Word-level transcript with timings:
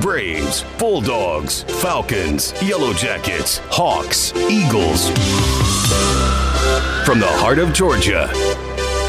Braves, 0.00 0.64
Bulldogs, 0.76 1.62
Falcons, 1.80 2.52
Yellow 2.60 2.92
Jackets, 2.94 3.58
Hawks, 3.70 4.34
Eagles. 4.34 5.08
From 7.06 7.20
the 7.20 7.28
heart 7.28 7.60
of 7.60 7.72
Georgia, 7.72 8.28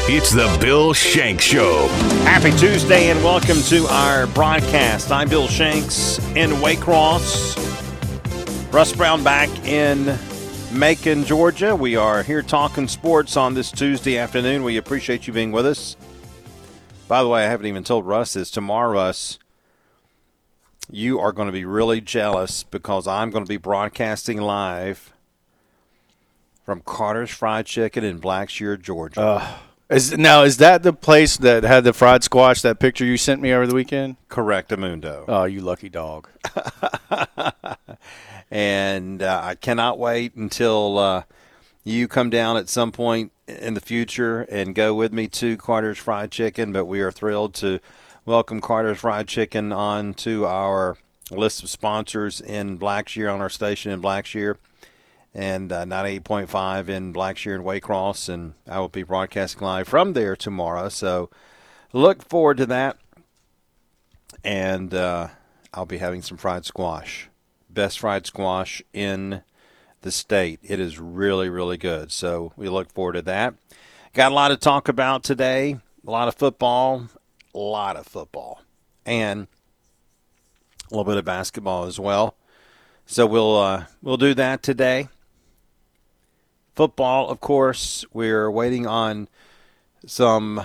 it's 0.08 0.30
the 0.30 0.56
Bill 0.60 0.92
Shanks 0.92 1.42
Show. 1.42 1.88
Happy 2.22 2.52
Tuesday 2.56 3.10
and 3.10 3.22
welcome 3.24 3.60
to 3.62 3.84
our 3.88 4.28
broadcast. 4.28 5.10
I'm 5.10 5.28
Bill 5.28 5.48
Shanks 5.48 6.20
in 6.36 6.50
Waycross. 6.50 7.56
Russ 8.72 8.92
Brown 8.92 9.24
back 9.24 9.48
in 9.66 10.16
Macon, 10.72 11.24
Georgia. 11.24 11.74
We 11.74 11.96
are 11.96 12.22
here 12.22 12.42
talking 12.42 12.86
sports 12.86 13.36
on 13.36 13.54
this 13.54 13.72
Tuesday 13.72 14.18
afternoon. 14.18 14.62
We 14.62 14.76
appreciate 14.76 15.26
you 15.26 15.32
being 15.32 15.50
with 15.50 15.66
us. 15.66 15.96
By 17.08 17.24
the 17.24 17.28
way, 17.28 17.44
I 17.44 17.48
haven't 17.48 17.66
even 17.66 17.82
told 17.82 18.06
Russ 18.06 18.34
this. 18.34 18.52
Tomorrow, 18.52 18.92
Russ, 18.92 19.40
you 20.90 21.18
are 21.20 21.32
going 21.32 21.46
to 21.46 21.52
be 21.52 21.64
really 21.64 22.00
jealous 22.00 22.62
because 22.62 23.06
I'm 23.06 23.30
going 23.30 23.44
to 23.44 23.48
be 23.48 23.56
broadcasting 23.56 24.40
live 24.40 25.12
from 26.64 26.80
Carter's 26.80 27.30
Fried 27.30 27.66
Chicken 27.66 28.04
in 28.04 28.20
Blackshear, 28.20 28.80
Georgia. 28.80 29.20
Uh, 29.20 29.56
is 29.88 30.16
now 30.18 30.42
is 30.42 30.56
that 30.56 30.82
the 30.82 30.92
place 30.92 31.36
that 31.36 31.62
had 31.62 31.84
the 31.84 31.92
fried 31.92 32.24
squash? 32.24 32.62
That 32.62 32.80
picture 32.80 33.04
you 33.04 33.16
sent 33.16 33.40
me 33.40 33.52
over 33.52 33.68
the 33.68 33.74
weekend? 33.74 34.16
Correct, 34.28 34.70
Amundo. 34.70 35.24
Oh, 35.28 35.44
you 35.44 35.60
lucky 35.60 35.88
dog! 35.88 36.28
and 38.50 39.22
uh, 39.22 39.40
I 39.44 39.54
cannot 39.54 39.98
wait 39.98 40.34
until 40.34 40.98
uh, 40.98 41.22
you 41.84 42.08
come 42.08 42.30
down 42.30 42.56
at 42.56 42.68
some 42.68 42.90
point 42.90 43.30
in 43.46 43.74
the 43.74 43.80
future 43.80 44.42
and 44.42 44.74
go 44.74 44.92
with 44.92 45.12
me 45.12 45.28
to 45.28 45.56
Carter's 45.56 45.98
Fried 45.98 46.32
Chicken. 46.32 46.72
But 46.72 46.86
we 46.86 47.00
are 47.00 47.12
thrilled 47.12 47.54
to 47.54 47.78
welcome 48.26 48.60
Carter's 48.60 48.98
Fried 48.98 49.28
Chicken 49.28 49.72
on 49.72 50.12
to 50.14 50.46
our 50.46 50.96
list 51.30 51.62
of 51.62 51.70
sponsors 51.70 52.40
in 52.40 52.76
Blackshear 52.76 53.32
on 53.32 53.40
our 53.40 53.48
station 53.48 53.92
in 53.92 54.02
Blackshear 54.02 54.56
and 55.32 55.70
uh, 55.70 55.84
98.5 55.84 56.88
in 56.88 57.14
Blackshear 57.14 57.54
and 57.54 57.64
Waycross. 57.64 58.28
And 58.28 58.54
I 58.68 58.80
will 58.80 58.88
be 58.88 59.04
broadcasting 59.04 59.62
live 59.62 59.86
from 59.86 60.14
there 60.14 60.34
tomorrow. 60.34 60.88
So 60.88 61.30
look 61.92 62.28
forward 62.28 62.56
to 62.56 62.66
that. 62.66 62.98
And 64.42 64.92
uh, 64.92 65.28
I'll 65.72 65.86
be 65.86 65.98
having 65.98 66.22
some 66.22 66.36
fried 66.36 66.64
squash. 66.64 67.28
Best 67.70 68.00
fried 68.00 68.26
squash 68.26 68.82
in 68.92 69.42
the 70.00 70.10
state. 70.10 70.58
It 70.64 70.80
is 70.80 70.98
really, 70.98 71.48
really 71.48 71.76
good. 71.76 72.10
So 72.10 72.52
we 72.56 72.68
look 72.68 72.92
forward 72.92 73.12
to 73.12 73.22
that. 73.22 73.54
Got 74.14 74.32
a 74.32 74.34
lot 74.34 74.48
to 74.48 74.56
talk 74.56 74.88
about 74.88 75.22
today. 75.22 75.78
A 76.04 76.10
lot 76.10 76.26
of 76.26 76.34
football. 76.34 77.08
Lot 77.56 77.96
of 77.96 78.06
football. 78.06 78.60
And 79.04 79.46
a 80.90 80.94
little 80.94 81.04
bit 81.04 81.16
of 81.16 81.24
basketball 81.24 81.84
as 81.84 81.98
well. 81.98 82.36
So 83.06 83.26
we'll 83.26 83.56
uh, 83.56 83.84
we'll 84.02 84.16
do 84.16 84.34
that 84.34 84.62
today. 84.62 85.08
Football, 86.74 87.30
of 87.30 87.40
course, 87.40 88.04
we're 88.12 88.50
waiting 88.50 88.86
on 88.86 89.28
some. 90.04 90.62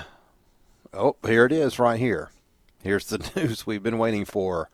Oh, 0.94 1.16
here 1.25 1.45
it 1.45 1.52
is 1.53 1.80
right 1.80 2.00
here. 2.00 2.31
Here's 2.84 3.06
the 3.06 3.31
news 3.36 3.66
we've 3.66 3.84
been 3.84 3.97
waiting 3.97 4.25
for. 4.25 4.69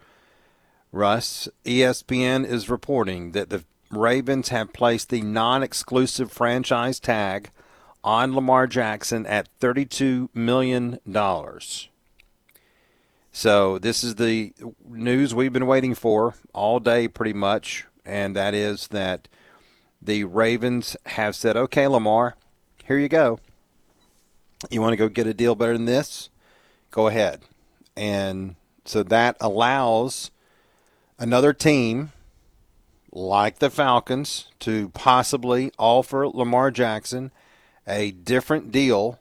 Russ, 0.92 1.48
ESPN 1.66 2.46
is 2.46 2.70
reporting 2.70 3.34
that 3.34 3.50
the 3.50 3.64
Ravens 3.92 4.50
have 4.50 4.74
placed 4.74 5.10
the 5.10 5.22
non 5.22 5.64
exclusive 5.64 6.32
franchise 6.32 7.00
tag 7.00 7.52
on 8.04 8.34
Lamar 8.34 8.68
Jackson 8.68 9.26
at 9.26 9.50
$32 9.60 10.30
million. 10.34 11.00
So, 13.40 13.78
this 13.78 14.04
is 14.04 14.16
the 14.16 14.52
news 14.84 15.36
we've 15.36 15.54
been 15.54 15.68
waiting 15.68 15.94
for 15.94 16.34
all 16.54 16.80
day, 16.80 17.08
pretty 17.08 17.34
much, 17.34 17.86
and 18.04 18.36
that 18.36 18.56
is 18.56 18.88
that 18.88 19.28
the 20.02 20.24
Ravens 20.24 20.98
have 21.06 21.36
said, 21.36 21.56
okay, 21.56 21.86
Lamar, 21.86 22.36
here 22.86 22.98
you 22.98 23.08
go. 23.08 23.40
You 24.72 24.82
want 24.82 24.94
to 24.94 24.98
go 24.98 25.08
get 25.08 25.28
a 25.28 25.36
deal 25.36 25.54
better 25.54 25.74
than 25.74 25.86
this? 25.86 26.32
Go 26.90 27.06
ahead. 27.06 27.42
And 27.96 28.56
so 28.86 29.04
that 29.04 29.38
allows 29.40 30.32
another 31.20 31.54
team 31.54 32.14
like 33.12 33.60
the 33.60 33.70
Falcons 33.70 34.48
to 34.62 34.90
possibly 34.96 35.72
offer 35.78 36.28
Lamar 36.28 36.72
Jackson 36.72 37.30
a 37.86 38.10
different 38.10 38.72
deal 38.72 39.20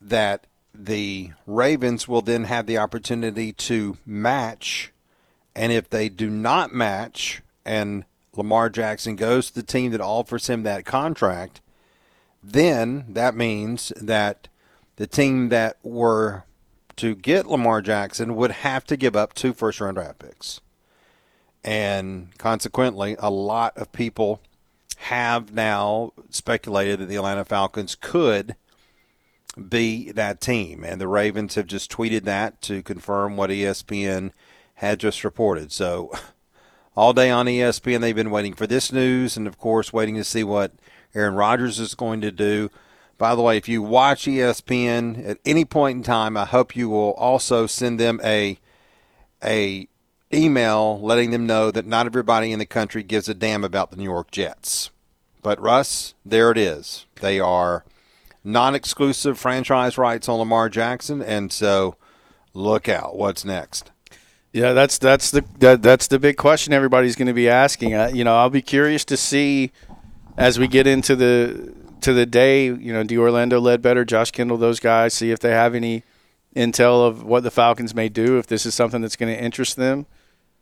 that 0.00 0.46
the 0.78 1.32
Ravens 1.46 2.06
will 2.06 2.22
then 2.22 2.44
have 2.44 2.66
the 2.66 2.78
opportunity 2.78 3.52
to 3.52 3.98
match. 4.06 4.92
And 5.54 5.72
if 5.72 5.90
they 5.90 6.08
do 6.08 6.30
not 6.30 6.72
match 6.72 7.42
and 7.64 8.04
Lamar 8.36 8.70
Jackson 8.70 9.16
goes 9.16 9.48
to 9.48 9.54
the 9.56 9.62
team 9.64 9.90
that 9.90 10.00
offers 10.00 10.48
him 10.48 10.62
that 10.62 10.84
contract, 10.84 11.60
then 12.42 13.06
that 13.08 13.34
means 13.34 13.92
that 14.00 14.48
the 14.96 15.08
team 15.08 15.48
that 15.48 15.78
were 15.82 16.44
to 16.96 17.14
get 17.14 17.46
Lamar 17.46 17.82
Jackson 17.82 18.36
would 18.36 18.50
have 18.50 18.84
to 18.86 18.96
give 18.96 19.16
up 19.16 19.34
two 19.34 19.52
first 19.52 19.80
round 19.80 19.96
draft 19.96 20.20
picks. 20.20 20.60
And 21.64 22.36
consequently, 22.38 23.16
a 23.18 23.30
lot 23.30 23.76
of 23.76 23.90
people 23.90 24.40
have 24.98 25.52
now 25.52 26.12
speculated 26.30 27.00
that 27.00 27.06
the 27.06 27.16
Atlanta 27.16 27.44
Falcons 27.44 27.96
could 27.96 28.54
be 29.58 30.12
that 30.12 30.40
team. 30.40 30.84
And 30.84 31.00
the 31.00 31.08
Ravens 31.08 31.54
have 31.54 31.66
just 31.66 31.90
tweeted 31.90 32.24
that 32.24 32.60
to 32.62 32.82
confirm 32.82 33.36
what 33.36 33.50
ESPN 33.50 34.32
had 34.74 35.00
just 35.00 35.24
reported. 35.24 35.72
So 35.72 36.12
all 36.98 37.12
day 37.12 37.30
on 37.30 37.46
ESPN. 37.46 38.00
They've 38.00 38.14
been 38.14 38.32
waiting 38.32 38.54
for 38.54 38.66
this 38.66 38.92
news 38.92 39.36
and, 39.36 39.46
of 39.46 39.56
course, 39.56 39.92
waiting 39.92 40.16
to 40.16 40.24
see 40.24 40.42
what 40.42 40.72
Aaron 41.14 41.34
Rodgers 41.34 41.78
is 41.78 41.94
going 41.94 42.20
to 42.22 42.32
do. 42.32 42.70
By 43.18 43.36
the 43.36 43.42
way, 43.42 43.56
if 43.56 43.68
you 43.68 43.82
watch 43.82 44.24
ESPN 44.24 45.24
at 45.24 45.38
any 45.44 45.64
point 45.64 45.98
in 45.98 46.02
time, 46.02 46.36
I 46.36 46.44
hope 46.44 46.74
you 46.74 46.88
will 46.88 47.12
also 47.12 47.68
send 47.68 48.00
them 48.00 48.20
a 48.24 48.58
a 49.44 49.86
email 50.34 51.00
letting 51.00 51.30
them 51.30 51.46
know 51.46 51.70
that 51.70 51.86
not 51.86 52.06
everybody 52.06 52.50
in 52.50 52.58
the 52.58 52.66
country 52.66 53.04
gives 53.04 53.28
a 53.28 53.34
damn 53.34 53.62
about 53.62 53.92
the 53.92 53.96
New 53.96 54.02
York 54.02 54.32
Jets. 54.32 54.90
But 55.40 55.60
Russ, 55.60 56.14
there 56.26 56.50
it 56.50 56.58
is. 56.58 57.06
They 57.20 57.38
are 57.38 57.84
non-exclusive 58.48 59.38
franchise 59.38 59.98
rights 59.98 60.28
on 60.28 60.38
Lamar 60.38 60.68
Jackson, 60.68 61.22
and 61.22 61.52
so 61.52 61.96
look 62.54 62.88
out. 62.88 63.16
What's 63.16 63.44
next? 63.44 63.90
Yeah, 64.52 64.72
that's 64.72 64.98
that's 64.98 65.30
the 65.30 65.44
that, 65.58 65.82
that's 65.82 66.06
the 66.06 66.18
big 66.18 66.36
question 66.36 66.72
everybody's 66.72 67.14
going 67.16 67.28
to 67.28 67.34
be 67.34 67.48
asking. 67.48 67.94
Uh, 67.94 68.10
you 68.12 68.24
know, 68.24 68.36
I'll 68.36 68.50
be 68.50 68.62
curious 68.62 69.04
to 69.06 69.16
see 69.16 69.70
as 70.36 70.58
we 70.58 70.66
get 70.66 70.86
into 70.86 71.14
the 71.14 71.74
to 72.00 72.12
the 72.12 72.24
day. 72.24 72.64
You 72.64 72.92
know, 72.92 73.04
do 73.04 73.20
Orlando 73.20 73.60
Ledbetter, 73.60 74.04
Josh 74.04 74.30
Kendall, 74.30 74.56
those 74.56 74.80
guys, 74.80 75.12
see 75.12 75.30
if 75.30 75.38
they 75.40 75.50
have 75.50 75.74
any 75.74 76.02
intel 76.56 77.06
of 77.06 77.22
what 77.22 77.42
the 77.42 77.50
Falcons 77.50 77.94
may 77.94 78.08
do 78.08 78.38
if 78.38 78.46
this 78.46 78.64
is 78.64 78.74
something 78.74 79.02
that's 79.02 79.16
going 79.16 79.34
to 79.34 79.40
interest 79.40 79.76
them. 79.76 80.06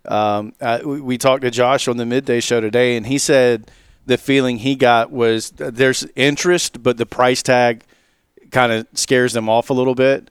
Um, 0.05 0.53
we 0.85 1.19
talked 1.19 1.43
to 1.43 1.51
Josh 1.51 1.89
on 1.89 1.97
the 1.97 2.07
midday 2.07 2.41
show 2.41 2.61
today, 2.61 2.97
and 2.97 3.07
he 3.07 3.19
said 3.19 3.71
the 4.06 4.19
feeling 4.19 4.59
he 4.59 4.77
got 4.77 5.11
was 5.11 5.50
there's 5.50 6.06
interest, 6.17 6.83
but 6.83 6.97
the 6.97 7.06
price 7.06 7.43
tag 7.43 7.83
kind 8.50 8.72
of 8.72 8.87
scares 8.94 9.33
them 9.33 9.49
off 9.49 9.71
a 9.71 9.75
little 9.75 9.94
bit. 9.94 10.31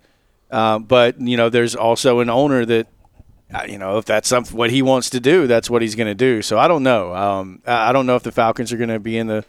Uh, 0.50 0.80
but 0.80 1.20
you 1.20 1.38
know, 1.38 1.50
there's 1.50 1.76
also 1.76 2.20
an 2.20 2.30
owner 2.30 2.66
that 2.66 2.88
you 3.68 3.78
know, 3.78 3.98
if 3.98 4.06
that's 4.06 4.32
what 4.52 4.70
he 4.70 4.82
wants 4.82 5.12
to 5.12 5.20
do, 5.20 5.48
that's 5.48 5.70
what 5.70 5.82
he's 5.82 5.96
going 5.96 6.08
to 6.08 6.16
do. 6.16 6.42
So 6.42 6.58
I 6.58 6.68
don't 6.68 6.84
know. 6.84 7.14
Um, 7.14 7.62
I 7.66 7.92
don't 7.92 8.06
know 8.06 8.16
if 8.16 8.24
the 8.24 8.32
Falcons 8.32 8.74
are 8.74 8.78
going 8.78 8.90
to 8.90 9.00
be 9.00 9.18
in 9.18 9.28
the 9.28 9.46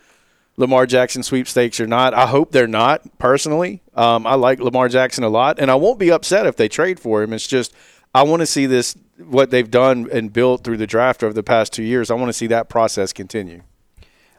Lamar 0.57 0.87
Jackson 0.87 1.23
sweepstakes 1.23 1.81
or 1.81 1.87
not. 1.87 2.15
I 2.15 2.27
hope 2.27 2.53
they're 2.53 2.67
not. 2.67 3.19
Personally, 3.19 3.83
um, 3.95 4.27
I 4.27 4.35
like 4.35 4.61
Lamar 4.61 4.89
Jackson 4.89 5.25
a 5.25 5.29
lot, 5.29 5.59
and 5.59 5.71
I 5.71 5.75
won't 5.75 5.99
be 5.99 6.11
upset 6.11 6.47
if 6.47 6.57
they 6.57 6.69
trade 6.69 7.01
for 7.01 7.23
him. 7.23 7.33
It's 7.33 7.47
just 7.47 7.75
I 8.15 8.23
want 8.23 8.41
to 8.41 8.47
see 8.47 8.67
this 8.67 8.97
what 9.19 9.51
they've 9.51 9.71
done 9.71 10.09
and 10.13 10.33
built 10.33 10.65
through 10.65 10.77
the 10.77 10.87
draft 10.87 11.23
over 11.23 11.33
the 11.33 11.43
past 11.43 11.73
two 11.73 11.83
years. 11.83 12.11
I 12.11 12.15
want 12.15 12.29
to 12.29 12.35
see 12.35 12.47
that 12.49 12.69
process 12.69 13.13
continue. 13.13 13.63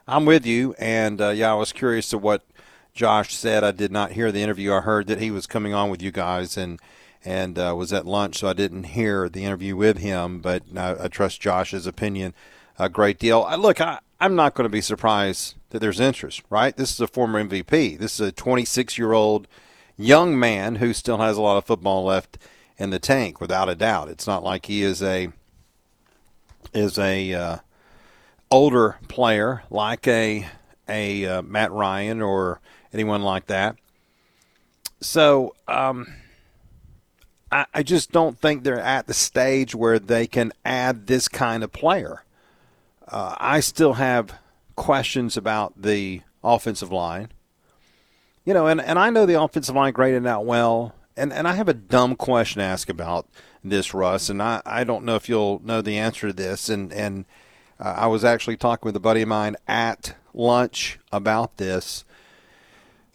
I'm 0.08 0.24
with 0.24 0.46
you, 0.46 0.74
and 0.78 1.20
uh, 1.20 1.28
yeah, 1.28 1.52
I 1.52 1.54
was 1.54 1.70
curious 1.70 2.08
to 2.10 2.18
what 2.18 2.42
Josh 2.94 3.34
said. 3.34 3.62
I 3.62 3.72
did 3.72 3.92
not 3.92 4.12
hear 4.12 4.32
the 4.32 4.42
interview. 4.42 4.72
I 4.72 4.80
heard 4.80 5.06
that 5.08 5.20
he 5.20 5.30
was 5.30 5.46
coming 5.46 5.74
on 5.74 5.90
with 5.90 6.00
you 6.00 6.10
guys 6.10 6.56
and 6.56 6.80
and 7.22 7.58
uh, 7.58 7.74
was 7.76 7.92
at 7.92 8.06
lunch, 8.06 8.38
so 8.38 8.48
I 8.48 8.54
didn't 8.54 8.84
hear 8.84 9.28
the 9.28 9.44
interview 9.44 9.76
with 9.76 9.98
him. 9.98 10.40
But 10.40 10.62
I, 10.74 11.04
I 11.04 11.08
trust 11.08 11.42
Josh's 11.42 11.86
opinion 11.86 12.32
a 12.78 12.88
great 12.88 13.18
deal. 13.18 13.42
I, 13.42 13.56
look, 13.56 13.82
I, 13.82 13.98
I'm 14.18 14.34
not 14.34 14.54
going 14.54 14.64
to 14.64 14.70
be 14.70 14.80
surprised 14.80 15.56
that 15.70 15.80
there's 15.80 16.00
interest. 16.00 16.42
Right? 16.48 16.74
This 16.74 16.92
is 16.92 17.00
a 17.00 17.06
former 17.06 17.44
MVP. 17.44 17.98
This 17.98 18.18
is 18.18 18.28
a 18.28 18.32
26 18.32 18.96
year 18.96 19.12
old 19.12 19.46
young 19.98 20.38
man 20.38 20.76
who 20.76 20.94
still 20.94 21.18
has 21.18 21.36
a 21.36 21.42
lot 21.42 21.58
of 21.58 21.66
football 21.66 22.04
left 22.04 22.38
in 22.78 22.88
the 22.88 22.98
tank, 22.98 23.42
without 23.42 23.68
a 23.68 23.74
doubt. 23.74 24.08
It's 24.08 24.26
not 24.26 24.42
like 24.42 24.66
he 24.66 24.82
is 24.82 25.02
a 25.02 25.28
is 26.72 26.98
a 26.98 27.34
uh, 27.34 27.56
older 28.50 28.96
player 29.08 29.62
like 29.70 30.06
a 30.06 30.46
a 30.88 31.26
uh, 31.26 31.42
Matt 31.42 31.72
Ryan 31.72 32.22
or 32.22 32.60
anyone 32.92 33.22
like 33.22 33.46
that. 33.46 33.76
So. 35.00 35.54
Um, 35.66 36.06
I, 37.50 37.66
I 37.72 37.82
just 37.82 38.12
don't 38.12 38.38
think 38.38 38.62
they're 38.62 38.80
at 38.80 39.06
the 39.06 39.14
stage 39.14 39.74
where 39.74 39.98
they 39.98 40.26
can 40.26 40.52
add 40.64 41.06
this 41.06 41.28
kind 41.28 41.64
of 41.64 41.72
player. 41.72 42.24
Uh, 43.06 43.34
I 43.38 43.60
still 43.60 43.94
have 43.94 44.34
questions 44.76 45.36
about 45.36 45.80
the 45.80 46.22
offensive 46.44 46.92
line. 46.92 47.32
You 48.44 48.54
know, 48.54 48.66
and, 48.66 48.80
and 48.80 48.98
I 48.98 49.10
know 49.10 49.26
the 49.26 49.40
offensive 49.40 49.74
line 49.74 49.92
graded 49.92 50.26
out 50.26 50.44
well, 50.44 50.94
and, 51.16 51.32
and 51.32 51.46
I 51.46 51.54
have 51.54 51.68
a 51.68 51.74
dumb 51.74 52.16
question 52.16 52.60
to 52.60 52.64
ask 52.64 52.88
about 52.88 53.26
this, 53.62 53.92
Russ, 53.92 54.30
and 54.30 54.42
I, 54.42 54.62
I 54.64 54.84
don't 54.84 55.04
know 55.04 55.16
if 55.16 55.28
you'll 55.28 55.60
know 55.64 55.82
the 55.82 55.98
answer 55.98 56.28
to 56.28 56.32
this. 56.32 56.68
And, 56.68 56.92
and 56.92 57.24
uh, 57.80 57.94
I 57.96 58.06
was 58.06 58.24
actually 58.24 58.56
talking 58.56 58.86
with 58.86 58.96
a 58.96 59.00
buddy 59.00 59.22
of 59.22 59.28
mine 59.28 59.56
at 59.66 60.16
lunch 60.34 60.98
about 61.12 61.56
this. 61.56 62.04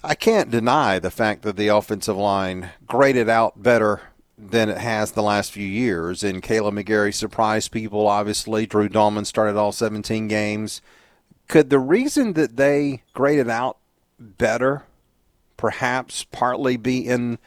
I 0.03 0.15
can't 0.15 0.51
deny 0.51 0.99
the 0.99 1.11
fact 1.11 1.43
that 1.43 1.55
the 1.55 1.69
offensive 1.69 2.17
line 2.17 2.71
graded 2.85 3.29
out 3.29 3.61
better 3.61 4.01
than 4.37 4.69
it 4.69 4.77
has 4.77 5.11
the 5.11 5.23
last 5.23 5.51
few 5.51 5.67
years. 5.67 6.23
And 6.23 6.43
Kaleb 6.43 6.73
McGary 6.73 7.13
surprised 7.13 7.71
people, 7.71 8.07
obviously. 8.07 8.65
Drew 8.65 8.89
Dalman 8.89 9.25
started 9.25 9.55
all 9.55 9.71
17 9.71 10.27
games. 10.27 10.81
Could 11.47 11.69
the 11.69 11.79
reason 11.79 12.33
that 12.33 12.57
they 12.57 13.03
graded 13.13 13.49
out 13.49 13.77
better 14.19 14.83
perhaps 15.55 16.23
partly 16.25 16.77
be 16.77 17.07
in 17.07 17.37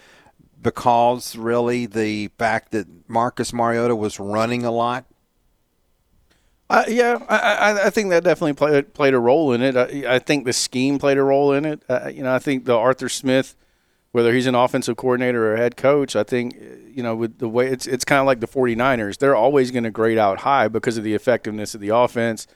because 0.63 1.37
really 1.37 1.87
the 1.87 2.29
fact 2.39 2.73
that 2.73 2.87
Marcus 3.09 3.53
Mariota 3.53 3.95
was 3.95 4.19
running 4.19 4.65
a 4.65 4.71
lot? 4.71 5.05
Uh, 6.69 6.85
yeah, 6.89 7.19
I, 7.29 7.37
I, 7.37 7.87
I, 7.87 7.91
think 7.91 8.11
that 8.11 8.25
definitely 8.25 8.55
played 8.55 8.93
played 8.93 9.15
a 9.15 9.21
role 9.21 9.53
in 9.53 9.63
it. 9.63 9.77
I, 9.77 10.17
I 10.17 10.19
think 10.19 10.45
the 10.45 10.53
scheme 10.53 10.99
played 10.99 11.17
a 11.17 11.23
role 11.23 11.53
in 11.53 11.65
it. 11.65 11.83
Uh, 11.89 12.11
you 12.13 12.25
know, 12.25 12.35
I 12.35 12.41
think 12.41 12.65
the 12.65 12.75
Arthur 12.77 13.09
Smith, 13.09 13.55
whether 14.11 14.33
he's 14.35 14.47
an 14.47 14.57
offensive 14.57 14.97
coordinator 14.97 15.53
or 15.53 15.57
head 15.57 15.77
coach, 15.77 16.17
I 16.17 16.25
think 16.25 16.57
you 16.93 17.05
know 17.05 17.15
with 17.15 17.39
the 17.39 17.49
way 17.49 17.69
it's 17.69 17.87
it's 17.87 18.05
kind 18.05 18.19
of 18.19 18.27
like 18.27 18.41
the 18.41 18.49
49ers. 18.49 19.19
They're 19.19 19.37
always 19.37 19.71
going 19.71 19.85
to 19.85 19.93
grade 19.93 20.19
out 20.19 20.41
high 20.41 20.67
because 20.67 20.97
of 20.99 21.05
the 21.05 21.15
effectiveness 21.15 21.75
of 21.75 21.81
the 21.81 21.91
offense. 21.91 22.49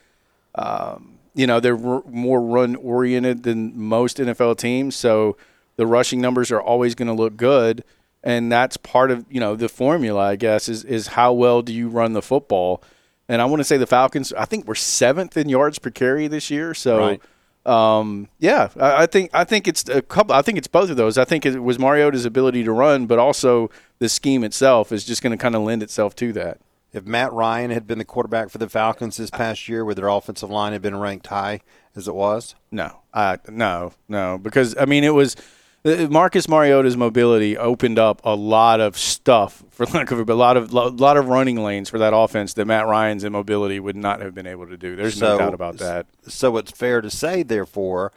Um, 0.55 1.19
you 1.33 1.47
know, 1.47 1.61
they're 1.61 1.77
r- 1.77 2.03
more 2.05 2.41
run 2.41 2.75
oriented 2.75 3.43
than 3.43 3.79
most 3.79 4.17
NFL 4.17 4.57
teams, 4.57 4.93
so 4.93 5.37
the 5.77 5.87
rushing 5.87 6.19
numbers 6.19 6.51
are 6.51 6.61
always 6.61 6.95
going 6.95 7.07
to 7.07 7.13
look 7.13 7.37
good 7.37 7.85
and 8.23 8.51
that's 8.51 8.77
part 8.77 9.09
of 9.11 9.25
you 9.29 9.39
know 9.39 9.55
the 9.55 9.69
formula, 9.69 10.21
I 10.21 10.35
guess, 10.35 10.69
is 10.69 10.83
is 10.83 11.07
how 11.07 11.33
well 11.33 11.61
do 11.61 11.73
you 11.73 11.87
run 11.87 12.13
the 12.13 12.21
football. 12.21 12.83
And 13.31 13.41
I 13.41 13.45
want 13.45 13.61
to 13.61 13.63
say 13.63 13.77
the 13.77 13.87
Falcons, 13.87 14.33
I 14.33 14.43
think 14.43 14.67
we're 14.67 14.75
seventh 14.75 15.37
in 15.37 15.47
yards 15.47 15.79
per 15.79 15.89
carry 15.89 16.27
this 16.27 16.51
year. 16.51 16.73
So, 16.73 17.17
right. 17.65 17.97
um, 17.99 18.27
yeah, 18.39 18.67
I, 18.77 19.03
I, 19.03 19.05
think 19.05 19.29
I 19.33 19.45
think 19.45 19.69
it's 19.69 19.87
a 19.87 20.01
couple. 20.01 20.35
I 20.35 20.41
think 20.41 20.57
it's 20.57 20.67
both 20.67 20.89
of 20.89 20.97
those. 20.97 21.17
I 21.17 21.23
think 21.23 21.45
it 21.45 21.57
was 21.63 21.79
Mariota's 21.79 22.25
ability 22.25 22.65
to 22.65 22.73
run, 22.73 23.05
but 23.05 23.19
also 23.19 23.69
the 23.99 24.09
scheme 24.09 24.43
itself 24.43 24.91
is 24.91 25.05
just 25.05 25.23
going 25.23 25.31
to 25.31 25.41
kind 25.41 25.55
of 25.55 25.61
lend 25.61 25.81
itself 25.81 26.13
to 26.17 26.33
that. 26.33 26.59
If 26.91 27.05
Matt 27.05 27.31
Ryan 27.31 27.71
had 27.71 27.87
been 27.87 27.99
the 27.99 28.03
quarterback 28.05 28.49
for 28.49 28.57
the 28.57 28.67
Falcons 28.67 29.15
this 29.15 29.29
past 29.29 29.69
year, 29.69 29.85
would 29.85 29.95
their 29.95 30.09
offensive 30.09 30.49
line 30.49 30.73
have 30.73 30.81
been 30.81 30.97
ranked 30.97 31.27
high 31.27 31.61
as 31.95 32.09
it 32.09 32.15
was? 32.15 32.55
No, 32.69 32.97
uh, 33.13 33.37
no, 33.47 33.93
no, 34.09 34.39
because 34.39 34.75
I 34.77 34.83
mean 34.83 35.05
it 35.05 35.13
was 35.13 35.37
Uh, 35.85 35.89
uh, 35.89 36.07
Marcus 36.09 36.47
Mariota's 36.47 36.97
mobility 36.97 37.57
opened 37.57 37.99
up 37.99 38.21
a 38.23 38.35
lot 38.35 38.79
of 38.79 38.97
stuff, 38.97 39.63
for 39.69 39.85
lack 39.93 40.11
of 40.11 40.29
a, 40.29 40.33
a 40.33 40.35
lot 40.35 40.57
of 40.57 40.71
a 40.71 40.89
lot 40.89 41.17
of 41.17 41.27
running 41.27 41.63
lanes 41.63 41.89
for 41.89 41.99
that 41.99 42.15
offense 42.15 42.53
that 42.53 42.65
Matt 42.65 42.87
Ryan's 42.87 43.23
immobility 43.23 43.79
would 43.79 43.95
not 43.95 44.21
have 44.21 44.33
been 44.33 44.47
able 44.47 44.67
to 44.67 44.77
do. 44.77 44.95
There's 44.95 45.17
so, 45.17 45.33
no 45.33 45.37
doubt 45.37 45.53
about 45.53 45.77
that. 45.77 46.07
So 46.27 46.57
it's 46.57 46.71
fair 46.71 47.01
to 47.01 47.09
say, 47.09 47.43
therefore, 47.43 48.11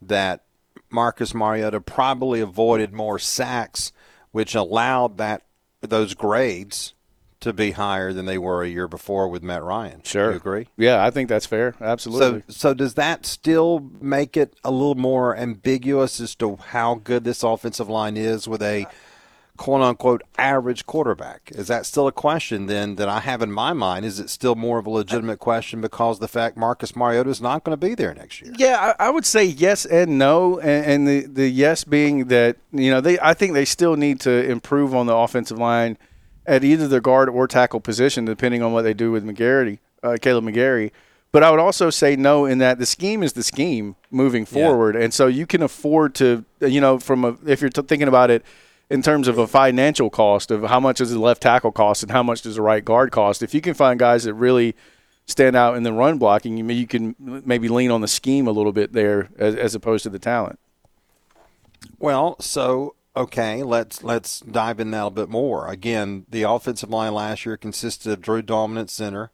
that 0.00 0.44
Marcus 0.90 1.34
Mariota 1.34 1.80
probably 1.80 2.40
avoided 2.40 2.92
more 2.92 3.18
sacks, 3.18 3.92
which 4.30 4.54
allowed 4.54 5.18
that 5.18 5.42
those 5.80 6.14
grades 6.14 6.94
to 7.42 7.52
be 7.52 7.72
higher 7.72 8.12
than 8.12 8.26
they 8.26 8.38
were 8.38 8.62
a 8.62 8.68
year 8.68 8.88
before 8.88 9.28
with 9.28 9.42
Matt 9.42 9.62
Ryan. 9.62 10.02
Sure. 10.04 10.30
you 10.30 10.36
agree? 10.36 10.68
Yeah, 10.76 11.04
I 11.04 11.10
think 11.10 11.28
that's 11.28 11.46
fair. 11.46 11.74
Absolutely. 11.80 12.42
So, 12.48 12.52
so 12.52 12.74
does 12.74 12.94
that 12.94 13.26
still 13.26 13.90
make 14.00 14.36
it 14.36 14.54
a 14.64 14.70
little 14.70 14.94
more 14.94 15.36
ambiguous 15.36 16.20
as 16.20 16.34
to 16.36 16.56
how 16.56 16.96
good 16.96 17.24
this 17.24 17.42
offensive 17.42 17.88
line 17.88 18.16
is 18.16 18.48
with 18.48 18.62
a 18.62 18.86
quote 19.56 19.82
unquote 19.82 20.22
average 20.38 20.86
quarterback? 20.86 21.50
Is 21.54 21.68
that 21.68 21.86
still 21.86 22.06
a 22.06 22.12
question 22.12 22.66
then 22.66 22.96
that 22.96 23.08
I 23.08 23.20
have 23.20 23.42
in 23.42 23.52
my 23.52 23.72
mind? 23.72 24.04
Is 24.04 24.18
it 24.18 24.30
still 24.30 24.54
more 24.54 24.78
of 24.78 24.86
a 24.86 24.90
legitimate 24.90 25.38
question 25.38 25.80
because 25.80 26.18
the 26.18 26.28
fact 26.28 26.56
Marcus 26.56 26.96
Mariota 26.96 27.30
is 27.30 27.40
not 27.40 27.64
going 27.64 27.72
to 27.72 27.86
be 27.86 27.94
there 27.94 28.14
next 28.14 28.40
year? 28.40 28.52
Yeah, 28.56 28.94
I, 28.98 29.06
I 29.06 29.10
would 29.10 29.26
say 29.26 29.44
yes 29.44 29.84
and 29.84 30.18
no, 30.18 30.58
and, 30.58 30.86
and 30.86 31.08
the 31.08 31.26
the 31.26 31.48
yes 31.48 31.84
being 31.84 32.26
that 32.26 32.56
you 32.72 32.90
know 32.90 33.00
they 33.00 33.18
I 33.20 33.34
think 33.34 33.52
they 33.52 33.64
still 33.64 33.96
need 33.96 34.20
to 34.20 34.50
improve 34.50 34.94
on 34.94 35.06
the 35.06 35.14
offensive 35.14 35.58
line 35.58 35.98
at 36.46 36.64
either 36.64 36.88
the 36.88 37.00
guard 37.00 37.28
or 37.28 37.46
tackle 37.46 37.80
position, 37.80 38.24
depending 38.24 38.62
on 38.62 38.72
what 38.72 38.82
they 38.82 38.94
do 38.94 39.10
with 39.10 39.24
McGary, 39.24 39.78
uh, 40.02 40.16
Kaleb 40.20 40.44
McGary. 40.44 40.90
But 41.30 41.42
I 41.42 41.50
would 41.50 41.60
also 41.60 41.88
say 41.88 42.14
no 42.14 42.44
in 42.44 42.58
that 42.58 42.78
the 42.78 42.84
scheme 42.84 43.22
is 43.22 43.32
the 43.32 43.42
scheme 43.42 43.96
moving 44.10 44.44
forward, 44.44 44.94
yeah. 44.94 45.02
and 45.02 45.14
so 45.14 45.26
you 45.26 45.46
can 45.46 45.62
afford 45.62 46.14
to, 46.16 46.44
you 46.60 46.80
know, 46.80 46.98
from 46.98 47.24
a 47.24 47.36
if 47.46 47.62
you're 47.62 47.70
t- 47.70 47.80
thinking 47.82 48.08
about 48.08 48.30
it 48.30 48.44
in 48.90 49.00
terms 49.00 49.26
of 49.28 49.38
a 49.38 49.46
financial 49.46 50.10
cost 50.10 50.50
of 50.50 50.64
how 50.64 50.78
much 50.78 50.98
does 50.98 51.10
the 51.10 51.18
left 51.18 51.40
tackle 51.40 51.72
cost 51.72 52.02
and 52.02 52.12
how 52.12 52.22
much 52.22 52.42
does 52.42 52.56
the 52.56 52.62
right 52.62 52.84
guard 52.84 53.10
cost. 53.10 53.42
If 53.42 53.54
you 53.54 53.62
can 53.62 53.72
find 53.72 53.98
guys 53.98 54.24
that 54.24 54.34
really 54.34 54.76
stand 55.24 55.56
out 55.56 55.78
in 55.78 55.82
the 55.82 55.92
run 55.92 56.18
blocking, 56.18 56.58
you, 56.58 56.68
you 56.68 56.86
can 56.86 57.16
maybe 57.18 57.68
lean 57.68 57.90
on 57.90 58.02
the 58.02 58.08
scheme 58.08 58.46
a 58.46 58.52
little 58.52 58.72
bit 58.72 58.92
there 58.92 59.30
as, 59.38 59.54
as 59.54 59.74
opposed 59.74 60.02
to 60.02 60.10
the 60.10 60.18
talent. 60.18 60.58
Well, 61.98 62.38
so 62.38 62.94
Okay, 63.14 63.62
let's 63.62 64.02
let's 64.02 64.40
dive 64.40 64.80
in 64.80 64.90
that 64.92 65.06
a 65.06 65.10
bit 65.10 65.28
more. 65.28 65.68
Again, 65.68 66.24
the 66.30 66.44
offensive 66.44 66.88
line 66.88 67.12
last 67.12 67.44
year 67.44 67.58
consisted 67.58 68.10
of 68.10 68.22
Drew 68.22 68.40
Dominant 68.40 68.88
center, 68.88 69.30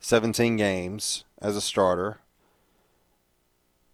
17 0.00 0.56
games 0.56 1.24
as 1.40 1.56
a 1.56 1.60
starter. 1.60 2.18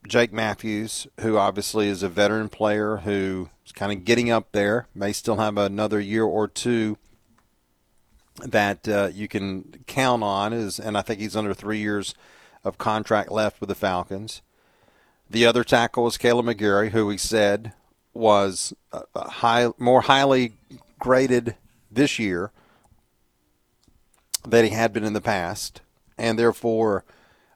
Jake 0.09 0.33
Matthews, 0.33 1.07
who 1.21 1.37
obviously 1.37 1.89
is 1.89 2.03
a 2.03 2.09
veteran 2.09 2.49
player 2.49 2.99
who 2.99 3.51
is 3.67 3.73
kind 3.73 3.93
of 3.93 4.07
getting 4.07 4.31
up 4.31 4.53
there, 4.53 4.89
may 4.95 5.13
still 5.13 5.37
have 5.37 5.59
another 5.59 6.01
year 6.01 6.25
or 6.25 6.49
two 6.49 6.97
that 8.43 8.89
uh, 8.89 9.11
you 9.13 9.29
can 9.29 9.85
count 9.87 10.23
on. 10.23 10.55
Is 10.55 10.81
and 10.81 10.97
I 10.97 11.03
think 11.03 11.21
he's 11.21 11.37
under 11.37 11.53
three 11.53 11.79
years 11.79 12.15
of 12.65 12.79
contract 12.79 13.31
left 13.31 13.61
with 13.61 13.69
the 13.69 13.75
Falcons. 13.75 14.41
The 15.29 15.45
other 15.45 15.65
tackle 15.65 16.07
is 16.07 16.17
Kaleb 16.17 16.47
McGary, 16.47 16.93
who 16.93 17.07
we 17.07 17.19
said 17.19 17.75
was 18.15 18.75
high, 19.15 19.69
more 19.79 20.03
highly 20.03 20.53
graded 20.99 21.57
this 21.91 22.19
year 22.19 22.51
than 24.47 24.65
he 24.65 24.71
had 24.71 24.93
been 24.93 25.05
in 25.05 25.13
the 25.13 25.21
past, 25.21 25.81
and 26.19 26.39
therefore 26.39 27.05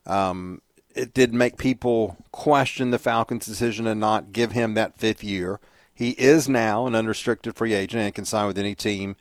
um, 0.06 0.60
it 0.94 1.12
did 1.12 1.34
make 1.34 1.58
people 1.58 2.16
question 2.32 2.90
the 2.90 2.98
Falcons' 2.98 3.46
decision 3.46 3.84
to 3.84 3.94
not 3.94 4.32
give 4.32 4.52
him 4.52 4.74
that 4.74 4.98
fifth 4.98 5.22
year. 5.22 5.60
He 5.94 6.10
is 6.10 6.48
now 6.48 6.86
an 6.86 6.94
unrestricted 6.94 7.56
free 7.56 7.74
agent 7.74 8.02
and 8.02 8.14
can 8.14 8.24
sign 8.24 8.46
with 8.46 8.58
any 8.58 8.74
team 8.74 9.16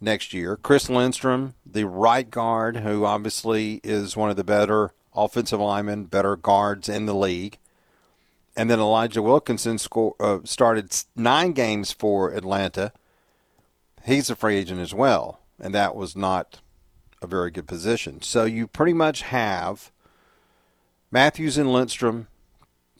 next 0.00 0.32
year. 0.32 0.56
Chris 0.56 0.88
Lindstrom, 0.90 1.54
the 1.64 1.86
right 1.86 2.28
guard, 2.30 2.78
who 2.78 3.04
obviously 3.04 3.80
is 3.84 4.16
one 4.16 4.30
of 4.30 4.36
the 4.36 4.44
better 4.44 4.92
offensive 5.14 5.60
linemen, 5.60 6.04
better 6.04 6.36
guards 6.36 6.88
in 6.88 7.06
the 7.06 7.14
league. 7.14 7.58
And 8.58 8.68
then 8.68 8.80
Elijah 8.80 9.22
Wilkinson 9.22 9.78
score, 9.78 10.16
uh, 10.18 10.40
started 10.42 10.92
nine 11.14 11.52
games 11.52 11.92
for 11.92 12.32
Atlanta. 12.32 12.92
He's 14.04 14.30
a 14.30 14.34
free 14.34 14.56
agent 14.56 14.80
as 14.80 14.92
well, 14.92 15.38
and 15.60 15.72
that 15.76 15.94
was 15.94 16.16
not 16.16 16.58
a 17.22 17.28
very 17.28 17.52
good 17.52 17.68
position. 17.68 18.20
So 18.20 18.44
you 18.44 18.66
pretty 18.66 18.94
much 18.94 19.22
have 19.22 19.92
Matthews 21.12 21.56
and 21.56 21.72
Lindstrom, 21.72 22.26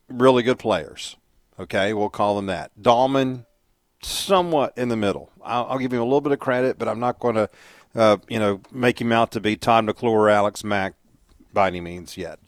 really 0.08 0.44
good 0.44 0.60
players. 0.60 1.16
Okay, 1.58 1.92
we'll 1.92 2.08
call 2.08 2.36
them 2.36 2.46
that. 2.46 2.70
Dalman, 2.80 3.44
somewhat 4.00 4.74
in 4.78 4.90
the 4.90 4.96
middle. 4.96 5.32
I'll, 5.42 5.66
I'll 5.70 5.78
give 5.78 5.92
him 5.92 6.00
a 6.00 6.04
little 6.04 6.20
bit 6.20 6.30
of 6.30 6.38
credit, 6.38 6.78
but 6.78 6.86
I'm 6.86 7.00
not 7.00 7.18
going 7.18 7.34
to, 7.34 7.50
uh, 7.96 8.18
you 8.28 8.38
know, 8.38 8.60
make 8.70 9.00
him 9.00 9.10
out 9.10 9.32
to 9.32 9.40
be 9.40 9.56
Todd 9.56 9.86
McClure 9.86 10.20
or 10.20 10.30
Alex 10.30 10.62
Mack 10.62 10.94
by 11.52 11.66
any 11.66 11.80
means 11.80 12.16
yet. 12.16 12.38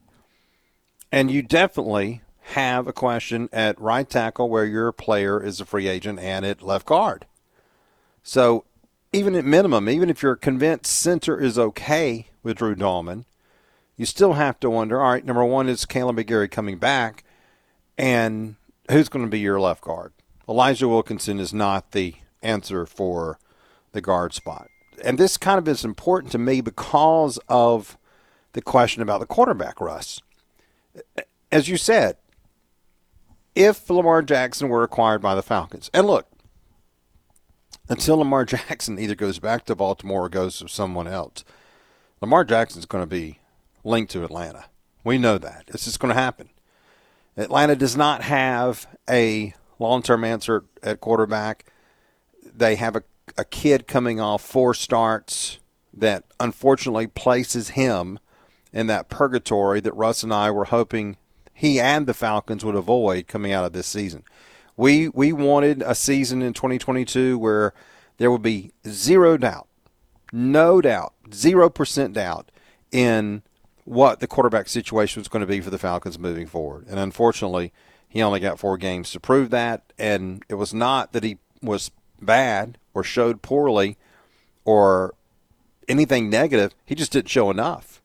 And 1.10 1.28
you 1.28 1.42
definitely 1.42 2.22
have 2.50 2.86
a 2.86 2.92
question 2.92 3.48
at 3.52 3.80
right 3.80 4.08
tackle 4.08 4.48
where 4.48 4.64
your 4.64 4.92
player 4.92 5.42
is 5.42 5.60
a 5.60 5.64
free 5.64 5.88
agent 5.88 6.18
and 6.18 6.44
at 6.44 6.62
left 6.62 6.86
guard. 6.86 7.26
So 8.22 8.64
even 9.12 9.34
at 9.34 9.44
minimum, 9.44 9.88
even 9.88 10.10
if 10.10 10.22
you're 10.22 10.36
convinced 10.36 10.86
center 10.86 11.40
is 11.40 11.58
okay 11.58 12.28
with 12.42 12.58
Drew 12.58 12.74
Dalman, 12.74 13.24
you 13.96 14.06
still 14.06 14.34
have 14.34 14.58
to 14.60 14.70
wonder, 14.70 15.00
all 15.00 15.12
right, 15.12 15.24
number 15.24 15.44
one, 15.44 15.68
is 15.68 15.84
Kaleb 15.84 16.18
McGary 16.18 16.50
coming 16.50 16.78
back? 16.78 17.24
And 17.98 18.56
who's 18.90 19.08
going 19.08 19.24
to 19.24 19.30
be 19.30 19.40
your 19.40 19.60
left 19.60 19.82
guard? 19.82 20.12
Elijah 20.48 20.88
Wilkinson 20.88 21.38
is 21.38 21.52
not 21.52 21.92
the 21.92 22.14
answer 22.42 22.86
for 22.86 23.38
the 23.92 24.00
guard 24.00 24.32
spot. 24.32 24.68
And 25.04 25.18
this 25.18 25.36
kind 25.36 25.58
of 25.58 25.68
is 25.68 25.84
important 25.84 26.32
to 26.32 26.38
me 26.38 26.60
because 26.60 27.38
of 27.48 27.98
the 28.52 28.62
question 28.62 29.02
about 29.02 29.20
the 29.20 29.26
quarterback, 29.26 29.80
Russ. 29.80 30.20
As 31.52 31.68
you 31.68 31.76
said, 31.76 32.16
if 33.54 33.88
Lamar 33.90 34.22
Jackson 34.22 34.68
were 34.68 34.82
acquired 34.82 35.20
by 35.20 35.34
the 35.34 35.42
Falcons. 35.42 35.90
And 35.92 36.06
look, 36.06 36.26
until 37.88 38.18
Lamar 38.18 38.44
Jackson 38.46 38.98
either 38.98 39.14
goes 39.14 39.38
back 39.38 39.64
to 39.66 39.74
Baltimore 39.74 40.26
or 40.26 40.28
goes 40.28 40.58
to 40.58 40.68
someone 40.68 41.08
else. 41.08 41.44
Lamar 42.20 42.44
Jackson's 42.44 42.86
going 42.86 43.02
to 43.02 43.06
be 43.06 43.40
linked 43.84 44.12
to 44.12 44.24
Atlanta. 44.24 44.66
We 45.04 45.18
know 45.18 45.38
that. 45.38 45.64
It's 45.68 45.84
just 45.84 46.00
going 46.00 46.14
to 46.14 46.20
happen. 46.20 46.50
Atlanta 47.36 47.74
does 47.74 47.96
not 47.96 48.22
have 48.22 48.86
a 49.08 49.54
long 49.78 50.02
term 50.02 50.24
answer 50.24 50.64
at 50.82 51.00
quarterback. 51.00 51.72
They 52.44 52.76
have 52.76 52.96
a, 52.96 53.02
a 53.38 53.44
kid 53.44 53.86
coming 53.86 54.20
off 54.20 54.42
four 54.42 54.74
starts 54.74 55.58
that 55.92 56.24
unfortunately 56.38 57.06
places 57.06 57.70
him 57.70 58.18
in 58.72 58.86
that 58.86 59.08
purgatory 59.08 59.80
that 59.80 59.96
Russ 59.96 60.22
and 60.22 60.32
I 60.32 60.50
were 60.50 60.66
hoping 60.66 61.16
he 61.60 61.78
and 61.78 62.06
the 62.06 62.14
Falcons 62.14 62.64
would 62.64 62.74
avoid 62.74 63.26
coming 63.26 63.52
out 63.52 63.66
of 63.66 63.74
this 63.74 63.86
season. 63.86 64.24
We 64.78 65.10
we 65.10 65.30
wanted 65.30 65.82
a 65.82 65.94
season 65.94 66.40
in 66.40 66.54
2022 66.54 67.38
where 67.38 67.74
there 68.16 68.30
would 68.30 68.40
be 68.40 68.72
zero 68.88 69.36
doubt, 69.36 69.68
no 70.32 70.80
doubt, 70.80 71.12
zero 71.34 71.68
percent 71.68 72.14
doubt 72.14 72.50
in 72.90 73.42
what 73.84 74.20
the 74.20 74.26
quarterback 74.26 74.70
situation 74.70 75.20
was 75.20 75.28
going 75.28 75.40
to 75.40 75.46
be 75.46 75.60
for 75.60 75.68
the 75.68 75.76
Falcons 75.76 76.18
moving 76.18 76.46
forward. 76.46 76.86
And 76.88 76.98
unfortunately, 76.98 77.74
he 78.08 78.22
only 78.22 78.40
got 78.40 78.58
four 78.58 78.78
games 78.78 79.10
to 79.10 79.20
prove 79.20 79.50
that. 79.50 79.92
And 79.98 80.42
it 80.48 80.54
was 80.54 80.72
not 80.72 81.12
that 81.12 81.24
he 81.24 81.36
was 81.60 81.90
bad 82.22 82.78
or 82.94 83.04
showed 83.04 83.42
poorly 83.42 83.98
or 84.64 85.12
anything 85.88 86.30
negative. 86.30 86.74
He 86.86 86.94
just 86.94 87.12
didn't 87.12 87.28
show 87.28 87.50
enough 87.50 88.00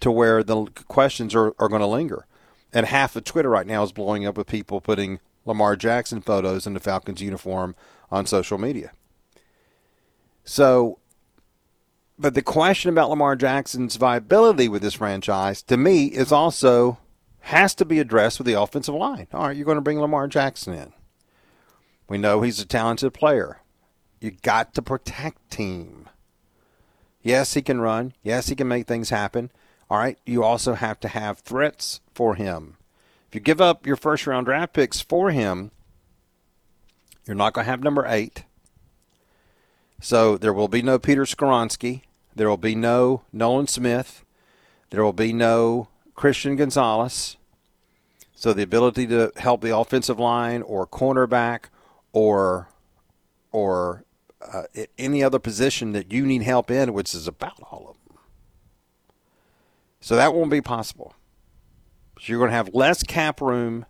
to 0.00 0.10
where 0.10 0.42
the 0.42 0.64
questions 0.88 1.34
are, 1.34 1.54
are 1.58 1.68
going 1.68 1.82
to 1.82 1.86
linger. 1.86 2.24
And 2.72 2.86
half 2.86 3.16
of 3.16 3.24
Twitter 3.24 3.50
right 3.50 3.66
now 3.66 3.82
is 3.82 3.92
blowing 3.92 4.26
up 4.26 4.36
with 4.36 4.46
people 4.46 4.80
putting 4.80 5.20
Lamar 5.44 5.76
Jackson 5.76 6.20
photos 6.20 6.66
in 6.66 6.74
the 6.74 6.80
Falcons 6.80 7.20
uniform 7.20 7.74
on 8.10 8.26
social 8.26 8.58
media. 8.58 8.92
So, 10.44 10.98
but 12.18 12.34
the 12.34 12.42
question 12.42 12.90
about 12.90 13.10
Lamar 13.10 13.36
Jackson's 13.36 13.96
viability 13.96 14.68
with 14.68 14.82
this 14.82 14.94
franchise, 14.94 15.62
to 15.64 15.76
me, 15.76 16.06
is 16.06 16.32
also 16.32 16.98
has 17.40 17.74
to 17.74 17.84
be 17.84 17.98
addressed 17.98 18.38
with 18.38 18.46
the 18.46 18.60
offensive 18.60 18.94
line. 18.94 19.26
All 19.32 19.48
right, 19.48 19.56
you're 19.56 19.66
going 19.66 19.76
to 19.76 19.82
bring 19.82 20.00
Lamar 20.00 20.28
Jackson 20.28 20.74
in. 20.74 20.92
We 22.08 22.18
know 22.18 22.42
he's 22.42 22.60
a 22.60 22.66
talented 22.66 23.14
player. 23.14 23.60
You 24.20 24.32
got 24.42 24.74
to 24.74 24.82
protect 24.82 25.54
him. 25.54 26.08
Yes, 27.22 27.54
he 27.54 27.62
can 27.62 27.80
run. 27.80 28.14
Yes, 28.22 28.48
he 28.48 28.54
can 28.54 28.68
make 28.68 28.86
things 28.86 29.10
happen. 29.10 29.50
All 29.92 29.98
right, 29.98 30.16
you 30.24 30.42
also 30.42 30.72
have 30.72 31.00
to 31.00 31.08
have 31.08 31.40
threats 31.40 32.00
for 32.14 32.34
him. 32.34 32.78
If 33.28 33.34
you 33.34 33.42
give 33.42 33.60
up 33.60 33.86
your 33.86 33.96
first 33.96 34.26
round 34.26 34.46
draft 34.46 34.72
picks 34.72 35.02
for 35.02 35.30
him, 35.30 35.70
you're 37.26 37.36
not 37.36 37.52
going 37.52 37.66
to 37.66 37.70
have 37.70 37.82
number 37.82 38.06
eight. 38.08 38.44
So 40.00 40.38
there 40.38 40.54
will 40.54 40.68
be 40.68 40.80
no 40.80 40.98
Peter 40.98 41.24
Skoronski. 41.24 42.04
There 42.34 42.48
will 42.48 42.56
be 42.56 42.74
no 42.74 43.24
Nolan 43.34 43.66
Smith. 43.66 44.24
There 44.88 45.04
will 45.04 45.12
be 45.12 45.34
no 45.34 45.88
Christian 46.14 46.56
Gonzalez. 46.56 47.36
So 48.34 48.54
the 48.54 48.62
ability 48.62 49.06
to 49.08 49.30
help 49.36 49.60
the 49.60 49.76
offensive 49.76 50.18
line 50.18 50.62
or 50.62 50.86
cornerback 50.86 51.64
or 52.14 52.70
or 53.50 54.04
uh, 54.40 54.62
any 54.96 55.22
other 55.22 55.38
position 55.38 55.92
that 55.92 56.10
you 56.10 56.24
need 56.24 56.44
help 56.44 56.70
in, 56.70 56.94
which 56.94 57.14
is 57.14 57.28
about. 57.28 57.71
So 60.02 60.16
that 60.16 60.34
won't 60.34 60.50
be 60.50 60.60
possible. 60.60 61.14
So 62.18 62.24
you're 62.26 62.40
going 62.40 62.50
to 62.50 62.56
have 62.56 62.74
less 62.74 63.04
cap 63.04 63.40
room 63.40 63.86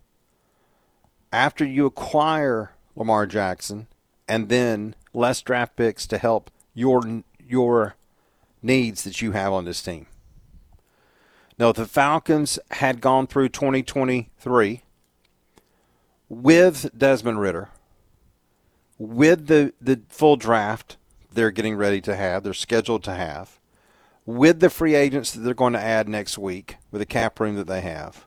after 1.33 1.65
you 1.65 1.87
acquire 1.87 2.73
Lamar 2.95 3.27
Jackson, 3.27 3.89
and 4.29 4.51
then 4.51 4.95
less 5.15 5.41
draft 5.41 5.75
picks 5.75 6.07
to 6.07 6.19
help 6.19 6.51
your 6.75 7.23
your 7.41 7.97
needs 8.63 9.05
that 9.05 9.23
you 9.23 9.33
have 9.33 9.53
on 9.53 9.65
this 9.65 9.83
team. 9.83 10.07
Now, 11.59 11.73
the 11.73 11.87
Falcons 11.87 12.59
had 12.73 13.01
gone 13.01 13.27
through 13.27 13.49
2023 13.49 14.83
with 16.29 16.91
Desmond 16.97 17.41
Ridder, 17.41 17.71
with 18.99 19.47
the, 19.47 19.73
the 19.81 20.03
full 20.09 20.37
draft 20.37 20.97
they're 21.33 21.51
getting 21.51 21.77
ready 21.77 22.01
to 22.03 22.17
have, 22.17 22.43
they're 22.43 22.55
scheduled 22.55 23.03
to 23.05 23.15
have, 23.15 23.59
with 24.25 24.61
the 24.61 24.71
free 24.71 24.95
agents 24.95 25.33
that 25.33 25.41
they're 25.41 25.55
going 25.55 25.73
to 25.73 25.81
add 25.81 26.09
next 26.09 26.39
week, 26.39 26.77
with 26.91 27.01
the 27.01 27.07
cap 27.07 27.41
room 27.41 27.57
that 27.57 27.67
they 27.67 27.81
have, 27.81 28.27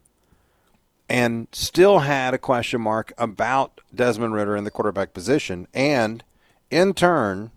and 1.08 1.48
still 1.52 2.00
had 2.00 2.34
a 2.34 2.40
question 2.40 2.82
mark 2.82 3.14
about 3.18 3.82
Desmond 3.94 4.34
Ridder 4.34 4.56
in 4.56 4.64
the 4.64 4.72
quarterback 4.72 5.14
position, 5.14 5.68
and 5.74 6.24
in 6.70 6.94
turn, 6.94 7.52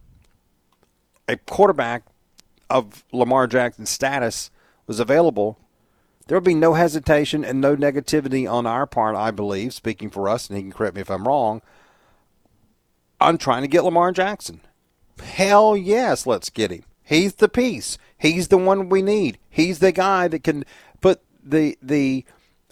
a 1.26 1.36
quarterback 1.36 2.04
of 2.70 3.04
Lamar 3.12 3.46
Jackson's 3.46 3.90
status 3.90 4.50
was 4.86 5.00
available, 5.00 5.58
there 6.26 6.36
would 6.36 6.44
be 6.44 6.54
no 6.54 6.74
hesitation 6.74 7.44
and 7.44 7.60
no 7.60 7.74
negativity 7.74 8.50
on 8.50 8.66
our 8.66 8.86
part, 8.86 9.16
I 9.16 9.30
believe, 9.30 9.72
speaking 9.72 10.10
for 10.10 10.28
us, 10.28 10.48
and 10.48 10.56
he 10.56 10.62
can 10.62 10.72
correct 10.72 10.94
me 10.94 11.00
if 11.00 11.10
I'm 11.10 11.26
wrong, 11.26 11.62
on 13.20 13.38
trying 13.38 13.62
to 13.62 13.68
get 13.68 13.84
Lamar 13.84 14.12
Jackson. 14.12 14.60
Hell 15.22 15.76
yes, 15.76 16.26
let's 16.26 16.50
get 16.50 16.70
him. 16.70 16.84
He's 17.08 17.36
the 17.36 17.48
piece. 17.48 17.96
He's 18.18 18.48
the 18.48 18.58
one 18.58 18.90
we 18.90 19.00
need. 19.00 19.38
He's 19.48 19.78
the 19.78 19.92
guy 19.92 20.28
that 20.28 20.44
can 20.44 20.66
put 21.00 21.22
the 21.42 21.78
the 21.80 22.26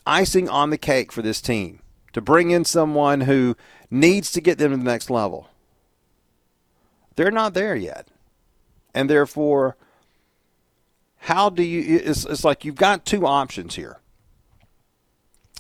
icing 0.07 0.47
on 0.51 0.69
the 0.69 0.77
cake 0.77 1.11
for 1.11 1.23
this 1.23 1.41
team 1.41 1.81
to 2.13 2.21
bring 2.21 2.51
in 2.51 2.67
someone 2.67 3.23
who 3.23 3.57
needs 3.91 4.31
to 4.33 4.43
get 4.43 4.59
them 4.59 4.73
to 4.73 4.77
the 4.77 4.85
next 4.85 5.09
level. 5.09 5.49
They're 7.15 7.31
not 7.31 7.55
there 7.55 7.75
yet. 7.75 8.09
And 8.93 9.09
therefore, 9.09 9.79
how 11.17 11.49
do 11.49 11.63
you 11.63 12.01
it's, 12.05 12.27
it's 12.27 12.45
like 12.45 12.63
you've 12.63 12.75
got 12.75 13.07
two 13.07 13.27
options 13.27 13.77
here. 13.77 14.01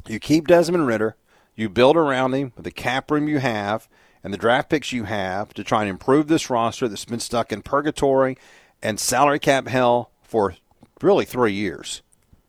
You 0.06 0.21
keep 0.21 0.49
Desmond 0.49 0.87
Ridder, 0.87 1.16
you 1.54 1.71
build 1.71 1.97
around 1.97 2.35
him 2.35 2.52
with 2.54 2.64
the 2.64 2.71
cap 2.71 3.11
room 3.11 3.26
you 3.26 3.38
have 3.38 3.88
and 4.23 4.35
the 4.35 4.38
draft 4.38 4.68
picks 4.68 4.92
you 4.92 5.04
have 5.04 5.54
to 5.54 5.64
try 5.64 5.80
and 5.80 5.88
improve 5.88 6.28
this 6.28 6.50
roster 6.50 6.88
that's 6.88 7.06
been 7.06 7.21
stuck 7.21 7.52
in 7.52 7.62
purgatory 7.62 8.37
and 8.83 9.00
salary 9.00 9.38
cap 9.38 9.68
hell 9.68 10.11
for 10.23 10.56
really 11.02 11.25
three 11.25 11.52
years. 11.52 12.02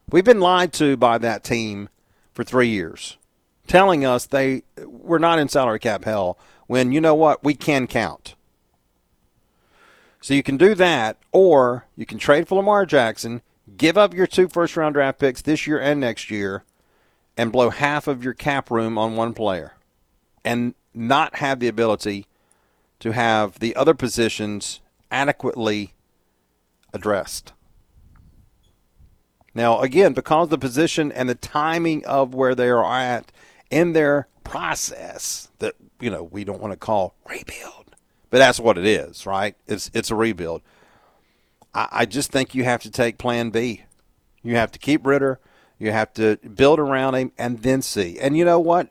We've 0.09 0.23
been 0.23 0.39
lied 0.39 0.73
to 0.73 0.95
by 0.95 1.17
that 1.17 1.43
team 1.43 1.89
for 2.33 2.43
three 2.43 2.69
years, 2.69 3.17
telling 3.67 4.05
us 4.05 4.25
they 4.25 4.63
we're 4.85 5.17
not 5.17 5.39
in 5.39 5.49
salary 5.49 5.79
cap 5.79 6.05
hell 6.05 6.37
when 6.67 6.91
you 6.91 7.01
know 7.01 7.15
what 7.15 7.43
we 7.43 7.53
can 7.55 7.87
count. 7.87 8.35
So 10.21 10.33
you 10.33 10.43
can 10.43 10.57
do 10.57 10.75
that, 10.75 11.17
or 11.31 11.85
you 11.95 12.05
can 12.05 12.17
trade 12.17 12.47
for 12.47 12.55
Lamar 12.55 12.85
Jackson, 12.85 13.41
give 13.77 13.97
up 13.97 14.13
your 14.13 14.27
two 14.27 14.47
first 14.47 14.75
round 14.75 14.95
draft 14.95 15.19
picks 15.19 15.41
this 15.41 15.67
year 15.67 15.79
and 15.79 15.99
next 15.99 16.29
year, 16.31 16.63
and 17.37 17.51
blow 17.51 17.69
half 17.69 18.07
of 18.07 18.23
your 18.23 18.33
cap 18.33 18.71
room 18.71 18.97
on 18.97 19.15
one 19.15 19.33
player, 19.33 19.73
and 20.43 20.73
not 20.93 21.37
have 21.37 21.59
the 21.59 21.67
ability 21.67 22.25
to 22.99 23.11
have 23.11 23.59
the 23.59 23.75
other 23.75 23.93
positions 23.93 24.81
adequately 25.11 25.93
addressed. 26.97 27.53
Now, 29.53 29.79
again, 29.81 30.13
because 30.13 30.49
the 30.49 30.57
position 30.57 31.11
and 31.11 31.29
the 31.29 31.35
timing 31.35 32.05
of 32.05 32.33
where 32.35 32.53
they 32.53 32.69
are 32.69 32.85
at 32.85 33.31
in 33.71 33.93
their 33.93 34.27
process 34.43 35.49
that 35.59 35.75
you 35.99 36.09
know 36.09 36.23
we 36.23 36.43
don't 36.43 36.61
want 36.61 36.73
to 36.73 36.77
call 36.77 37.15
rebuild, 37.27 37.95
but 38.29 38.37
that's 38.39 38.59
what 38.59 38.77
it 38.77 38.85
is, 38.85 39.25
right? 39.25 39.55
It's 39.67 39.89
it's 39.93 40.11
a 40.11 40.15
rebuild. 40.15 40.61
I, 41.73 41.87
I 41.91 42.05
just 42.05 42.31
think 42.31 42.53
you 42.53 42.65
have 42.65 42.81
to 42.83 42.91
take 42.91 43.17
Plan 43.17 43.49
B. 43.49 43.83
You 44.43 44.55
have 44.55 44.71
to 44.71 44.79
keep 44.79 45.05
Ridder. 45.05 45.39
You 45.79 45.91
have 45.91 46.13
to 46.15 46.37
build 46.37 46.79
around 46.79 47.15
him 47.15 47.31
and 47.37 47.61
then 47.61 47.81
see. 47.81 48.19
And 48.19 48.35
you 48.35 48.45
know 48.45 48.59
what, 48.59 48.89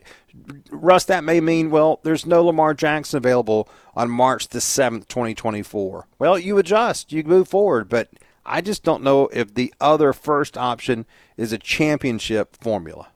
Russ, 0.70 1.04
that 1.06 1.24
may 1.24 1.40
mean 1.40 1.70
well, 1.70 2.00
there's 2.02 2.26
no 2.26 2.44
Lamar 2.44 2.74
Jackson 2.74 3.16
available 3.16 3.68
on 3.94 4.10
March 4.10 4.48
the 4.48 4.60
seventh, 4.60 5.08
twenty 5.08 5.34
twenty 5.34 5.62
four. 5.62 6.06
Well, 6.18 6.38
you 6.38 6.58
adjust, 6.58 7.12
you 7.12 7.24
move 7.24 7.48
forward, 7.48 7.88
but 7.88 8.10
I 8.44 8.60
just 8.60 8.84
don't 8.84 9.02
know 9.02 9.28
if 9.32 9.54
the 9.54 9.74
other 9.80 10.12
first 10.12 10.56
option 10.56 11.06
is 11.36 11.52
a 11.52 11.58
championship 11.58 12.56
formula. 12.56 13.08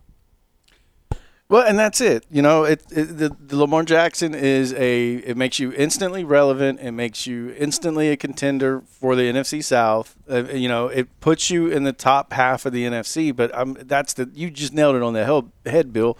Well, 1.50 1.66
and 1.66 1.76
that's 1.76 2.00
it. 2.00 2.26
You 2.30 2.42
know, 2.42 2.62
it, 2.62 2.80
it 2.92 3.18
the, 3.18 3.36
the, 3.44 3.56
Lamar 3.56 3.82
Jackson 3.82 4.36
is 4.36 4.72
a. 4.74 5.14
It 5.14 5.36
makes 5.36 5.58
you 5.58 5.72
instantly 5.72 6.22
relevant. 6.22 6.78
It 6.78 6.92
makes 6.92 7.26
you 7.26 7.52
instantly 7.58 8.08
a 8.10 8.16
contender 8.16 8.84
for 8.86 9.16
the 9.16 9.22
NFC 9.22 9.62
South. 9.62 10.16
Uh, 10.30 10.44
you 10.44 10.68
know, 10.68 10.86
it 10.86 11.08
puts 11.18 11.50
you 11.50 11.66
in 11.66 11.82
the 11.82 11.92
top 11.92 12.32
half 12.34 12.66
of 12.66 12.72
the 12.72 12.84
NFC. 12.84 13.34
But 13.34 13.52
um, 13.52 13.76
that's 13.80 14.12
the 14.12 14.30
you 14.32 14.48
just 14.48 14.72
nailed 14.72 14.94
it 14.94 15.02
on 15.02 15.12
the 15.12 15.50
head, 15.66 15.92
Bill. 15.92 16.16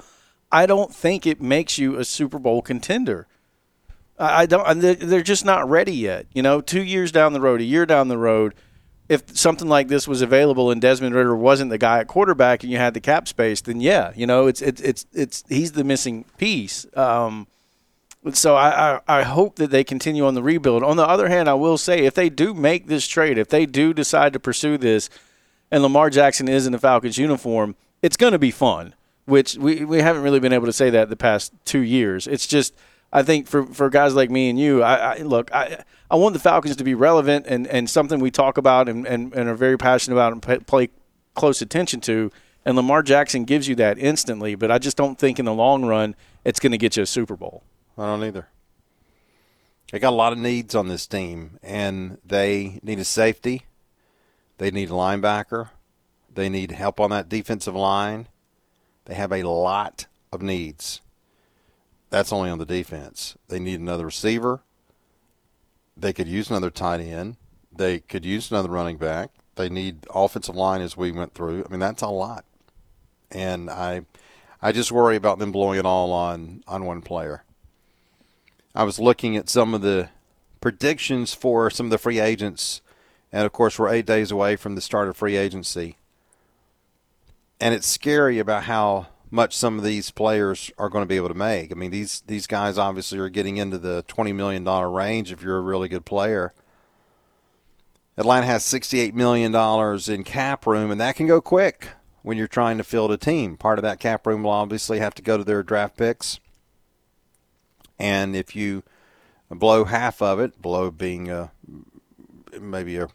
I 0.50 0.66
don't 0.66 0.92
think 0.92 1.28
it 1.28 1.40
makes 1.40 1.78
you 1.78 1.94
a 1.96 2.04
Super 2.04 2.40
Bowl 2.40 2.60
contender. 2.60 3.28
I, 4.18 4.42
I 4.42 4.46
don't. 4.46 4.80
They're 4.80 5.22
just 5.22 5.44
not 5.44 5.70
ready 5.70 5.94
yet. 5.94 6.26
You 6.34 6.42
know, 6.42 6.60
two 6.60 6.82
years 6.82 7.12
down 7.12 7.34
the 7.34 7.40
road, 7.40 7.60
a 7.60 7.64
year 7.64 7.86
down 7.86 8.08
the 8.08 8.18
road 8.18 8.52
if 9.10 9.36
something 9.36 9.68
like 9.68 9.88
this 9.88 10.06
was 10.06 10.22
available 10.22 10.70
and 10.70 10.80
Desmond 10.80 11.16
Ridder 11.16 11.34
wasn't 11.34 11.70
the 11.70 11.78
guy 11.78 11.98
at 11.98 12.06
quarterback 12.06 12.62
and 12.62 12.70
you 12.70 12.78
had 12.78 12.94
the 12.94 13.00
cap 13.00 13.26
space, 13.26 13.60
then 13.60 13.80
yeah, 13.80 14.12
you 14.14 14.24
know, 14.26 14.46
it's 14.46 14.62
it's 14.62 14.80
it's 14.80 15.04
it's 15.12 15.44
he's 15.48 15.72
the 15.72 15.82
missing 15.84 16.24
piece. 16.38 16.86
Um, 16.96 17.48
So 18.32 18.54
I, 18.54 18.68
I, 18.86 19.00
I 19.18 19.22
hope 19.24 19.56
that 19.56 19.70
they 19.70 19.82
continue 19.82 20.24
on 20.26 20.34
the 20.34 20.42
rebuild. 20.42 20.82
On 20.84 20.96
the 20.96 21.08
other 21.08 21.28
hand, 21.28 21.48
I 21.48 21.54
will 21.54 21.76
say 21.78 22.04
if 22.04 22.14
they 22.14 22.30
do 22.30 22.54
make 22.54 22.86
this 22.86 23.08
trade, 23.08 23.36
if 23.36 23.48
they 23.48 23.66
do 23.66 23.92
decide 23.92 24.32
to 24.34 24.40
pursue 24.40 24.78
this, 24.78 25.10
and 25.70 25.82
Lamar 25.82 26.10
Jackson 26.10 26.46
is 26.48 26.66
in 26.66 26.72
the 26.72 26.78
Falcons 26.78 27.18
uniform, 27.18 27.74
it's 28.02 28.16
going 28.16 28.32
to 28.32 28.38
be 28.38 28.52
fun. 28.52 28.94
Which 29.26 29.56
we, 29.56 29.84
we 29.84 30.02
haven't 30.02 30.22
really 30.22 30.40
been 30.40 30.52
able 30.52 30.66
to 30.66 30.72
say 30.72 30.90
that 30.90 31.08
the 31.08 31.16
past 31.16 31.52
two 31.64 31.80
years. 31.80 32.26
It's 32.26 32.46
just 32.46 32.74
I 33.12 33.22
think 33.22 33.48
for, 33.48 33.66
for 33.66 33.90
guys 33.90 34.14
like 34.14 34.30
me 34.30 34.48
and 34.50 34.58
you, 34.58 34.82
I, 34.82 35.16
I 35.16 35.18
look 35.22 35.52
I 35.52 35.84
I 36.10 36.16
want 36.16 36.32
the 36.32 36.40
Falcons 36.40 36.76
to 36.76 36.84
be 36.84 36.94
relevant 36.94 37.46
and, 37.48 37.66
and 37.66 37.88
something 37.88 38.20
we 38.20 38.30
talk 38.30 38.58
about 38.58 38.88
and, 38.88 39.06
and, 39.06 39.32
and 39.32 39.48
are 39.48 39.54
very 39.54 39.78
passionate 39.78 40.16
about 40.16 40.32
and 40.32 40.66
play 40.66 40.90
close 41.34 41.62
attention 41.62 42.00
to. 42.02 42.30
And 42.64 42.76
Lamar 42.76 43.02
Jackson 43.02 43.44
gives 43.44 43.68
you 43.68 43.74
that 43.76 43.98
instantly, 43.98 44.54
but 44.54 44.70
I 44.70 44.78
just 44.78 44.96
don't 44.96 45.18
think 45.18 45.38
in 45.38 45.44
the 45.44 45.54
long 45.54 45.84
run 45.84 46.14
it's 46.44 46.60
going 46.60 46.72
to 46.72 46.78
get 46.78 46.96
you 46.96 47.02
a 47.02 47.06
Super 47.06 47.36
Bowl. 47.36 47.62
I 47.96 48.06
don't 48.06 48.24
either. 48.24 48.48
They 49.90 49.98
got 49.98 50.12
a 50.12 50.16
lot 50.16 50.32
of 50.32 50.38
needs 50.38 50.74
on 50.74 50.88
this 50.88 51.06
team, 51.06 51.58
and 51.62 52.18
they 52.24 52.80
need 52.82 52.98
a 52.98 53.04
safety. 53.04 53.62
They 54.58 54.70
need 54.70 54.90
a 54.90 54.94
linebacker. 54.94 55.70
They 56.32 56.48
need 56.48 56.70
help 56.70 57.00
on 57.00 57.10
that 57.10 57.28
defensive 57.28 57.74
line. 57.74 58.28
They 59.06 59.14
have 59.14 59.32
a 59.32 59.42
lot 59.42 60.06
of 60.32 60.42
needs. 60.42 61.00
That's 62.10 62.32
only 62.32 62.50
on 62.50 62.58
the 62.58 62.66
defense. 62.66 63.36
They 63.48 63.60
need 63.60 63.80
another 63.80 64.06
receiver. 64.06 64.62
They 65.96 66.12
could 66.12 66.28
use 66.28 66.50
another 66.50 66.70
tight 66.70 67.00
end. 67.00 67.36
They 67.72 68.00
could 68.00 68.24
use 68.24 68.50
another 68.50 68.68
running 68.68 68.96
back. 68.96 69.30
They 69.54 69.68
need 69.68 70.06
offensive 70.12 70.56
line 70.56 70.80
as 70.80 70.96
we 70.96 71.12
went 71.12 71.34
through. 71.34 71.64
I 71.64 71.70
mean, 71.70 71.80
that's 71.80 72.02
a 72.02 72.08
lot. 72.08 72.44
And 73.30 73.70
I 73.70 74.02
I 74.60 74.72
just 74.72 74.92
worry 74.92 75.16
about 75.16 75.38
them 75.38 75.52
blowing 75.52 75.78
it 75.78 75.86
all 75.86 76.12
on 76.12 76.64
on 76.66 76.84
one 76.84 77.00
player. 77.00 77.44
I 78.74 78.84
was 78.84 78.98
looking 78.98 79.36
at 79.36 79.48
some 79.48 79.74
of 79.74 79.82
the 79.82 80.10
predictions 80.60 81.32
for 81.34 81.70
some 81.70 81.86
of 81.86 81.90
the 81.90 81.98
free 81.98 82.18
agents, 82.18 82.80
and 83.32 83.44
of 83.44 83.52
course, 83.52 83.78
we're 83.78 83.88
eight 83.88 84.06
days 84.06 84.30
away 84.30 84.56
from 84.56 84.74
the 84.74 84.80
start 84.80 85.08
of 85.08 85.16
free 85.16 85.36
agency. 85.36 85.96
And 87.60 87.74
it's 87.74 87.86
scary 87.86 88.38
about 88.38 88.64
how 88.64 89.08
much 89.30 89.56
some 89.56 89.78
of 89.78 89.84
these 89.84 90.10
players 90.10 90.70
are 90.78 90.88
going 90.88 91.02
to 91.02 91.08
be 91.08 91.16
able 91.16 91.28
to 91.28 91.34
make. 91.34 91.70
I 91.72 91.74
mean, 91.74 91.90
these 91.90 92.22
these 92.26 92.46
guys 92.46 92.78
obviously 92.78 93.18
are 93.18 93.28
getting 93.28 93.56
into 93.56 93.78
the 93.78 94.04
twenty 94.08 94.32
million 94.32 94.64
dollar 94.64 94.90
range 94.90 95.32
if 95.32 95.42
you're 95.42 95.58
a 95.58 95.62
really 95.62 95.88
good 95.88 96.04
player. 96.04 96.52
Atlanta 98.16 98.46
has 98.46 98.64
sixty 98.64 99.00
eight 99.00 99.14
million 99.14 99.52
dollars 99.52 100.08
in 100.08 100.24
cap 100.24 100.66
room, 100.66 100.90
and 100.90 101.00
that 101.00 101.16
can 101.16 101.26
go 101.26 101.40
quick 101.40 101.88
when 102.22 102.36
you're 102.36 102.48
trying 102.48 102.78
to 102.78 102.84
field 102.84 103.12
a 103.12 103.16
team. 103.16 103.56
Part 103.56 103.78
of 103.78 103.82
that 103.82 104.00
cap 104.00 104.26
room 104.26 104.42
will 104.42 104.50
obviously 104.50 104.98
have 104.98 105.14
to 105.14 105.22
go 105.22 105.36
to 105.36 105.44
their 105.44 105.62
draft 105.62 105.96
picks. 105.96 106.40
And 107.98 108.34
if 108.34 108.56
you 108.56 108.82
blow 109.50 109.84
half 109.84 110.22
of 110.22 110.40
it, 110.40 110.60
blow 110.60 110.90
being 110.90 111.30
a, 111.30 111.52
maybe 112.58 112.96
a 112.96 113.08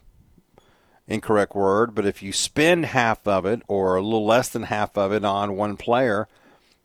incorrect 1.08 1.54
word, 1.54 1.94
but 1.94 2.06
if 2.06 2.22
you 2.22 2.32
spend 2.32 2.86
half 2.86 3.26
of 3.26 3.46
it 3.46 3.62
or 3.68 3.96
a 3.96 4.02
little 4.02 4.26
less 4.26 4.48
than 4.48 4.64
half 4.64 4.96
of 4.96 5.12
it 5.12 5.24
on 5.24 5.56
one 5.56 5.76
player, 5.76 6.28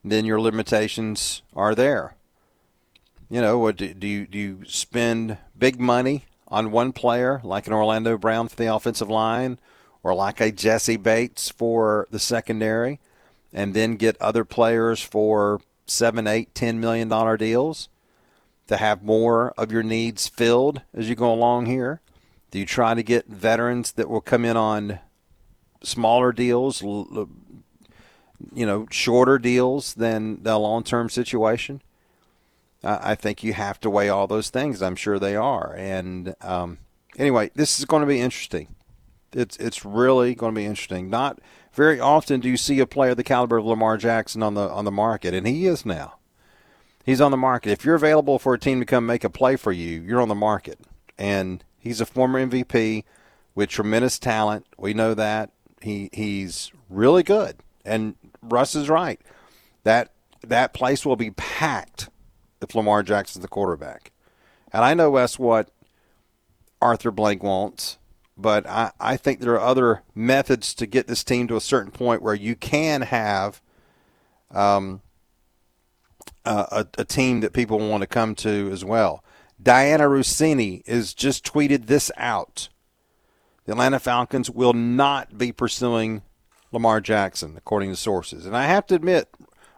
then 0.04 0.26
your 0.26 0.40
limitations 0.40 1.42
are 1.56 1.76
there. 1.76 2.16
You 3.30 3.42
know, 3.42 3.58
what 3.60 3.78
do, 3.78 3.94
do 3.94 4.08
you 4.08 4.28
do 4.28 4.38
you 4.38 4.62
spend 4.68 5.38
big 5.58 5.80
money 5.80 6.26
on 6.48 6.72
one 6.72 6.92
player 6.92 7.40
like 7.44 7.66
an 7.66 7.74
Orlando 7.74 8.18
Brown 8.18 8.50
for 8.50 8.58
the 8.58 8.74
offensive 8.74 9.10
line, 9.10 9.58
or 10.04 10.14
like 10.14 10.42
a 10.42 10.52
Jessie 10.52 10.98
Bates 10.98 11.50
for 11.50 12.08
the 12.12 12.20
secondary, 12.20 13.00
and 13.54 13.74
then 13.74 13.96
get 13.96 14.22
other 14.22 14.44
players 14.44 15.02
for 15.02 15.62
seven, 15.86 16.28
eight, 16.28 16.54
ten 16.54 16.80
million 16.80 17.08
dollar 17.08 17.38
deals 17.38 17.88
to 18.68 18.78
have 18.78 19.04
more 19.04 19.54
of 19.58 19.72
your 19.72 19.84
needs 19.84 20.28
filled 20.28 20.82
as 20.94 21.08
you 21.08 21.16
go 21.16 21.34
along 21.34 21.68
here? 21.68 22.02
Do 22.52 22.60
you 22.60 22.66
try 22.66 22.94
to 22.94 23.02
get 23.02 23.28
veterans 23.28 23.94
that 23.94 24.10
will 24.10 24.22
come 24.22 24.46
in 24.46 24.58
on 24.58 25.00
smaller 25.84 26.32
deals, 26.32 26.82
you 26.82 27.28
know, 28.54 28.88
shorter 28.92 29.40
deals 29.40 29.94
than 29.94 30.44
the 30.44 30.58
long 30.58 30.84
term 30.84 31.10
situation? 31.10 31.82
I 32.84 33.16
think 33.16 33.44
you 33.44 33.54
have 33.54 33.80
to 33.82 33.90
weigh 33.90 34.10
all 34.10 34.28
those 34.28 34.50
things. 34.50 34.82
I'm 34.82 34.96
sure 34.96 35.20
they 35.20 35.36
are. 35.36 35.76
And 35.78 36.34
um, 36.42 36.80
anyway, 37.18 37.52
this 37.54 37.78
is 37.78 37.86
going 37.86 38.02
to 38.02 38.08
be 38.08 38.20
interesting. 38.20 38.76
It's 39.34 39.56
it's 39.58 39.86
really 39.86 40.36
going 40.36 40.54
to 40.54 40.60
be 40.60 40.66
interesting. 40.66 41.10
Not 41.10 41.40
very 41.74 42.00
often 42.00 42.40
do 42.40 42.50
you 42.50 42.58
see 42.58 42.80
a 42.80 42.88
player 42.88 43.12
of 43.12 43.18
the 43.18 43.24
caliber 43.24 43.58
of 43.58 43.66
Lamar 43.66 43.98
Jackson 43.98 44.44
on 44.44 44.56
the 44.56 44.70
on 44.70 44.84
the 44.84 44.92
market, 44.92 45.34
and 45.34 45.48
he 45.48 45.68
is 45.68 45.86
now. 45.86 46.16
He's 47.06 47.22
on 47.22 47.32
the 47.32 47.38
market. 47.38 47.72
If 47.72 47.86
you're 47.86 47.96
available 47.96 48.40
for 48.40 48.54
a 48.54 48.60
team 48.60 48.80
to 48.80 48.86
come 48.86 49.06
make 49.06 49.24
a 49.24 49.30
play 49.30 49.56
for 49.56 49.72
you, 49.72 50.02
you're 50.02 50.22
on 50.22 50.28
the 50.28 50.36
market. 50.36 50.80
And 51.18 51.64
he's 51.82 52.02
a 52.02 52.06
former 52.06 52.46
MVP 52.46 53.04
with 53.56 53.70
tremendous 53.70 54.20
talent. 54.20 54.66
We 54.78 54.94
know 54.94 55.14
that. 55.14 55.52
He 55.82 56.10
he's 56.14 56.72
really 56.90 57.24
good. 57.24 57.58
And 57.84 58.16
Russ 58.42 58.76
is 58.76 58.90
right. 58.90 59.20
That 59.84 60.12
that 60.44 60.74
place 60.74 61.06
will 61.06 61.16
be 61.16 61.32
packed 61.32 62.10
if 62.62 62.76
Lamar 62.76 63.04
Jackson's 63.04 63.42
the 63.42 63.48
quarterback. 63.48 64.12
And 64.72 64.84
I 64.86 64.94
know 64.94 65.16
that's 65.16 65.38
what 65.38 65.72
Arthur 66.82 67.12
Blank 67.12 67.44
wants 67.44 67.98
but 68.42 68.68
I, 68.68 68.92
I 69.00 69.18
think 69.18 69.40
there 69.40 69.54
are 69.54 69.60
other 69.60 70.04
methods 70.16 70.74
to 70.76 70.88
get 70.88 71.08
this 71.08 71.24
team 71.24 71.48
to 71.48 71.56
a 71.56 71.62
certain 71.62 71.92
point 71.92 72.22
where 72.22 72.34
you 72.34 72.56
can 72.56 73.04
have 73.04 73.62
um, 74.50 75.02
a, 76.44 76.86
a, 76.98 77.06
team 77.06 77.42
that 77.42 77.54
people 77.54 77.80
want 77.80 78.02
to 78.02 78.08
come 78.08 78.36
to 78.36 78.70
as 78.72 78.84
well. 78.84 79.24
Dianna 79.62 80.10
Russini 80.10 80.82
is 80.86 81.14
just 81.14 81.46
tweeted 81.46 81.86
this 81.88 82.12
out. 82.18 82.70
The 83.66 83.74
Atlanta 83.74 84.00
Falcons 84.00 84.50
will 84.50 84.74
not 84.74 85.38
be 85.38 85.52
pursuing 85.52 86.24
Lamar 86.72 87.02
Jackson, 87.02 87.56
according 87.58 87.92
to 87.92 87.96
sources. 87.96 88.46
And 88.46 88.58
I 88.58 88.66
have 88.66 88.88
to 88.88 88.96
admit, 88.96 89.30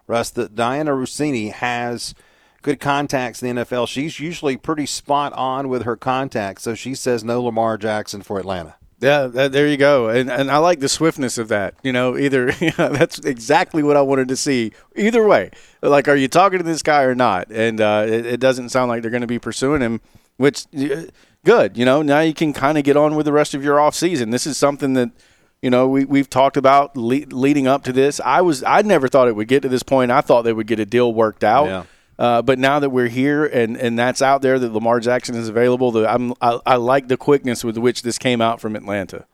Russ, 0.08 0.30
that 0.32 0.56
Dianna 0.56 0.90
Russini 0.90 1.52
has– 1.52 2.16
good 2.64 2.80
contacts 2.80 3.44
in 3.44 3.56
the 3.56 3.64
NFL. 3.64 3.88
She's 3.88 4.20
usually 4.20 4.58
pretty 4.58 4.88
spot 4.88 5.34
on 5.34 5.70
with 5.70 5.84
her 5.84 5.96
contacts. 5.96 6.64
So 6.64 6.74
she 6.74 6.96
says 6.96 7.24
no 7.24 7.44
Lamar 7.44 7.78
Jackson 7.78 8.24
for 8.24 8.40
Atlanta. 8.40 8.76
Yeah, 9.04 9.28
there 9.28 9.68
you 9.68 9.76
go, 9.76 10.08
and 10.08 10.32
and 10.32 10.50
I 10.50 10.58
like 10.58 10.80
the 10.80 10.88
swiftness 10.88 11.38
of 11.38 11.50
that. 11.50 11.76
You 11.84 11.92
know, 11.92 12.18
either 12.18 12.52
that's 12.78 13.20
exactly 13.20 13.84
what 13.84 13.98
I 13.98 14.02
wanted 14.02 14.30
to 14.30 14.38
see. 14.38 14.72
Either 14.96 15.28
way, 15.28 15.52
like, 15.82 16.08
are 16.08 16.16
you 16.16 16.30
talking 16.30 16.60
to 16.60 16.64
this 16.64 16.82
guy 16.82 17.04
or 17.04 17.14
not? 17.14 17.52
And 17.52 17.82
uh, 17.82 18.06
it, 18.08 18.26
it, 18.26 18.40
doesn't 18.40 18.70
sound 18.70 18.90
like 18.90 19.02
they're 19.02 19.12
going 19.12 19.22
to 19.22 19.28
be 19.28 19.40
pursuing 19.40 19.82
him, 19.82 20.00
which 20.38 20.66
uh, 20.78 21.04
good. 21.44 21.78
You 21.78 21.84
know, 21.84 22.02
now 22.02 22.22
you 22.22 22.34
can 22.34 22.54
kind 22.54 22.78
of 22.78 22.86
get 22.86 22.96
on 22.96 23.16
with 23.16 23.26
the 23.26 23.34
rest 23.34 23.54
of 23.54 23.64
your 23.64 23.80
off 23.80 23.94
season. 23.94 24.30
This 24.30 24.48
is 24.48 24.58
something 24.58 24.94
that 24.94 25.12
you 25.62 25.70
know 25.70 25.88
we 25.88 26.06
we've 26.06 26.30
talked 26.30 26.56
about 26.56 26.96
le- 26.96 27.28
leading 27.30 27.68
up 27.68 27.84
to 27.84 27.92
this. 27.92 28.22
I 28.22 28.42
was 28.42 28.64
I 28.64 28.84
never 28.84 29.10
thought 29.10 29.28
it 29.28 29.36
would 29.36 29.50
get 29.50 29.64
to 29.64 29.70
this 29.70 29.84
point. 29.84 30.12
I 30.12 30.22
thought 30.22 30.44
they 30.44 30.54
would 30.54 30.68
get 30.68 30.80
a 30.80 30.86
deal 30.86 31.14
worked 31.14 31.44
out. 31.44 31.66
Yeah. 31.66 31.84
Uh, 32.18 32.42
but 32.42 32.60
now 32.60 32.80
that 32.80 32.92
we're 32.92 33.08
here 33.08 33.46
and, 33.46 33.76
and 33.76 33.98
that's 33.98 34.22
out 34.22 34.42
there 34.42 34.60
that 34.60 34.72
Lamar 34.72 35.00
Jackson 35.00 35.36
is 35.36 35.50
available, 35.50 35.92
the, 35.92 36.08
I'm, 36.08 36.34
I, 36.42 36.60
I 36.66 36.76
like 36.76 37.08
the 37.08 37.18
quickness 37.18 37.64
with 37.64 37.78
which 37.78 38.04
this 38.04 38.18
came 38.18 38.42
out 38.42 38.62
from 38.62 38.76
Atlanta. 38.76 39.26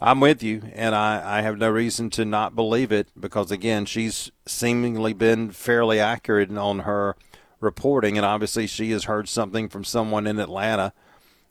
I'm 0.00 0.20
with 0.20 0.42
you, 0.42 0.62
and 0.74 0.94
I, 0.94 1.38
I 1.38 1.42
have 1.42 1.56
no 1.56 1.70
reason 1.70 2.10
to 2.10 2.24
not 2.26 2.54
believe 2.54 2.92
it 2.92 3.08
because, 3.18 3.50
again, 3.50 3.86
she's 3.86 4.30
seemingly 4.44 5.14
been 5.14 5.50
fairly 5.50 5.98
accurate 5.98 6.54
on 6.54 6.80
her 6.80 7.16
reporting, 7.58 8.18
and 8.18 8.26
obviously 8.26 8.66
she 8.66 8.90
has 8.90 9.04
heard 9.04 9.28
something 9.28 9.68
from 9.70 9.82
someone 9.82 10.26
in 10.26 10.38
Atlanta 10.38 10.92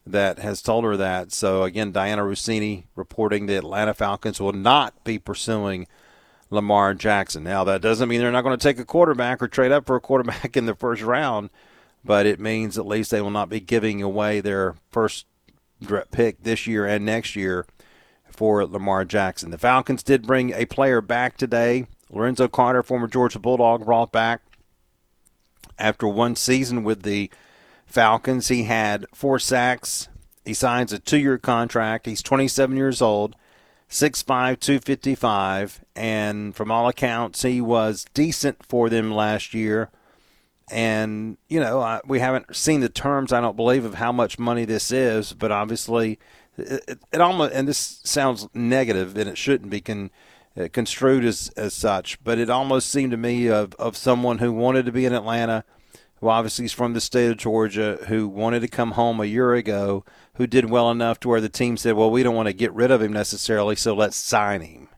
that 0.05 0.37
has 0.39 0.61
told 0.61 0.83
her 0.83 0.97
that. 0.97 1.31
So, 1.31 1.63
again, 1.63 1.91
Dianna 1.93 2.19
Russini 2.19 2.83
reporting 2.95 3.47
the 3.47 3.57
Atlanta 3.57 3.93
Falcons 3.93 4.39
will 4.39 4.53
not 4.53 5.03
be 5.03 5.17
pursuing– 5.17 5.87
Lamar 6.53 6.93
Jackson. 6.93 7.43
Now, 7.43 7.63
that 7.63 7.81
doesn't 7.81 8.07
mean 8.07 8.21
they're 8.21 8.31
not 8.31 8.43
going 8.43 8.57
to 8.57 8.63
take 8.63 8.79
a 8.79 8.85
quarterback 8.85 9.41
or 9.41 9.47
trade 9.47 9.71
up 9.71 9.85
for 9.85 9.95
a 9.95 10.01
quarterback 10.01 10.55
in 10.57 10.65
the 10.65 10.75
first 10.75 11.01
round, 11.01 11.49
but 12.03 12.25
it 12.25 12.39
means 12.39 12.77
at 12.77 12.87
least 12.87 13.11
they 13.11 13.21
will 13.21 13.31
not 13.31 13.49
be 13.49 13.59
giving 13.59 14.01
away 14.01 14.39
their 14.39 14.75
first 14.91 15.25
pick 16.11 16.43
this 16.43 16.67
year 16.67 16.85
and 16.85 17.05
next 17.05 17.35
year 17.35 17.65
for 18.29 18.65
Lamar 18.65 19.05
Jackson. 19.05 19.51
The 19.51 19.57
Falcons 19.57 20.03
did 20.03 20.27
bring 20.27 20.51
a 20.51 20.65
player 20.65 21.01
back 21.01 21.37
today. 21.37 21.87
Lorenzo 22.09 22.47
Carter, 22.47 22.83
former 22.83 23.07
Georgia 23.07 23.39
Bulldog, 23.39 23.85
brought 23.85 24.11
back 24.11 24.41
after 25.79 26.07
one 26.07 26.35
season 26.35 26.83
with 26.83 27.03
the 27.03 27.29
Falcons. 27.85 28.47
He 28.47 28.63
had 28.63 29.05
four 29.13 29.39
sacks. 29.39 30.09
He 30.45 30.53
signs 30.53 30.93
a 30.93 30.99
two 30.99 31.17
year 31.17 31.37
contract. 31.37 32.05
He's 32.05 32.21
27 32.21 32.77
years 32.77 33.01
old. 33.01 33.35
6'5", 33.93 34.60
255, 34.60 35.86
and 35.95 36.56
from 36.56 36.71
all 36.71 36.88
accounts, 36.88 37.43
he 37.43 37.62
was 37.62 38.08
decent 38.15 38.65
for 38.65 38.89
them 38.89 39.12
last 39.12 39.53
year. 39.53 39.91
And, 40.71 41.38
you 41.47 41.60
know, 41.60 41.79
I, 41.79 42.01
we 42.03 42.17
haven't 42.17 42.56
seen 42.56 42.79
the 42.79 42.89
terms, 42.89 43.32
I 43.32 43.39
don't 43.39 43.56
believe, 43.56 43.86
of 43.86 43.93
how 43.93 44.12
much 44.12 44.39
money 44.39 44.65
this 44.65 44.91
is, 44.91 45.34
but 45.34 45.51
obviously 45.51 46.17
it, 46.58 46.84
it, 46.88 46.99
it 47.12 47.21
almost, 47.21 47.53
and 47.53 47.67
this 47.67 48.01
sounds 48.03 48.47
negative, 48.56 49.15
and 49.15 49.29
it 49.29 49.38
shouldn't 49.38 49.69
be 49.69 49.82
con, 49.82 50.10
uh, 50.58 50.69
construed 50.73 51.23
as, 51.23 51.51
as 51.56 51.75
such, 51.75 52.21
but 52.23 52.39
it 52.39 52.49
almost 52.49 52.89
seemed 52.89 53.12
to 53.12 53.17
me 53.17 53.47
of, 53.47 53.75
of 53.75 53.95
someone 53.95 54.39
who 54.39 54.51
wanted 54.51 54.88
to 54.88 54.91
be 54.91 55.06
in 55.06 55.13
Atlanta, 55.13 55.65
who 56.19 56.29
obviously 56.29 56.65
is 56.65 56.73
from 56.73 56.93
the 56.93 57.01
state 57.01 57.29
of 57.29 57.38
Georgia, 57.38 57.99
who 58.08 58.27
wanted 58.27 58.62
to 58.62 58.67
come 58.67 58.93
home 58.93 59.19
a 59.19 59.25
year 59.25 59.53
ago, 59.53 60.03
who 60.36 60.48
did 60.48 60.69
well 60.69 60.89
enough 60.89 61.19
to 61.22 61.30
where 61.30 61.41
the 61.41 61.50
team 61.50 61.78
said, 61.78 61.93
well, 61.93 62.10
we 62.10 62.24
don't 62.24 62.36
want 62.36 62.48
to 62.48 62.54
get 62.54 62.74
rid 62.74 62.91
of 62.91 63.02
him 63.02 63.13
necessarily, 63.13 63.76
so 63.76 63.93
let's 63.93 64.15
sign 64.15 64.62
him. 64.62 64.89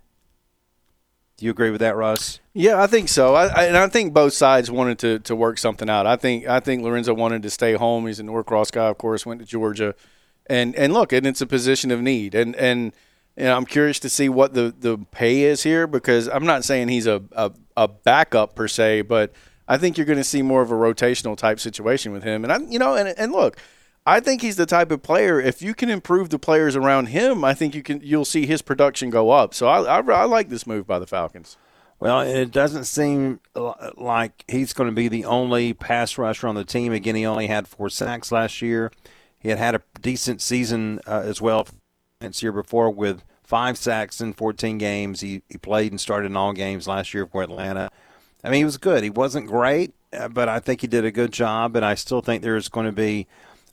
Do 1.38 1.46
you 1.46 1.52
agree 1.52 1.70
with 1.70 1.82
that, 1.82 1.98
Russ? 1.98 2.40
Yeah, 2.54 2.82
I 2.82 2.88
think 2.88 3.10
so. 3.10 3.36
I, 3.36 3.48
I, 3.48 3.64
and 3.66 3.76
I 3.76 3.88
think 3.88 4.14
both 4.14 4.32
sides 4.32 4.72
wanted 4.72 5.00
to, 5.00 5.20
to 5.20 5.36
work 5.36 5.58
something 5.58 5.90
out. 5.90 6.08
I 6.08 6.16
think 6.16 6.48
I 6.48 6.62
think 6.62 6.82
Lorenzo 6.82 7.14
wanted 7.14 7.44
to 7.44 7.50
stay 7.50 7.74
home. 7.74 8.08
He's 8.08 8.22
a 8.22 8.24
Norcross 8.24 8.72
guy, 8.72 8.86
of 8.86 8.98
course, 8.98 9.26
went 9.26 9.42
to 9.42 9.46
Georgia, 9.46 9.96
and 10.46 10.74
and 10.78 10.94
look, 10.94 11.12
and 11.12 11.28
it's 11.28 11.42
a 11.42 11.46
position 11.46 11.92
of 11.92 12.02
need. 12.02 12.36
And 12.36 12.56
and 12.56 12.94
you 13.36 13.44
know, 13.44 13.58
I'm 13.58 13.66
curious 13.66 14.00
to 14.00 14.10
see 14.10 14.30
what 14.30 14.54
the, 14.54 14.74
the 14.80 14.98
pay 15.12 15.42
is 15.42 15.64
here 15.64 15.88
because 15.88 16.30
I'm 16.30 16.46
not 16.46 16.64
saying 16.64 16.88
he's 16.88 17.06
a, 17.06 17.22
a, 17.34 17.52
a 17.76 17.90
backup 17.90 18.56
per 18.56 18.70
se, 18.70 19.02
but 19.02 19.34
I 19.68 19.78
think 19.78 19.98
you're 19.98 20.06
going 20.06 20.18
to 20.18 20.24
see 20.24 20.42
more 20.42 20.62
of 20.62 20.72
a 20.72 20.76
rotational 20.76 21.36
type 21.36 21.60
situation 21.60 22.14
with 22.14 22.24
him. 22.24 22.46
And 22.46 22.54
I, 22.54 22.60
you 22.60 22.80
know, 22.80 22.96
and 22.96 23.10
and 23.18 23.34
look, 23.34 23.58
I 24.06 24.20
think 24.20 24.42
he's 24.42 24.56
the 24.56 24.68
type 24.68 24.92
of 24.92 25.02
player. 25.02 25.42
If 25.42 25.62
you 25.62 25.74
can 25.74 25.90
improve 25.90 26.30
the 26.30 26.38
players 26.38 26.76
around 26.76 27.08
him, 27.08 27.44
I 27.44 27.54
think 27.54 27.74
you 27.74 27.82
can. 27.82 28.02
You'll 28.04 28.26
see 28.26 28.46
his 28.46 28.62
production 28.62 29.10
go 29.10 29.32
up. 29.32 29.54
So 29.54 29.68
I, 29.68 30.00
I, 30.00 30.00
I 30.00 30.26
like 30.26 30.50
this 30.50 30.68
move 30.68 30.86
by 30.86 31.00
the 31.00 31.08
Falcons. 31.08 31.58
Well, 32.00 32.22
it 32.22 32.52
doesn't 32.52 32.84
seem 32.84 33.40
like 33.96 34.44
he's 34.48 34.74
going 34.74 34.90
to 34.90 34.96
be 34.96 35.08
the 35.08 35.26
only 35.26 35.74
pass 35.74 36.18
rusher 36.18 36.48
on 36.48 36.56
the 36.56 36.66
team. 36.66 36.92
Again, 36.92 37.16
he 37.16 37.26
only 37.26 37.48
had 37.48 37.68
four 37.68 37.90
sacks 37.90 38.32
last 38.32 38.62
year. 38.62 38.92
He 39.40 39.50
had 39.50 39.58
had 39.58 39.76
a 39.76 39.82
decent 40.02 40.42
season 40.42 41.00
uh, 41.08 41.24
as 41.24 41.42
well 41.42 41.68
this 42.20 42.44
year 42.44 42.52
before 42.52 42.90
with 42.90 43.24
five 43.44 43.78
sacks 43.78 44.20
in 44.20 44.34
14 44.34 44.78
games. 44.78 45.22
He, 45.22 45.42
he 45.50 45.58
played 45.58 45.92
and 45.92 46.02
started 46.02 46.28
in 46.28 46.38
all 46.38 46.52
games 46.52 46.88
last 46.88 47.14
year 47.14 47.26
for 47.26 47.44
Atlanta. 47.44 47.90
I 48.44 48.50
mean, 48.50 48.60
he 48.60 48.66
was 48.66 48.78
good. 48.78 49.04
He 49.04 49.10
wasn't 49.10 49.48
great, 49.48 49.94
uh, 50.14 50.28
but 50.28 50.50
I 50.50 50.60
think 50.60 50.82
he 50.82 50.88
did 50.88 51.06
a 51.06 51.12
good 51.12 51.32
job, 51.32 51.76
and 51.76 51.86
I 51.86 51.96
still 51.96 52.22
think 52.22 52.44
there's 52.44 52.70
going 52.70 52.86
to 52.86 52.92
be 52.92 53.26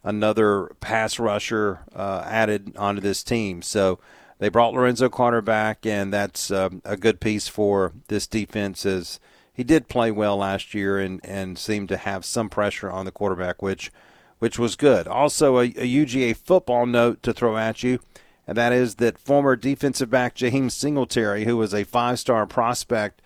another 0.04 0.70
pass 0.80 1.18
rusher 1.18 1.80
uh, 1.94 2.24
added 2.26 2.76
onto 2.76 3.00
this 3.00 3.22
team. 3.22 3.62
So 3.62 3.98
they 4.38 4.48
brought 4.48 4.74
Lorenzo 4.74 5.08
Carter 5.08 5.40
back, 5.40 5.86
and 5.86 6.12
that's 6.12 6.50
um, 6.50 6.82
a 6.84 6.96
good 6.96 7.20
piece 7.20 7.48
for 7.48 7.92
this 8.08 8.26
defense. 8.26 8.84
As 8.84 9.20
he 9.52 9.62
did 9.62 9.88
play 9.88 10.10
well 10.10 10.38
last 10.38 10.74
year 10.74 10.98
and, 10.98 11.20
and 11.24 11.58
seemed 11.58 11.88
to 11.90 11.96
have 11.96 12.24
some 12.24 12.48
pressure 12.48 12.90
on 12.90 13.04
the 13.04 13.12
quarterback, 13.12 13.62
which 13.62 13.92
which 14.38 14.58
was 14.58 14.74
good. 14.74 15.06
Also, 15.06 15.58
a, 15.58 15.66
a 15.66 15.86
UGA 15.86 16.36
football 16.36 16.84
note 16.84 17.22
to 17.22 17.32
throw 17.32 17.56
at 17.56 17.84
you, 17.84 18.00
and 18.44 18.56
that 18.56 18.72
is 18.72 18.96
that 18.96 19.16
former 19.16 19.54
defensive 19.54 20.10
back 20.10 20.34
Jaheim 20.34 20.68
Singletary, 20.68 21.44
who 21.44 21.56
was 21.56 21.72
a 21.72 21.84
five-star 21.84 22.46
prospect 22.46 23.22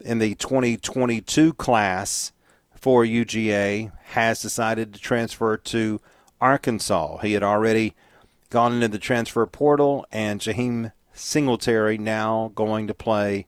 in 0.00 0.18
the 0.18 0.34
2022 0.34 1.54
class 1.54 2.32
for 2.74 3.02
UGA, 3.02 3.90
has 4.08 4.42
decided 4.42 4.92
to 4.92 5.00
transfer 5.00 5.56
to 5.56 5.98
Arkansas. 6.40 7.18
He 7.18 7.32
had 7.32 7.42
already 7.42 7.94
gone 8.50 8.74
into 8.74 8.88
the 8.88 8.98
transfer 8.98 9.46
portal, 9.46 10.06
and 10.10 10.40
Jaheim 10.40 10.92
Singletary 11.12 11.98
now 11.98 12.50
going 12.54 12.86
to 12.86 12.94
play 12.94 13.46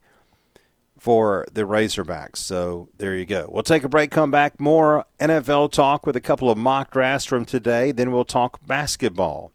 for 0.98 1.46
the 1.52 1.62
Razorbacks. 1.62 2.36
So 2.36 2.88
there 2.96 3.16
you 3.16 3.26
go. 3.26 3.48
We'll 3.50 3.64
take 3.64 3.82
a 3.82 3.88
break, 3.88 4.12
come 4.12 4.30
back. 4.30 4.60
More 4.60 5.04
NFL 5.18 5.72
talk 5.72 6.06
with 6.06 6.14
a 6.14 6.20
couple 6.20 6.48
of 6.48 6.56
mock 6.56 6.92
drafts 6.92 7.26
from 7.26 7.44
today. 7.44 7.90
Then 7.90 8.12
we'll 8.12 8.24
talk 8.24 8.64
basketball. 8.66 9.52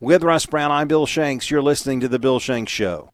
With 0.00 0.22
Russ 0.22 0.46
Brown, 0.46 0.70
I'm 0.70 0.88
Bill 0.88 1.04
Shanks. 1.04 1.50
You're 1.50 1.62
listening 1.62 2.00
to 2.00 2.08
The 2.08 2.18
Bill 2.18 2.38
Shanks 2.38 2.72
Show. 2.72 3.10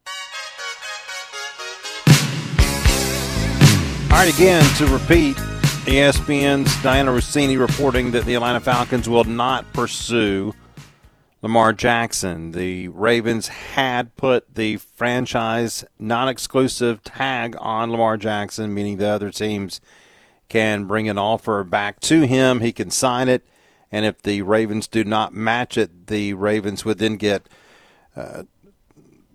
All 4.11 4.19
right, 4.19 4.33
again, 4.33 4.63
to 4.75 4.85
repeat, 4.85 5.35
ESPN's 5.85 6.69
Dianna 6.77 7.13
Russini 7.13 7.59
reporting 7.59 8.11
that 8.11 8.23
the 8.23 8.35
Atlanta 8.35 8.61
Falcons 8.61 9.09
will 9.09 9.25
not 9.25 9.71
pursue 9.73 10.53
Lamar 11.41 11.73
Jackson. 11.73 12.51
The 12.51 12.87
Ravens 12.87 13.49
had 13.49 14.15
put 14.15 14.55
the 14.55 14.77
franchise 14.77 15.83
non 15.99 16.29
exclusive 16.29 17.03
tag 17.03 17.57
on 17.59 17.91
Lamar 17.91 18.15
Jackson, 18.15 18.73
meaning 18.73 18.95
the 18.95 19.09
other 19.09 19.29
teams 19.29 19.81
can 20.47 20.85
bring 20.85 21.09
an 21.09 21.17
offer 21.17 21.65
back 21.65 21.99
to 21.99 22.21
him. 22.21 22.61
He 22.61 22.71
can 22.71 22.89
sign 22.89 23.27
it. 23.27 23.45
And 23.91 24.05
if 24.05 24.21
the 24.21 24.41
Ravens 24.41 24.87
do 24.87 25.03
not 25.03 25.33
match 25.33 25.77
it, 25.77 26.07
the 26.07 26.33
Ravens 26.33 26.85
would 26.85 26.97
then 26.97 27.17
get 27.17 27.49
uh, 28.15 28.43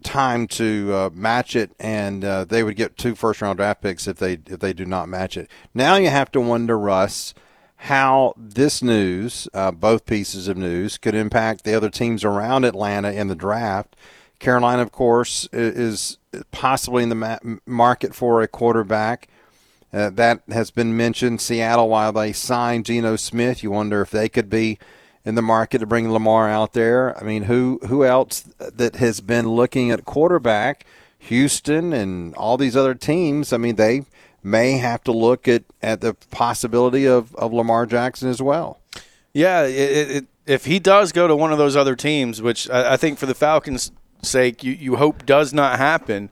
time 0.02 0.46
to 0.48 0.92
uh, 0.94 1.11
match 1.12 1.56
it, 1.56 1.72
and 1.78 2.24
uh, 2.24 2.44
they 2.44 2.62
would 2.62 2.76
get 2.76 2.96
two 2.96 3.14
first 3.14 3.42
round 3.42 3.58
draft 3.58 3.82
picks 3.82 4.06
if 4.06 4.18
they 4.18 4.38
if 4.46 4.61
they 4.61 4.72
do 4.72 4.84
not 4.84 5.08
match 5.08 5.37
it. 5.37 5.50
Now 5.74 5.96
you 5.96 6.08
have 6.08 6.32
to 6.32 6.40
wonder, 6.40 6.78
Russ 6.78 7.34
how 7.82 8.34
this 8.37 8.82
news, 8.82 9.48
uh, 9.54 9.70
both 9.70 10.04
pieces 10.04 10.48
of 10.48 10.56
news, 10.56 10.98
could 10.98 11.14
impact 11.14 11.62
the 11.62 11.74
other 11.74 11.88
teams 11.88 12.24
around 12.24 12.64
Atlanta 12.64 13.12
in 13.12 13.28
the 13.28 13.37
draft. 13.37 13.94
Carolina, 14.40 14.82
of 14.82 14.90
course, 14.90 15.48
is 15.52 16.18
possibly 16.50 17.04
in 17.04 17.08
the 17.08 17.61
market 17.66 18.14
for 18.14 18.42
a 18.42 18.48
quarterback. 18.48 19.28
Uh, 19.92 20.11
that 20.11 20.42
has 20.50 20.70
been 20.72 20.96
mentioned. 20.96 21.40
Seattle, 21.40 21.88
while 21.88 22.12
they 22.12 22.32
signed 22.32 22.84
Geno 22.84 23.14
Smith, 23.16 23.62
you 23.62 23.70
wonder 23.70 24.02
if 24.02 24.11
they 24.11 24.28
could 24.28 24.50
be 24.50 24.78
in 25.29 25.35
the 25.35 25.43
market 25.43 25.81
to 25.81 25.87
bring 25.87 26.11
Lamar 26.11 26.49
out 26.49 26.73
there. 26.73 27.17
I 27.19 27.23
mean, 27.23 27.43
who 27.43 27.79
who 27.87 28.03
else 28.03 28.41
that 28.59 28.97
has 28.97 29.21
been 29.21 29.47
looking 29.47 29.91
at 29.91 30.07
quarterback? 30.07 30.87
Houston 31.19 31.93
and 31.93 32.35
all 32.35 32.57
these 32.57 32.75
other 32.75 32.95
teams. 32.95 33.53
I 33.53 33.59
mean, 33.59 33.77
they 33.77 34.07
may 34.43 34.79
have 34.79 35.05
to 35.05 35.12
look 35.12 35.47
at, 35.47 35.64
at 35.83 36.01
the 36.01 36.14
possibility 36.31 37.07
of, 37.07 37.35
of 37.35 37.53
Lamar 37.53 37.85
Jackson 37.85 38.31
as 38.31 38.41
well. 38.41 38.81
Yeah, 39.35 39.64
it, 39.64 40.11
it, 40.11 40.27
if 40.47 40.64
he 40.64 40.79
does 40.79 41.12
go 41.12 41.29
to 41.29 41.37
one 41.37 41.53
of 41.53 41.59
those 41.59 41.77
other 41.77 41.95
teams, 41.95 42.41
which 42.41 42.71
I, 42.71 42.95
I 42.95 42.97
think 42.97 43.19
for 43.19 43.27
the 43.27 43.35
Falcons' 43.35 43.93
sake, 44.23 44.64
you, 44.64 44.73
you 44.73 44.97
hope 44.97 45.27
does 45.27 45.53
not 45.53 45.79
happen, 45.79 46.31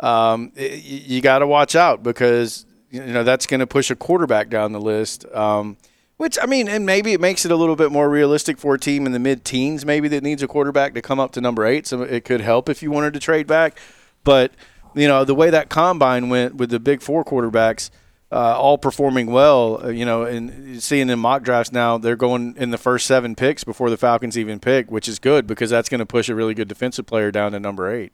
um, 0.00 0.52
it, 0.56 0.82
you 0.82 1.22
got 1.22 1.38
to 1.38 1.46
watch 1.46 1.74
out 1.74 2.02
because 2.02 2.66
you 2.90 3.00
know 3.00 3.24
that's 3.24 3.46
going 3.46 3.60
to 3.60 3.66
push 3.66 3.90
a 3.90 3.96
quarterback 3.96 4.50
down 4.50 4.72
the 4.72 4.80
list. 4.80 5.24
Um, 5.34 5.78
which 6.16 6.38
I 6.42 6.46
mean, 6.46 6.68
and 6.68 6.86
maybe 6.86 7.12
it 7.12 7.20
makes 7.20 7.44
it 7.44 7.50
a 7.50 7.56
little 7.56 7.76
bit 7.76 7.92
more 7.92 8.08
realistic 8.08 8.58
for 8.58 8.74
a 8.74 8.78
team 8.78 9.06
in 9.06 9.12
the 9.12 9.18
mid-teens, 9.18 9.84
maybe 9.84 10.08
that 10.08 10.22
needs 10.22 10.42
a 10.42 10.48
quarterback 10.48 10.94
to 10.94 11.02
come 11.02 11.20
up 11.20 11.32
to 11.32 11.40
number 11.40 11.66
eight. 11.66 11.86
So 11.86 12.02
it 12.02 12.24
could 12.24 12.40
help 12.40 12.68
if 12.68 12.82
you 12.82 12.90
wanted 12.90 13.14
to 13.14 13.20
trade 13.20 13.46
back, 13.46 13.78
but 14.24 14.52
you 14.94 15.06
know 15.06 15.24
the 15.24 15.34
way 15.34 15.50
that 15.50 15.68
combine 15.68 16.28
went 16.28 16.56
with 16.56 16.70
the 16.70 16.80
big 16.80 17.02
four 17.02 17.24
quarterbacks. 17.24 17.90
Uh, 18.32 18.58
all 18.58 18.76
performing 18.76 19.28
well, 19.28 19.84
uh, 19.84 19.88
you 19.88 20.04
know, 20.04 20.24
and 20.24 20.82
seeing 20.82 21.08
in 21.08 21.16
mock 21.16 21.44
drafts 21.44 21.70
now, 21.70 21.96
they're 21.96 22.16
going 22.16 22.56
in 22.56 22.70
the 22.70 22.76
first 22.76 23.06
seven 23.06 23.36
picks 23.36 23.62
before 23.62 23.88
the 23.88 23.96
Falcons 23.96 24.36
even 24.36 24.58
pick, 24.58 24.90
which 24.90 25.06
is 25.06 25.20
good 25.20 25.46
because 25.46 25.70
that's 25.70 25.88
going 25.88 26.00
to 26.00 26.06
push 26.06 26.28
a 26.28 26.34
really 26.34 26.52
good 26.52 26.66
defensive 26.66 27.06
player 27.06 27.30
down 27.30 27.52
to 27.52 27.60
number 27.60 27.88
eight. 27.88 28.12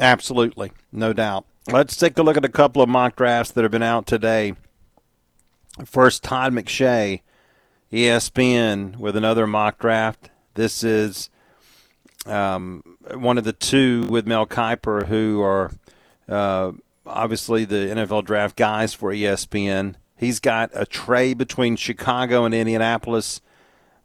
Absolutely, 0.00 0.72
no 0.90 1.12
doubt. 1.12 1.44
Let's 1.68 1.96
take 1.96 2.16
a 2.16 2.22
look 2.22 2.38
at 2.38 2.46
a 2.46 2.48
couple 2.48 2.80
of 2.80 2.88
mock 2.88 3.16
drafts 3.16 3.52
that 3.52 3.62
have 3.62 3.70
been 3.70 3.82
out 3.82 4.06
today. 4.06 4.54
First, 5.84 6.22
Todd 6.22 6.52
McShay, 6.52 7.22
ESPN, 7.92 8.96
with 8.96 9.16
another 9.16 9.46
mock 9.46 9.78
draft. 9.78 10.30
This 10.54 10.84
is 10.84 11.30
um, 12.26 12.82
one 13.12 13.38
of 13.38 13.44
the 13.44 13.52
two 13.52 14.06
with 14.08 14.26
Mel 14.26 14.46
Kiper, 14.46 15.06
who 15.06 15.42
are 15.42 15.72
uh, 16.28 16.72
obviously 17.06 17.64
the 17.64 17.74
NFL 17.74 18.24
draft 18.24 18.56
guys 18.56 18.94
for 18.94 19.10
ESPN. 19.12 19.96
He's 20.16 20.38
got 20.38 20.70
a 20.74 20.86
trade 20.86 21.38
between 21.38 21.76
Chicago 21.76 22.44
and 22.44 22.54
Indianapolis, 22.54 23.40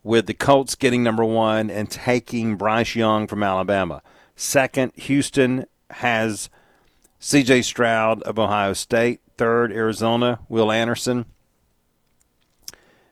with 0.03 0.25
the 0.25 0.34
Colts 0.34 0.75
getting 0.75 1.03
number 1.03 1.23
one 1.23 1.69
and 1.69 1.89
taking 1.89 2.55
Bryce 2.55 2.95
Young 2.95 3.27
from 3.27 3.43
Alabama. 3.43 4.01
Second, 4.36 4.93
Houston 4.95 5.65
has 5.91 6.49
C.J. 7.19 7.63
Stroud 7.63 8.21
of 8.23 8.39
Ohio 8.39 8.73
State. 8.73 9.21
Third, 9.38 9.71
Arizona, 9.71 10.39
Will 10.49 10.71
Anderson. 10.71 11.25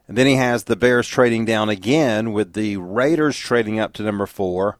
And 0.08 0.18
then 0.18 0.28
he 0.28 0.36
has 0.36 0.64
the 0.64 0.76
Bears 0.76 1.08
trading 1.08 1.46
down 1.46 1.70
again 1.70 2.32
with 2.32 2.54
the 2.54 2.78
Raiders 2.78 3.38
trading 3.38 3.80
up 3.80 3.94
to 3.94 4.04
number 4.04 4.26
four 4.26 4.80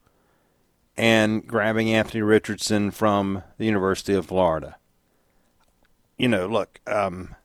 and 0.96 1.46
grabbing 1.46 1.92
Anthony 1.92 2.22
Richardson 2.22 2.92
from 2.92 3.44
the 3.58 3.66
University 3.66 4.14
of 4.14 4.28
Florida. 4.28 4.78
You 6.18 6.30
know, 6.30 6.48
look, 6.48 6.80
um, 6.88 7.36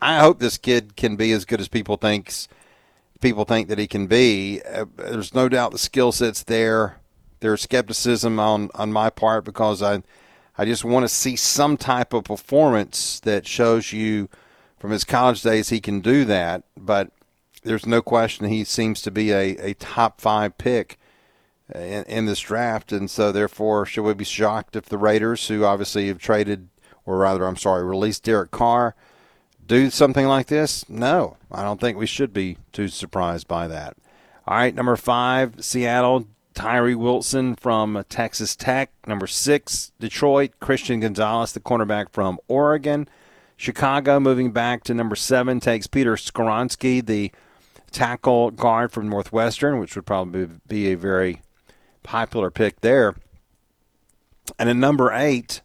I 0.00 0.20
hope 0.20 0.38
this 0.38 0.58
kid 0.58 0.96
can 0.96 1.16
be 1.16 1.32
as 1.32 1.44
good 1.44 1.60
as 1.60 1.68
people 1.68 1.96
thinks 1.96 2.48
people 3.22 3.44
think 3.44 3.68
that 3.68 3.78
he 3.78 3.86
can 3.86 4.06
be. 4.06 4.60
Uh, 4.62 4.84
there's 4.96 5.34
no 5.34 5.48
doubt 5.48 5.72
the 5.72 5.78
skill 5.78 6.12
set's 6.12 6.42
there. 6.42 6.98
There's 7.40 7.62
skepticism 7.62 8.38
on 8.38 8.70
on 8.74 8.92
my 8.92 9.08
part 9.10 9.44
because 9.44 9.82
I 9.82 10.02
I 10.58 10.66
just 10.66 10.84
want 10.84 11.04
to 11.04 11.08
see 11.08 11.36
some 11.36 11.76
type 11.78 12.12
of 12.12 12.24
performance 12.24 13.20
that 13.20 13.46
shows 13.46 13.92
you 13.92 14.28
from 14.82 14.90
his 14.90 15.04
college 15.04 15.42
days 15.42 15.68
he 15.68 15.80
can 15.80 16.00
do 16.00 16.24
that. 16.24 16.64
But 16.76 17.12
there's 17.62 17.86
no 17.86 18.02
question 18.02 18.48
he 18.48 18.64
seems 18.64 19.00
to 19.02 19.12
be 19.12 19.30
a, 19.30 19.56
a 19.58 19.74
top 19.74 20.20
five 20.20 20.58
pick 20.58 20.98
in, 21.72 22.02
in 22.08 22.26
this 22.26 22.40
draft, 22.40 22.90
and 22.90 23.08
so 23.08 23.30
therefore, 23.30 23.86
should 23.86 24.02
we 24.02 24.12
be 24.14 24.24
shocked 24.24 24.74
if 24.74 24.86
the 24.86 24.98
Raiders, 24.98 25.46
who 25.46 25.64
obviously 25.64 26.08
have 26.08 26.18
traded, 26.18 26.68
or 27.06 27.18
rather, 27.18 27.46
I'm 27.46 27.56
sorry, 27.56 27.84
released 27.84 28.24
Derek 28.24 28.50
Carr, 28.50 28.96
do 29.64 29.88
something 29.88 30.26
like 30.26 30.48
this? 30.48 30.88
No, 30.88 31.36
I 31.52 31.62
don't 31.62 31.80
think 31.80 31.96
we 31.96 32.06
should 32.06 32.32
be 32.32 32.58
too 32.72 32.88
surprised 32.88 33.46
by 33.46 33.68
that. 33.68 33.96
All 34.48 34.56
right, 34.56 34.74
number 34.74 34.96
five, 34.96 35.64
Seattle, 35.64 36.26
Tyree 36.54 36.96
Wilson 36.96 37.54
from 37.54 38.04
Texas 38.08 38.56
Tech. 38.56 38.90
Number 39.06 39.28
six, 39.28 39.92
Detroit, 40.00 40.54
Christian 40.58 40.98
Gonzalez, 40.98 41.52
the 41.52 41.60
cornerback 41.60 42.10
from 42.10 42.40
Oregon. 42.48 43.08
Chicago 43.62 44.18
moving 44.18 44.50
back 44.50 44.82
to 44.82 44.92
number 44.92 45.14
seven 45.14 45.60
takes 45.60 45.86
Peter 45.86 46.16
Skoronski, 46.16 47.06
the 47.06 47.30
tackle 47.92 48.50
guard 48.50 48.90
from 48.90 49.08
Northwestern, 49.08 49.78
which 49.78 49.94
would 49.94 50.04
probably 50.04 50.48
be 50.66 50.90
a 50.90 50.96
very 50.96 51.42
popular 52.02 52.50
pick 52.50 52.80
there. 52.80 53.14
And 54.58 54.68
in 54.68 54.80
number 54.80 55.12
eight, 55.12 55.60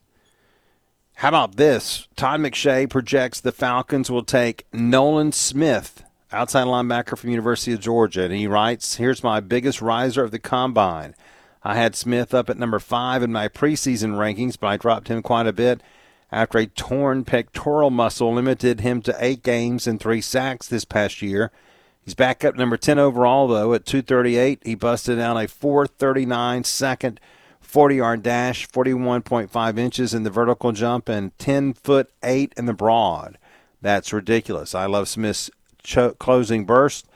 how 1.16 1.30
about 1.30 1.56
this? 1.56 2.08
Todd 2.16 2.40
McShay 2.40 2.88
projects 2.88 3.42
the 3.42 3.52
Falcons 3.52 4.12
will 4.12 4.24
take 4.24 4.68
Nolan 4.72 5.32
Smith, 5.32 6.04
outside 6.32 6.68
linebacker 6.68 7.18
from 7.18 7.32
University 7.32 7.74
of 7.74 7.80
Georgia, 7.80 8.26
and 8.26 8.34
he 8.34 8.46
writes, 8.46 8.98
"Here's 8.98 9.24
my 9.24 9.40
biggest 9.40 9.82
riser 9.82 10.24
of 10.24 10.30
the 10.30 10.38
combine. 10.38 11.16
I 11.64 11.74
had 11.74 11.96
Smith 11.96 12.36
up 12.36 12.48
at 12.48 12.60
number 12.60 12.78
five 12.78 13.24
in 13.24 13.32
my 13.32 13.48
preseason 13.48 14.18
rankings, 14.18 14.56
but 14.60 14.68
I 14.68 14.78
dropped 14.78 15.08
him 15.08 15.24
quite 15.24 15.48
a 15.48 15.52
bit." 15.52 15.82
After 16.32 16.58
a 16.58 16.68
torn 16.68 17.24
pectoral 17.24 17.90
muscle 17.90 18.34
limited 18.34 18.82
him 18.82 19.02
to 19.04 19.16
eight 19.20 19.44
games 19.44 19.88
and 19.88 20.00
three 20.00 20.22
sacks 20.22 20.68
this 20.68 20.86
past 20.86 21.22
year, 21.22 21.52
He's 22.08 22.16
back 22.16 22.46
up 22.46 22.56
number 22.56 22.78
10 22.78 22.98
overall, 23.00 23.50
though, 23.50 23.74
at 23.74 23.86
238. 23.86 24.62
He 24.64 24.76
busted 24.76 25.18
down 25.18 25.36
a 25.36 25.46
439 25.46 26.64
second 26.64 27.20
40 27.60 27.96
yard 27.96 28.24
dash, 28.24 28.66
41.5 28.70 29.78
inches 29.78 30.14
in 30.14 30.24
the 30.24 30.30
vertical 30.30 30.72
jump, 30.72 31.10
and 31.10 31.38
10 31.38 31.74
foot 31.74 32.10
8 32.24 32.54
in 32.56 32.66
the 32.66 32.74
broad. 32.74 33.38
That's 33.82 34.14
ridiculous. 34.14 34.74
I 34.74 34.86
love 34.86 35.10
Smith's 35.10 35.52
cho- 35.84 36.14
closing 36.14 36.64
burst 36.64 37.08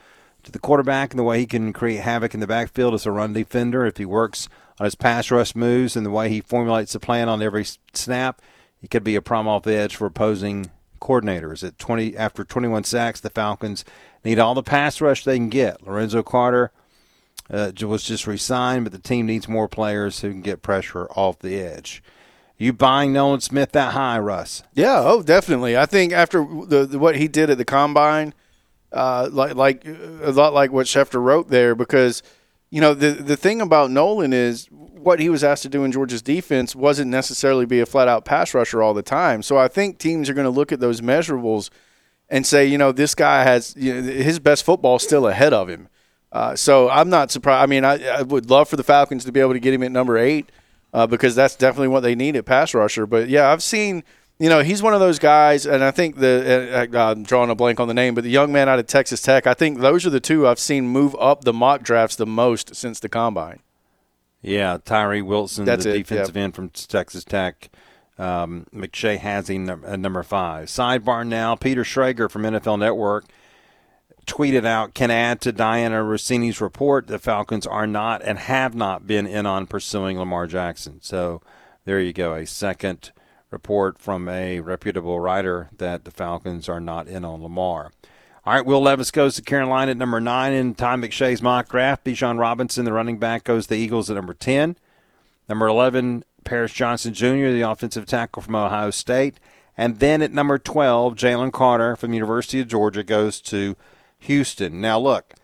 to 0.42 0.52
the 0.52 0.58
quarterback 0.58 1.12
and 1.12 1.18
the 1.18 1.24
way 1.24 1.38
he 1.38 1.46
can 1.46 1.72
create 1.72 2.02
havoc 2.02 2.34
in 2.34 2.40
the 2.40 2.46
backfield 2.46 2.92
as 2.92 3.06
a 3.06 3.10
run 3.10 3.32
defender. 3.32 3.86
If 3.86 3.96
he 3.96 4.04
works 4.04 4.50
on 4.78 4.84
his 4.84 4.94
pass 4.94 5.30
rush 5.30 5.56
moves 5.56 5.96
and 5.96 6.04
the 6.04 6.10
way 6.10 6.28
he 6.28 6.42
formulates 6.42 6.92
the 6.92 7.00
plan 7.00 7.30
on 7.30 7.40
every 7.40 7.64
snap, 7.94 8.42
he 8.82 8.88
could 8.88 9.04
be 9.04 9.14
a 9.14 9.22
prime 9.22 9.48
off 9.48 9.66
edge 9.66 9.96
for 9.96 10.06
opposing 10.06 10.70
coordinators. 11.00 11.66
At 11.66 11.78
20 11.78 12.16
after 12.16 12.44
21 12.44 12.84
sacks, 12.84 13.20
the 13.20 13.30
Falcons 13.30 13.84
need 14.24 14.38
all 14.38 14.54
the 14.54 14.62
pass 14.62 15.00
rush 15.00 15.24
they 15.24 15.36
can 15.36 15.48
get. 15.48 15.86
Lorenzo 15.86 16.22
Carter 16.22 16.72
uh, 17.48 17.70
was 17.82 18.02
just 18.02 18.26
re-signed, 18.26 18.84
but 18.84 18.92
the 18.92 18.98
team 18.98 19.26
needs 19.26 19.48
more 19.48 19.68
players 19.68 20.20
who 20.20 20.30
can 20.30 20.42
get 20.42 20.62
pressure 20.62 21.06
off 21.12 21.38
the 21.38 21.58
edge. 21.60 22.02
You 22.58 22.72
buying 22.72 23.12
Nolan 23.12 23.40
Smith 23.40 23.72
that 23.72 23.92
high, 23.92 24.18
Russ? 24.18 24.62
Yeah, 24.74 25.00
oh, 25.04 25.22
definitely. 25.22 25.76
I 25.76 25.86
think 25.86 26.12
after 26.12 26.44
the, 26.66 26.86
the 26.86 26.98
what 26.98 27.16
he 27.16 27.28
did 27.28 27.50
at 27.50 27.58
the 27.58 27.64
combine, 27.64 28.34
uh, 28.92 29.28
like 29.32 29.54
like 29.54 29.84
a 29.86 30.30
lot 30.30 30.52
like 30.52 30.70
what 30.70 30.86
Schefter 30.86 31.20
wrote 31.22 31.48
there, 31.48 31.74
because 31.74 32.22
you 32.72 32.80
know 32.80 32.94
the 32.94 33.10
the 33.10 33.36
thing 33.36 33.60
about 33.60 33.90
Nolan 33.90 34.32
is 34.32 34.66
what 34.70 35.20
he 35.20 35.28
was 35.28 35.44
asked 35.44 35.62
to 35.64 35.68
do 35.68 35.84
in 35.84 35.92
Georgia's 35.92 36.22
defense 36.22 36.74
wasn't 36.74 37.10
necessarily 37.10 37.66
be 37.66 37.80
a 37.80 37.86
flat 37.86 38.08
out 38.08 38.24
pass 38.24 38.54
rusher 38.54 38.82
all 38.82 38.94
the 38.94 39.02
time. 39.02 39.42
So 39.42 39.58
I 39.58 39.68
think 39.68 39.98
teams 39.98 40.30
are 40.30 40.34
going 40.34 40.46
to 40.46 40.50
look 40.50 40.72
at 40.72 40.80
those 40.80 41.02
measurables 41.02 41.68
and 42.30 42.46
say, 42.46 42.64
you 42.64 42.78
know, 42.78 42.90
this 42.90 43.14
guy 43.14 43.42
has 43.42 43.74
you 43.76 43.92
know, 43.92 44.00
his 44.00 44.38
best 44.38 44.64
football 44.64 44.98
still 44.98 45.28
ahead 45.28 45.52
of 45.52 45.68
him. 45.68 45.88
Uh, 46.32 46.56
so 46.56 46.88
I'm 46.88 47.10
not 47.10 47.30
surprised. 47.30 47.62
I 47.62 47.66
mean, 47.66 47.84
I, 47.84 48.02
I, 48.08 48.22
would 48.22 48.48
love 48.48 48.70
for 48.70 48.76
the 48.76 48.82
Falcons 48.82 49.26
to 49.26 49.32
be 49.32 49.40
able 49.40 49.52
to 49.52 49.60
get 49.60 49.74
him 49.74 49.82
at 49.82 49.92
number 49.92 50.16
eight 50.16 50.50
uh, 50.94 51.06
because 51.06 51.34
that's 51.34 51.56
definitely 51.56 51.88
what 51.88 52.00
they 52.00 52.14
need 52.14 52.36
at 52.36 52.46
pass 52.46 52.72
rusher. 52.72 53.06
But 53.06 53.28
yeah, 53.28 53.52
I've 53.52 53.62
seen, 53.62 54.02
you 54.42 54.48
know, 54.48 54.60
he's 54.60 54.82
one 54.82 54.92
of 54.92 54.98
those 54.98 55.20
guys, 55.20 55.66
and 55.66 55.84
I 55.84 55.92
think 55.92 56.16
the 56.16 56.88
uh, 56.92 57.12
I'm 57.12 57.22
drawing 57.22 57.48
a 57.50 57.54
blank 57.54 57.78
on 57.78 57.86
the 57.86 57.94
name, 57.94 58.16
but 58.16 58.24
the 58.24 58.30
young 58.30 58.50
man 58.50 58.68
out 58.68 58.80
of 58.80 58.88
Texas 58.88 59.22
Tech. 59.22 59.46
I 59.46 59.54
think 59.54 59.78
those 59.78 60.04
are 60.04 60.10
the 60.10 60.18
two 60.18 60.48
I've 60.48 60.58
seen 60.58 60.88
move 60.88 61.14
up 61.20 61.44
the 61.44 61.52
mock 61.52 61.84
drafts 61.84 62.16
the 62.16 62.26
most 62.26 62.74
since 62.74 62.98
the 62.98 63.08
combine. 63.08 63.60
Yeah, 64.40 64.78
Tyree 64.84 65.22
Wilson, 65.22 65.64
That's 65.64 65.84
the 65.84 65.90
it, 65.90 65.98
defensive 65.98 66.36
end 66.36 66.56
from 66.56 66.70
Texas 66.70 67.22
Tech. 67.22 67.70
Um, 68.18 68.66
McShay 68.74 69.16
has 69.16 69.48
him 69.48 69.70
at 69.70 70.00
number 70.00 70.24
five. 70.24 70.66
Sidebar 70.66 71.24
now, 71.24 71.54
Peter 71.54 71.84
Schrager 71.84 72.28
from 72.28 72.42
NFL 72.42 72.80
Network 72.80 73.26
tweeted 74.26 74.64
out, 74.64 74.92
can 74.92 75.12
add 75.12 75.40
to 75.42 75.52
Dianna 75.52 76.04
Russini's 76.04 76.60
report 76.60 77.06
the 77.06 77.20
Falcons 77.20 77.64
are 77.64 77.86
not 77.86 78.20
and 78.22 78.40
have 78.40 78.74
not 78.74 79.06
been 79.06 79.28
in 79.28 79.46
on 79.46 79.68
pursuing 79.68 80.18
Lamar 80.18 80.48
Jackson. 80.48 80.98
So 81.00 81.42
there 81.84 82.00
you 82.00 82.12
go, 82.12 82.34
a 82.34 82.44
second 82.44 83.12
report 83.52 83.98
from 83.98 84.28
a 84.28 84.60
reputable 84.60 85.20
writer 85.20 85.68
that 85.76 86.04
the 86.04 86.10
Falcons 86.10 86.68
are 86.68 86.80
not 86.80 87.06
in 87.06 87.24
on 87.24 87.42
Lamar. 87.42 87.92
All 88.44 88.54
right, 88.54 88.66
Will 88.66 88.80
Levis 88.80 89.12
goes 89.12 89.36
to 89.36 89.42
Carolina 89.42 89.92
at 89.92 89.96
number 89.96 90.20
nine 90.20 90.52
in 90.52 90.74
Tom 90.74 91.02
McShay's 91.02 91.40
mock 91.40 91.68
draft. 91.68 92.04
Bijan 92.04 92.40
Robinson, 92.40 92.84
the 92.84 92.92
running 92.92 93.18
back, 93.18 93.44
goes 93.44 93.66
to 93.66 93.74
the 93.74 93.80
Eagles 93.80 94.10
at 94.10 94.16
number 94.16 94.34
10. 94.34 94.76
Number 95.48 95.68
11, 95.68 96.24
Paris 96.44 96.72
Johnson 96.72 97.14
Jr., 97.14 97.50
the 97.50 97.62
offensive 97.62 98.06
tackle 98.06 98.42
from 98.42 98.56
Ohio 98.56 98.90
State. 98.90 99.38
And 99.76 100.00
then 100.00 100.22
at 100.22 100.32
number 100.32 100.58
12, 100.58 101.14
Jalen 101.14 101.52
Carter 101.52 101.94
from 101.94 102.10
the 102.10 102.16
University 102.16 102.60
of 102.60 102.66
Georgia 102.66 103.04
goes 103.04 103.40
to 103.42 103.76
Houston. 104.20 104.80
Now, 104.80 104.98
look, 104.98 105.34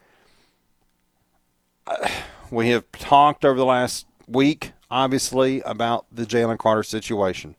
uh, 1.86 2.08
we 2.50 2.70
have 2.70 2.90
talked 2.92 3.44
over 3.44 3.58
the 3.58 3.64
last 3.64 4.06
week, 4.26 4.72
obviously, 4.90 5.60
about 5.62 6.06
the 6.12 6.24
Jalen 6.24 6.58
Carter 6.58 6.82
situation. 6.82 7.54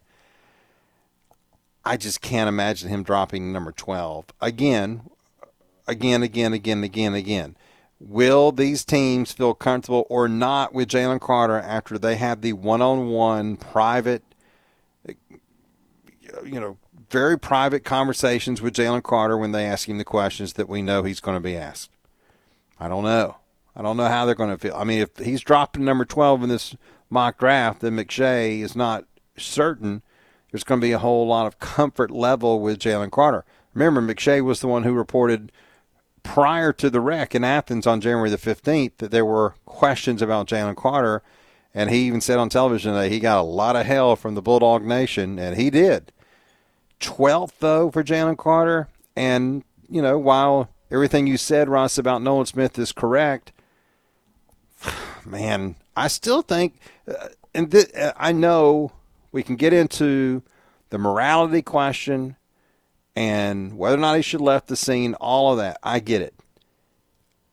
I 1.85 1.97
just 1.97 2.21
can't 2.21 2.47
imagine 2.47 2.89
him 2.89 3.03
dropping 3.03 3.51
number 3.51 3.71
12. 3.71 4.25
Again, 4.41 5.01
again, 5.87 6.23
again, 6.23 6.53
again, 6.53 6.83
again, 6.83 7.13
again. 7.13 7.55
Will 7.99 8.51
these 8.51 8.85
teams 8.85 9.31
feel 9.31 9.53
comfortable 9.53 10.05
or 10.09 10.29
not 10.29 10.73
with 10.73 10.89
Jalen 10.89 11.19
Carter 11.19 11.59
after 11.59 11.97
they 11.97 12.15
have 12.15 12.41
the 12.41 12.53
one-on-one 12.53 13.57
private, 13.57 14.23
you 15.05 16.59
know, 16.59 16.77
very 17.09 17.37
private 17.37 17.83
conversations 17.83 18.61
with 18.61 18.75
Jalen 18.75 19.03
Carter 19.03 19.37
when 19.37 19.51
they 19.51 19.65
ask 19.65 19.89
him 19.89 19.97
the 19.97 20.05
questions 20.05 20.53
that 20.53 20.69
we 20.69 20.81
know 20.81 21.03
he's 21.03 21.19
going 21.19 21.35
to 21.35 21.41
be 21.41 21.57
asked? 21.57 21.91
I 22.79 22.87
don't 22.87 23.03
know. 23.03 23.37
I 23.75 23.81
don't 23.81 23.97
know 23.97 24.07
how 24.07 24.25
they're 24.25 24.35
going 24.35 24.51
to 24.51 24.57
feel. 24.57 24.75
I 24.75 24.83
mean, 24.83 25.01
if 25.01 25.17
he's 25.17 25.41
dropping 25.41 25.83
number 25.83 26.05
12 26.05 26.43
in 26.43 26.49
this 26.49 26.75
mock 27.09 27.39
draft, 27.39 27.81
then 27.81 27.97
McShay 27.97 28.59
is 28.59 28.75
not 28.75 29.05
certain 29.37 30.03
there's 30.51 30.63
going 30.63 30.81
to 30.81 30.85
be 30.85 30.91
a 30.91 30.99
whole 30.99 31.27
lot 31.27 31.45
of 31.45 31.59
comfort 31.59 32.11
level 32.11 32.59
with 32.59 32.79
Jalen 32.79 33.11
Carter. 33.11 33.45
Remember, 33.73 34.01
McShay 34.01 34.43
was 34.43 34.59
the 34.59 34.67
one 34.67 34.83
who 34.83 34.93
reported– 34.93 35.51
prior 36.23 36.71
to 36.73 36.89
the 36.89 36.99
wreck 36.99 37.33
in 37.33 37.43
Athens 37.43 37.87
on 37.87 38.01
January 38.01 38.29
the 38.29 38.37
15th 38.37 38.97
that 38.97 39.11
there 39.11 39.25
were 39.25 39.55
questions 39.65 40.21
about 40.21 40.47
Jalen 40.47 40.75
Carter. 40.75 41.23
And 41.73 41.89
he 41.89 41.99
even 42.07 42.21
said 42.21 42.39
on 42.39 42.49
television 42.49 42.93
that 42.93 43.11
he 43.11 43.19
got 43.19 43.39
a 43.39 43.43
lot 43.43 43.75
of 43.75 43.85
hell 43.85 44.15
from 44.15 44.35
the 44.35 44.41
Bulldog 44.41 44.83
Nation, 44.83 45.37
and 45.37 45.55
he 45.55 45.69
did. 45.69 46.11
12th, 46.99 47.53
though, 47.59 47.91
for 47.91 48.03
Jalen 48.03 48.37
Carter. 48.37 48.87
And, 49.15 49.63
you 49.87 50.01
know, 50.01 50.17
while 50.17 50.69
everything 50.89 51.27
you 51.27 51.37
said, 51.37 51.69
Ross, 51.69 51.97
about 51.97 52.21
Nolan 52.21 52.47
Smith 52.47 52.77
is 52.79 52.91
correct, 52.91 53.51
man, 55.25 55.75
I 55.95 56.07
still 56.07 56.41
think, 56.41 56.79
uh, 57.07 57.29
and 57.53 57.71
th- 57.71 57.93
uh, 57.93 58.13
I 58.17 58.31
know 58.31 58.91
we 59.31 59.43
can 59.43 59.55
get 59.55 59.73
into 59.73 60.43
the 60.89 60.97
morality 60.97 61.61
question 61.61 62.35
and 63.15 63.77
whether 63.77 63.97
or 63.97 64.01
not 64.01 64.15
he 64.15 64.21
should 64.21 64.41
left 64.41 64.67
the 64.67 64.75
scene, 64.75 65.13
all 65.15 65.51
of 65.51 65.57
that, 65.57 65.77
I 65.83 65.99
get 65.99 66.21
it. 66.21 66.33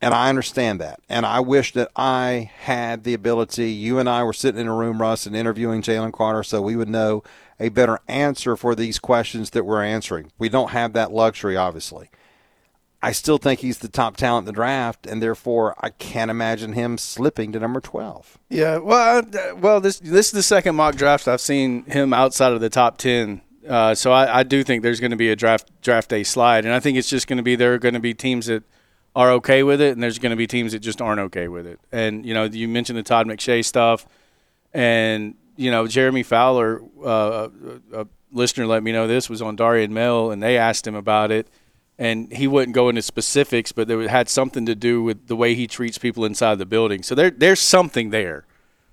And 0.00 0.12
I 0.12 0.28
understand 0.28 0.80
that. 0.80 1.00
And 1.08 1.24
I 1.24 1.40
wish 1.40 1.72
that 1.72 1.90
I 1.96 2.50
had 2.58 3.02
the 3.02 3.14
ability. 3.14 3.72
You 3.72 3.98
and 3.98 4.08
I 4.08 4.22
were 4.22 4.34
sitting 4.34 4.60
in 4.60 4.68
a 4.68 4.74
room, 4.74 5.00
Russ, 5.00 5.26
and 5.26 5.34
interviewing 5.34 5.82
Jalen 5.82 6.12
Carter 6.12 6.42
so 6.42 6.60
we 6.60 6.76
would 6.76 6.88
know 6.88 7.24
a 7.58 7.70
better 7.70 7.98
answer 8.06 8.56
for 8.56 8.74
these 8.74 8.98
questions 8.98 9.50
that 9.50 9.64
we're 9.64 9.82
answering. 9.82 10.30
We 10.38 10.50
don't 10.50 10.70
have 10.70 10.92
that 10.92 11.12
luxury, 11.12 11.56
obviously. 11.56 12.10
I 13.06 13.12
still 13.12 13.38
think 13.38 13.60
he's 13.60 13.78
the 13.78 13.88
top 13.88 14.16
talent 14.16 14.42
in 14.42 14.46
the 14.46 14.56
draft, 14.56 15.06
and 15.06 15.22
therefore 15.22 15.74
I 15.80 15.90
can't 15.90 16.30
imagine 16.30 16.72
him 16.72 16.98
slipping 16.98 17.52
to 17.52 17.60
number 17.60 17.80
twelve. 17.80 18.38
Yeah, 18.50 18.78
well, 18.78 19.22
well, 19.58 19.80
this 19.80 19.98
this 19.98 20.26
is 20.26 20.32
the 20.32 20.42
second 20.42 20.76
mock 20.76 20.96
draft 20.96 21.28
I've 21.28 21.40
seen 21.40 21.84
him 21.84 22.12
outside 22.12 22.52
of 22.52 22.60
the 22.60 22.70
top 22.70 22.98
ten 22.98 23.42
uh, 23.68 23.94
so 23.94 24.12
I, 24.12 24.40
I, 24.40 24.42
do 24.42 24.62
think 24.62 24.82
there's 24.82 25.00
going 25.00 25.10
to 25.10 25.16
be 25.16 25.30
a 25.30 25.36
draft 25.36 25.70
draft 25.82 26.08
day 26.08 26.22
slide, 26.22 26.64
and 26.64 26.74
I 26.74 26.80
think 26.80 26.98
it's 26.98 27.08
just 27.08 27.26
going 27.26 27.38
to 27.38 27.42
be 27.42 27.56
there 27.56 27.74
are 27.74 27.78
going 27.78 27.94
to 27.94 28.00
be 28.00 28.14
teams 28.14 28.46
that 28.46 28.62
are 29.14 29.30
okay 29.32 29.62
with 29.62 29.80
it, 29.80 29.92
and 29.92 30.02
there's 30.02 30.18
going 30.18 30.30
to 30.30 30.36
be 30.36 30.46
teams 30.46 30.72
that 30.72 30.80
just 30.80 31.00
aren't 31.00 31.20
okay 31.20 31.48
with 31.48 31.66
it. 31.66 31.80
And 31.90 32.24
you 32.24 32.34
know, 32.34 32.44
you 32.44 32.68
mentioned 32.68 32.98
the 32.98 33.02
Todd 33.02 33.26
McShay 33.26 33.64
stuff, 33.64 34.06
and 34.72 35.34
you 35.56 35.70
know, 35.70 35.86
Jeremy 35.86 36.22
Fowler, 36.22 36.80
uh, 37.04 37.48
a, 37.92 38.02
a 38.02 38.06
listener 38.30 38.66
let 38.66 38.82
me 38.82 38.92
know 38.92 39.06
this 39.06 39.28
was 39.28 39.42
on 39.42 39.56
Darian 39.56 39.92
Mel, 39.92 40.30
and 40.30 40.42
they 40.42 40.56
asked 40.56 40.86
him 40.86 40.94
about 40.94 41.30
it, 41.30 41.48
and 41.98 42.32
he 42.32 42.46
wouldn't 42.46 42.74
go 42.74 42.88
into 42.88 43.02
specifics, 43.02 43.72
but 43.72 43.90
it 43.90 44.10
had 44.10 44.28
something 44.28 44.66
to 44.66 44.74
do 44.74 45.02
with 45.02 45.28
the 45.28 45.36
way 45.36 45.54
he 45.54 45.66
treats 45.66 45.98
people 45.98 46.24
inside 46.24 46.56
the 46.56 46.66
building. 46.66 47.02
So 47.02 47.14
there, 47.14 47.30
there's 47.30 47.60
something 47.60 48.10
there. 48.10 48.44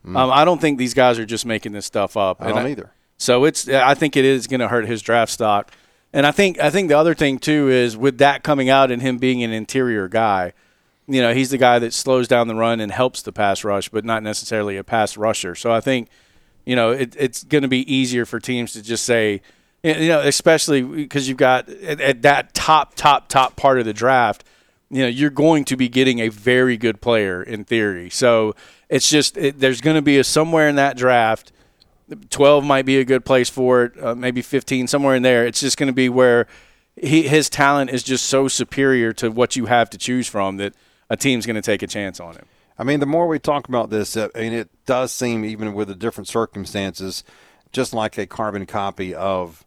Mm. 0.06 0.18
Um, 0.18 0.32
I 0.32 0.46
don't 0.46 0.62
think 0.62 0.78
these 0.78 0.94
guys 0.94 1.20
are 1.20 1.26
just 1.26 1.46
making 1.46 1.74
this 1.74 1.86
stuff 1.86 2.16
up. 2.16 2.42
I 2.42 2.50
don't 2.50 2.60
I, 2.60 2.72
either. 2.72 2.92
So 3.18 3.46
it's 3.46 3.68
I 3.70 3.94
think 3.94 4.18
it 4.18 4.26
is 4.26 4.48
going 4.48 4.60
to 4.60 4.68
hurt 4.68 4.88
his 4.88 5.02
draft 5.02 5.32
stock. 5.32 5.72
And 6.12 6.26
I 6.26 6.32
think 6.32 6.60
I 6.60 6.70
think 6.70 6.90
the 6.90 6.98
other 6.98 7.16
thing 7.16 7.40
too 7.40 7.70
is 7.70 7.98
with 7.98 8.18
that 8.20 8.44
coming 8.44 8.70
out 8.70 8.92
and 8.92 9.02
him 9.02 9.18
being 9.18 9.44
an 9.44 9.52
interior 9.52 10.08
guy, 10.08 10.54
you 11.08 11.22
know, 11.22 11.34
he's 11.34 11.50
the 11.50 11.58
guy 11.58 11.80
that 11.80 11.94
slows 11.94 12.28
down 12.28 12.48
the 12.48 12.56
run 12.56 12.80
and 12.80 12.92
helps 12.92 13.22
the 13.22 13.32
pass 13.32 13.64
rush, 13.64 13.90
but 13.90 14.06
not 14.06 14.24
necessarily 14.24 14.78
a 14.78 14.84
pass 14.84 15.18
rusher. 15.18 15.56
So 15.56 15.72
I 15.72 15.82
think, 15.82 16.10
you 16.66 16.76
know, 16.76 16.92
it, 16.92 17.16
it's 17.18 17.44
going 17.44 17.64
to 17.64 17.68
be 17.68 17.94
easier 17.94 18.26
for 18.26 18.40
teams 18.40 18.74
to 18.74 18.82
just 18.82 19.04
say, 19.04 19.42
you 19.84 20.08
know, 20.08 20.22
especially 20.22 20.82
because 20.82 21.28
you've 21.28 21.38
got 21.38 21.70
at, 21.70 22.00
at 22.00 22.22
that 22.22 22.54
top, 22.54 22.96
top, 22.96 23.28
top 23.28 23.56
part 23.56 23.80
of 23.80 23.86
the 23.86 23.94
draft, 23.94 24.44
you 24.90 25.02
know, 25.02 25.08
you're 25.08 25.30
going 25.30 25.66
to 25.66 25.76
be 25.76 25.90
getting 25.90 26.20
a 26.20 26.30
very 26.30 26.78
good 26.78 27.02
player 27.02 27.44
in 27.44 27.66
theory. 27.66 28.10
So 28.10 28.56
it's 28.90 29.10
just 29.10 29.38
it, 29.38 29.60
there's 29.60 29.82
going 29.82 29.96
to 29.96 30.02
be 30.02 30.18
a 30.18 30.24
somewhere 30.24 30.70
in 30.70 30.76
that 30.76 30.96
draft. 30.96 31.52
12 32.30 32.64
might 32.64 32.86
be 32.86 32.98
a 33.00 33.06
good 33.06 33.26
place 33.26 33.50
for 33.50 33.86
it, 33.86 34.04
uh, 34.04 34.14
maybe 34.14 34.42
15, 34.42 34.88
somewhere 34.88 35.16
in 35.16 35.24
there. 35.24 35.46
It's 35.46 35.60
just 35.60 35.78
going 35.78 35.88
to 35.88 35.94
be 35.94 36.10
where 36.10 36.48
he, 36.96 37.28
his 37.28 37.50
talent 37.50 37.90
is 37.90 38.04
just 38.04 38.26
so 38.26 38.48
superior 38.48 39.14
to 39.14 39.32
what 39.32 39.56
you 39.56 39.66
have 39.66 39.90
to 39.92 39.98
choose 39.98 40.28
from 40.28 40.58
that 40.58 40.76
a 41.10 41.18
team's 41.18 41.46
going 41.46 41.56
to 41.56 41.62
take 41.62 41.82
a 41.82 41.88
chance 41.88 42.20
on 42.20 42.36
him. 42.36 42.46
I 42.78 42.84
mean, 42.84 43.00
the 43.00 43.06
more 43.06 43.28
we 43.28 43.40
talk 43.40 43.68
about 43.68 43.90
this, 43.90 44.16
uh, 44.16 44.30
I 44.36 44.40
mean, 44.42 44.54
it 44.54 44.70
does 44.86 45.12
seem, 45.12 45.46
even 45.46 45.74
with 45.74 45.88
the 45.88 45.96
different 45.96 46.28
circumstances, 46.28 47.24
just 47.72 47.94
like 47.94 48.18
a 48.18 48.26
carbon 48.26 48.66
copy 48.66 49.14
of 49.14 49.66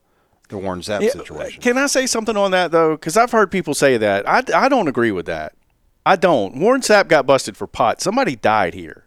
the 0.49 0.59
Warren 0.59 0.81
Sapp 0.81 1.03
yeah, 1.03 1.11
situation. 1.11 1.61
Can 1.63 1.79
I 1.79 1.87
say 1.87 2.07
something 2.07 2.37
on 2.37 2.51
that, 2.53 2.71
though? 2.71 2.97
Because 2.97 3.17
I've 3.17 3.33
heard 3.33 3.51
people 3.51 3.75
say 3.75 3.97
that. 3.97 4.29
I, 4.29 4.43
I 4.55 4.69
don't 4.69 4.89
agree 4.89 5.13
with 5.13 5.27
that. 5.27 5.55
I 6.05 6.17
don't. 6.17 6.57
Warren 6.57 6.83
Sapp 6.83 7.09
got 7.09 7.27
busted 7.27 7.57
for 7.57 7.67
pot. 7.67 8.01
Somebody 8.01 8.37
died 8.37 8.75
here 8.75 9.07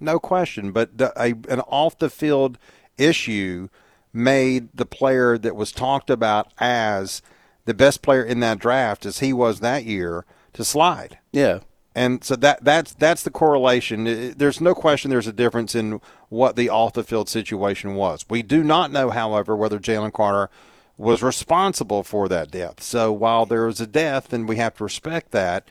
no 0.00 0.18
question. 0.18 0.72
But 0.72 0.98
the, 0.98 1.12
a, 1.20 1.34
an 1.52 1.60
off 1.60 1.98
the 1.98 2.10
field 2.10 2.58
issue 2.96 3.68
made 4.12 4.68
the 4.74 4.86
player 4.86 5.38
that 5.38 5.56
was 5.56 5.72
talked 5.72 6.10
about 6.10 6.52
as 6.58 7.22
the 7.64 7.74
best 7.74 8.02
player 8.02 8.22
in 8.22 8.40
that 8.40 8.58
draft, 8.58 9.04
as 9.04 9.18
he 9.18 9.32
was 9.32 9.60
that 9.60 9.84
year, 9.84 10.24
to 10.54 10.64
slide. 10.64 11.18
Yeah. 11.32 11.60
And 11.98 12.22
so 12.22 12.36
that 12.36 12.62
that's 12.62 12.94
that's 12.94 13.24
the 13.24 13.30
correlation. 13.30 14.32
There's 14.36 14.60
no 14.60 14.72
question 14.72 15.10
there's 15.10 15.26
a 15.26 15.32
difference 15.32 15.74
in 15.74 16.00
what 16.28 16.54
the 16.54 16.68
off 16.68 16.92
the 16.92 17.02
field 17.02 17.28
situation 17.28 17.96
was. 17.96 18.24
We 18.30 18.42
do 18.42 18.62
not 18.62 18.92
know, 18.92 19.10
however, 19.10 19.56
whether 19.56 19.80
Jalen 19.80 20.12
Carter 20.12 20.48
was 20.96 21.24
responsible 21.24 22.04
for 22.04 22.28
that 22.28 22.52
death. 22.52 22.84
So 22.84 23.10
while 23.10 23.46
there 23.46 23.66
was 23.66 23.80
a 23.80 23.86
death, 23.86 24.32
and 24.32 24.48
we 24.48 24.56
have 24.56 24.76
to 24.76 24.84
respect 24.84 25.32
that, 25.32 25.66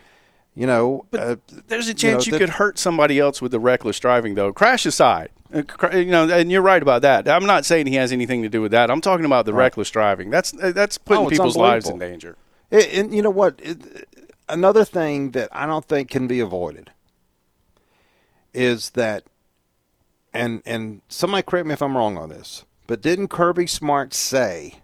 you 0.53 0.67
know, 0.67 1.05
uh, 1.13 1.37
there's 1.67 1.87
a 1.87 1.93
chance 1.93 2.25
you, 2.25 2.33
know, 2.33 2.39
you 2.39 2.45
could 2.45 2.55
hurt 2.55 2.77
somebody 2.77 3.19
else 3.19 3.41
with 3.41 3.53
the 3.53 3.59
reckless 3.59 3.97
driving, 3.97 4.35
though. 4.35 4.51
Crash 4.51 4.85
aside, 4.85 5.29
uh, 5.53 5.63
you 5.93 6.11
know, 6.11 6.27
and 6.27 6.51
you're 6.51 6.61
right 6.61 6.81
about 6.81 7.03
that. 7.03 7.29
I'm 7.29 7.45
not 7.45 7.63
saying 7.63 7.87
he 7.87 7.95
has 7.95 8.11
anything 8.11 8.43
to 8.43 8.49
do 8.49 8.61
with 8.61 8.71
that. 8.71 8.91
I'm 8.91 8.99
talking 8.99 9.25
about 9.25 9.45
the 9.45 9.53
right. 9.53 9.65
reckless 9.65 9.89
driving. 9.89 10.29
That's 10.29 10.53
uh, 10.61 10.73
that's 10.73 10.97
putting 10.97 11.27
oh, 11.27 11.29
people's 11.29 11.55
lives 11.55 11.87
in 11.87 11.99
danger. 11.99 12.35
It, 12.69 12.93
and 12.93 13.15
you 13.15 13.21
know 13.21 13.29
what? 13.29 13.61
It, 13.63 14.09
another 14.49 14.85
thing 14.85 15.31
that 15.31 15.49
I 15.51 15.65
don't 15.65 15.85
think 15.85 16.09
can 16.09 16.27
be 16.27 16.39
avoided 16.39 16.91
is 18.53 18.91
that, 18.91 19.23
and 20.33 20.61
and 20.65 21.01
somebody 21.09 21.43
correct 21.43 21.67
me 21.67 21.73
if 21.73 21.81
I'm 21.81 21.97
wrong 21.97 22.17
on 22.17 22.29
this, 22.29 22.65
but 22.87 23.01
didn't 23.01 23.27
Kirby 23.29 23.67
Smart 23.67 24.13
say 24.13 24.81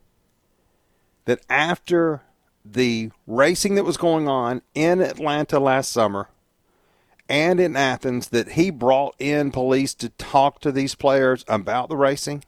that 1.25 1.39
after 1.49 2.21
the 2.65 3.11
racing 3.27 3.75
that 3.75 3.83
was 3.83 3.97
going 3.97 4.27
on 4.27 4.61
in 4.73 5.01
Atlanta 5.01 5.59
last 5.59 5.91
summer 5.91 6.29
and 7.27 7.59
in 7.59 7.75
Athens 7.75 8.29
that 8.29 8.51
he 8.51 8.69
brought 8.69 9.15
in 9.19 9.51
police 9.51 9.93
to 9.95 10.09
talk 10.09 10.59
to 10.61 10.71
these 10.71 10.95
players 10.95 11.43
about 11.47 11.89
the 11.89 11.97
racing? 11.97 12.43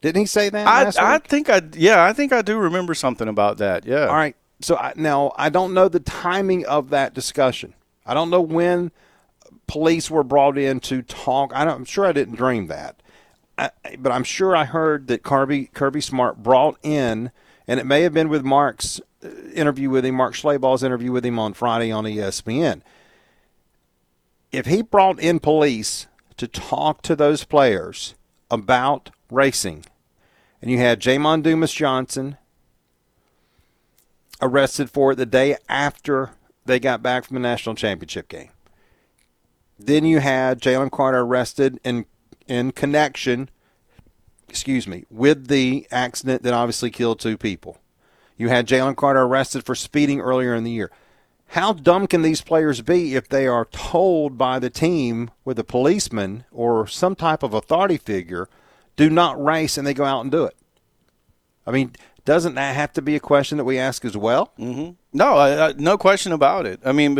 Didn't 0.00 0.20
he 0.20 0.26
say 0.26 0.50
that? 0.50 0.98
I, 0.98 1.14
I 1.14 1.18
think 1.18 1.48
I 1.48 1.62
yeah 1.74 2.04
I 2.04 2.12
think 2.12 2.32
I 2.32 2.42
do 2.42 2.58
remember 2.58 2.94
something 2.94 3.28
about 3.28 3.58
that. 3.58 3.86
Yeah. 3.86 4.06
All 4.06 4.14
right. 4.14 4.36
So 4.60 4.76
I, 4.76 4.92
now 4.96 5.32
I 5.36 5.48
don't 5.48 5.74
know 5.74 5.88
the 5.88 6.00
timing 6.00 6.64
of 6.66 6.90
that 6.90 7.14
discussion. 7.14 7.74
I 8.04 8.14
don't 8.14 8.30
know 8.30 8.40
when 8.40 8.90
police 9.66 10.10
were 10.10 10.24
brought 10.24 10.56
in 10.56 10.80
to 10.80 11.02
talk. 11.02 11.52
I 11.54 11.70
am 11.70 11.84
sure 11.84 12.06
I 12.06 12.12
didn't 12.12 12.36
dream 12.36 12.68
that, 12.68 13.02
I, 13.58 13.70
but 13.98 14.12
I'm 14.12 14.24
sure 14.24 14.56
I 14.56 14.64
heard 14.64 15.08
that 15.08 15.22
Kirby 15.22 15.66
Kirby 15.74 16.00
Smart 16.00 16.42
brought 16.42 16.78
in, 16.82 17.30
and 17.66 17.80
it 17.80 17.86
may 17.86 18.02
have 18.02 18.14
been 18.14 18.28
with 18.28 18.44
Mark's 18.44 19.00
uh, 19.24 19.28
interview 19.54 19.90
with 19.90 20.04
him, 20.04 20.14
Mark 20.14 20.34
Schlabach's 20.34 20.82
interview 20.82 21.12
with 21.12 21.26
him 21.26 21.38
on 21.38 21.52
Friday 21.52 21.90
on 21.90 22.04
ESPN. 22.04 22.82
If 24.52 24.66
he 24.66 24.82
brought 24.82 25.20
in 25.20 25.40
police 25.40 26.06
to 26.36 26.46
talk 26.46 27.02
to 27.02 27.16
those 27.16 27.44
players 27.44 28.14
about 28.50 29.10
racing, 29.30 29.84
and 30.62 30.70
you 30.70 30.78
had 30.78 31.00
Jamon 31.00 31.42
Dumas 31.42 31.72
Johnson 31.72 32.38
arrested 34.40 34.90
for 34.90 35.12
it 35.12 35.16
the 35.16 35.26
day 35.26 35.56
after 35.68 36.30
they 36.64 36.80
got 36.80 37.02
back 37.02 37.24
from 37.24 37.34
the 37.34 37.40
national 37.40 37.74
championship 37.74 38.28
game. 38.28 38.50
Then 39.78 40.04
you 40.04 40.20
had 40.20 40.60
Jalen 40.60 40.90
Carter 40.90 41.20
arrested 41.20 41.80
in 41.84 42.06
in 42.46 42.70
connection, 42.70 43.50
excuse 44.48 44.86
me, 44.86 45.04
with 45.10 45.48
the 45.48 45.86
accident 45.90 46.42
that 46.42 46.54
obviously 46.54 46.90
killed 46.90 47.18
two 47.18 47.36
people. 47.36 47.78
You 48.36 48.48
had 48.48 48.68
Jalen 48.68 48.96
Carter 48.96 49.22
arrested 49.22 49.64
for 49.64 49.74
speeding 49.74 50.20
earlier 50.20 50.54
in 50.54 50.64
the 50.64 50.70
year. 50.70 50.90
How 51.50 51.72
dumb 51.72 52.06
can 52.06 52.22
these 52.22 52.42
players 52.42 52.82
be 52.82 53.14
if 53.14 53.28
they 53.28 53.46
are 53.46 53.64
told 53.66 54.36
by 54.36 54.58
the 54.58 54.70
team 54.70 55.30
with 55.44 55.58
a 55.58 55.64
policeman 55.64 56.44
or 56.50 56.86
some 56.86 57.14
type 57.14 57.42
of 57.42 57.54
authority 57.54 57.96
figure, 57.96 58.48
do 58.96 59.08
not 59.08 59.42
race, 59.42 59.78
and 59.78 59.86
they 59.86 59.94
go 59.94 60.04
out 60.04 60.22
and 60.22 60.30
do 60.30 60.44
it? 60.44 60.56
I 61.66 61.70
mean, 61.70 61.94
doesn't 62.26 62.56
that 62.56 62.74
have 62.74 62.92
to 62.94 63.02
be 63.02 63.16
a 63.16 63.20
question 63.20 63.56
that 63.56 63.64
we 63.64 63.78
ask 63.78 64.04
as 64.04 64.16
well? 64.16 64.52
Mm-hmm. 64.58 64.90
No, 65.14 65.36
I, 65.36 65.68
I, 65.68 65.72
no 65.78 65.96
question 65.96 66.32
about 66.32 66.66
it. 66.66 66.80
I 66.84 66.92
mean, 66.92 67.14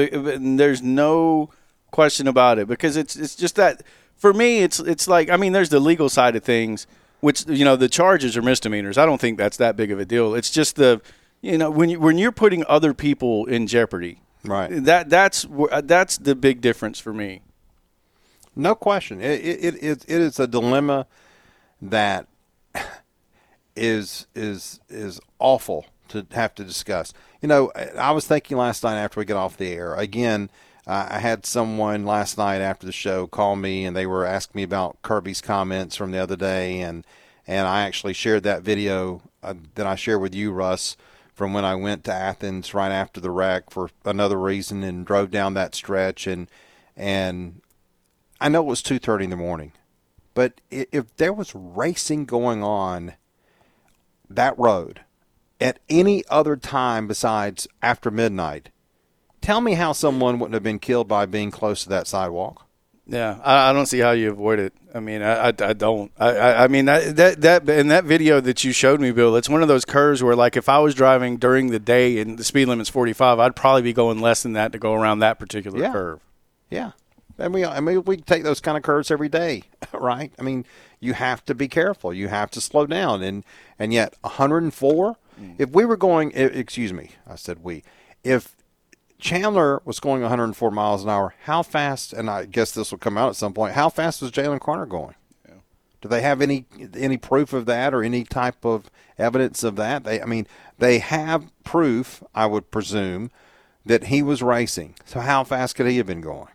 there's 0.56 0.82
no 0.82 1.48
question 1.92 2.26
about 2.28 2.58
it 2.58 2.68
because 2.68 2.96
it's 2.96 3.16
it's 3.16 3.34
just 3.34 3.54
that 3.56 3.82
for 4.16 4.34
me, 4.34 4.58
it's 4.58 4.80
it's 4.80 5.08
like 5.08 5.30
I 5.30 5.36
mean, 5.38 5.52
there's 5.52 5.70
the 5.70 5.80
legal 5.80 6.10
side 6.10 6.36
of 6.36 6.44
things 6.44 6.86
which 7.20 7.46
you 7.48 7.64
know 7.64 7.76
the 7.76 7.88
charges 7.88 8.36
are 8.36 8.42
misdemeanors. 8.42 8.98
I 8.98 9.06
don't 9.06 9.20
think 9.20 9.38
that's 9.38 9.56
that 9.58 9.76
big 9.76 9.90
of 9.90 9.98
a 9.98 10.04
deal. 10.04 10.34
It's 10.34 10.50
just 10.50 10.76
the 10.76 11.00
you 11.40 11.56
know 11.56 11.70
when 11.70 11.88
you, 11.88 12.00
when 12.00 12.18
you're 12.18 12.32
putting 12.32 12.64
other 12.66 12.92
people 12.92 13.46
in 13.46 13.66
jeopardy. 13.66 14.20
Right. 14.44 14.84
That 14.84 15.08
that's 15.08 15.46
that's 15.84 16.18
the 16.18 16.34
big 16.34 16.60
difference 16.60 16.98
for 16.98 17.12
me. 17.12 17.42
No 18.54 18.74
question. 18.74 19.20
It 19.20 19.40
it, 19.40 19.74
it, 19.74 20.04
it 20.08 20.20
is 20.20 20.40
a 20.40 20.46
dilemma 20.46 21.06
that 21.80 22.26
is 23.76 24.26
is 24.34 24.80
is 24.88 25.20
awful 25.38 25.86
to 26.08 26.26
have 26.32 26.54
to 26.54 26.64
discuss. 26.64 27.12
You 27.40 27.48
know, 27.48 27.72
I 27.98 28.10
was 28.12 28.26
thinking 28.26 28.56
last 28.56 28.82
night 28.82 28.96
after 28.96 29.20
we 29.20 29.26
got 29.26 29.36
off 29.36 29.56
the 29.56 29.72
air 29.72 29.94
again. 29.94 30.50
Uh, 30.86 31.08
I 31.10 31.18
had 31.18 31.44
someone 31.44 32.04
last 32.04 32.38
night 32.38 32.60
after 32.60 32.86
the 32.86 32.92
show 32.92 33.26
call 33.26 33.56
me, 33.56 33.84
and 33.84 33.96
they 33.96 34.06
were 34.06 34.24
asking 34.24 34.58
me 34.60 34.62
about 34.62 35.02
Kirby's 35.02 35.40
comments 35.40 35.96
from 35.96 36.12
the 36.12 36.18
other 36.18 36.36
day, 36.36 36.80
and 36.80 37.04
and 37.46 37.66
I 37.66 37.82
actually 37.82 38.14
shared 38.14 38.44
that 38.44 38.62
video 38.62 39.22
uh, 39.42 39.54
that 39.74 39.86
I 39.86 39.96
shared 39.96 40.20
with 40.20 40.34
you, 40.34 40.52
Russ, 40.52 40.96
from 41.34 41.52
when 41.52 41.64
I 41.64 41.74
went 41.74 42.04
to 42.04 42.12
Athens 42.12 42.72
right 42.72 42.92
after 42.92 43.20
the 43.20 43.30
wreck 43.30 43.70
for 43.70 43.90
another 44.04 44.38
reason, 44.38 44.82
and 44.84 45.04
drove 45.04 45.30
down 45.30 45.54
that 45.54 45.74
stretch, 45.74 46.26
and 46.26 46.48
and 46.96 47.60
I 48.40 48.48
know 48.48 48.60
it 48.60 48.66
was 48.66 48.82
two 48.82 49.00
thirty 49.00 49.24
in 49.24 49.30
the 49.30 49.36
morning, 49.36 49.72
but 50.34 50.60
if 50.70 51.16
there 51.16 51.32
was 51.32 51.52
racing 51.54 52.26
going 52.26 52.62
on 52.62 53.14
that 54.28 54.58
road 54.58 55.00
at 55.60 55.78
any 55.88 56.24
other 56.28 56.56
time 56.56 57.06
besides 57.06 57.66
after 57.82 58.10
midnight 58.10 58.70
Tell 59.46 59.60
me 59.60 59.74
how 59.74 59.92
someone 59.92 60.40
wouldn't 60.40 60.54
have 60.54 60.64
been 60.64 60.80
killed 60.80 61.06
by 61.06 61.24
being 61.24 61.52
close 61.52 61.84
to 61.84 61.88
that 61.90 62.08
sidewalk. 62.08 62.66
Yeah, 63.06 63.38
I, 63.44 63.70
I 63.70 63.72
don't 63.72 63.86
see 63.86 64.00
how 64.00 64.10
you 64.10 64.32
avoid 64.32 64.58
it. 64.58 64.72
I 64.92 64.98
mean, 64.98 65.22
I, 65.22 65.34
I, 65.34 65.52
I 65.60 65.72
don't. 65.72 66.10
I, 66.18 66.64
I 66.64 66.66
mean 66.66 66.86
that, 66.86 67.14
that 67.14 67.40
that 67.42 67.68
in 67.68 67.86
that 67.86 68.02
video 68.02 68.40
that 68.40 68.64
you 68.64 68.72
showed 68.72 69.00
me, 69.00 69.12
Bill, 69.12 69.36
it's 69.36 69.48
one 69.48 69.62
of 69.62 69.68
those 69.68 69.84
curves 69.84 70.20
where, 70.20 70.34
like, 70.34 70.56
if 70.56 70.68
I 70.68 70.80
was 70.80 70.96
driving 70.96 71.36
during 71.36 71.68
the 71.68 71.78
day 71.78 72.18
and 72.18 72.36
the 72.36 72.42
speed 72.42 72.66
limit's 72.66 72.90
45, 72.90 73.38
I'd 73.38 73.54
probably 73.54 73.82
be 73.82 73.92
going 73.92 74.20
less 74.20 74.42
than 74.42 74.54
that 74.54 74.72
to 74.72 74.80
go 74.80 74.94
around 74.94 75.20
that 75.20 75.38
particular 75.38 75.78
yeah. 75.78 75.92
curve. 75.92 76.20
Yeah, 76.68 76.90
and 77.38 77.54
we, 77.54 77.64
I 77.64 77.78
mean, 77.78 78.02
we 78.02 78.16
take 78.16 78.42
those 78.42 78.60
kind 78.60 78.76
of 78.76 78.82
curves 78.82 79.12
every 79.12 79.28
day, 79.28 79.62
right? 79.92 80.32
I 80.40 80.42
mean, 80.42 80.66
you 81.06 81.14
have 81.14 81.44
to 81.46 81.54
be 81.54 81.68
careful. 81.68 82.12
You 82.12 82.28
have 82.28 82.50
to 82.52 82.60
slow 82.60 82.86
down, 82.86 83.22
and 83.22 83.44
and 83.78 83.92
yet 83.92 84.14
104. 84.22 85.16
Mm. 85.40 85.54
If 85.58 85.70
we 85.70 85.84
were 85.84 85.96
going, 85.96 86.32
excuse 86.34 86.92
me, 86.92 87.10
I 87.26 87.36
said 87.36 87.62
we. 87.62 87.82
If 88.24 88.56
Chandler 89.18 89.80
was 89.84 90.00
going 90.00 90.22
104 90.22 90.70
miles 90.70 91.02
an 91.02 91.10
hour. 91.10 91.34
How 91.44 91.62
fast? 91.62 92.12
And 92.12 92.28
I 92.28 92.44
guess 92.44 92.72
this 92.72 92.90
will 92.90 92.98
come 92.98 93.16
out 93.16 93.30
at 93.30 93.36
some 93.36 93.52
point. 93.52 93.74
How 93.74 93.88
fast 93.88 94.20
was 94.20 94.30
Jalen 94.30 94.60
Carter 94.60 94.86
going? 94.86 95.14
Yeah. 95.48 95.54
Do 96.00 96.08
they 96.08 96.20
have 96.22 96.42
any 96.42 96.66
any 96.94 97.16
proof 97.16 97.52
of 97.52 97.66
that 97.66 97.94
or 97.94 98.02
any 98.02 98.24
type 98.24 98.64
of 98.64 98.90
evidence 99.18 99.64
of 99.64 99.76
that? 99.76 100.04
They, 100.04 100.20
I 100.20 100.26
mean, 100.26 100.46
they 100.78 100.98
have 100.98 101.50
proof. 101.64 102.22
I 102.34 102.46
would 102.46 102.70
presume 102.70 103.30
that 103.84 104.04
he 104.04 104.22
was 104.22 104.42
racing. 104.42 104.94
So 105.04 105.20
how 105.20 105.44
fast 105.44 105.76
could 105.76 105.86
he 105.86 105.96
have 105.96 106.06
been 106.06 106.20
going? 106.20 106.48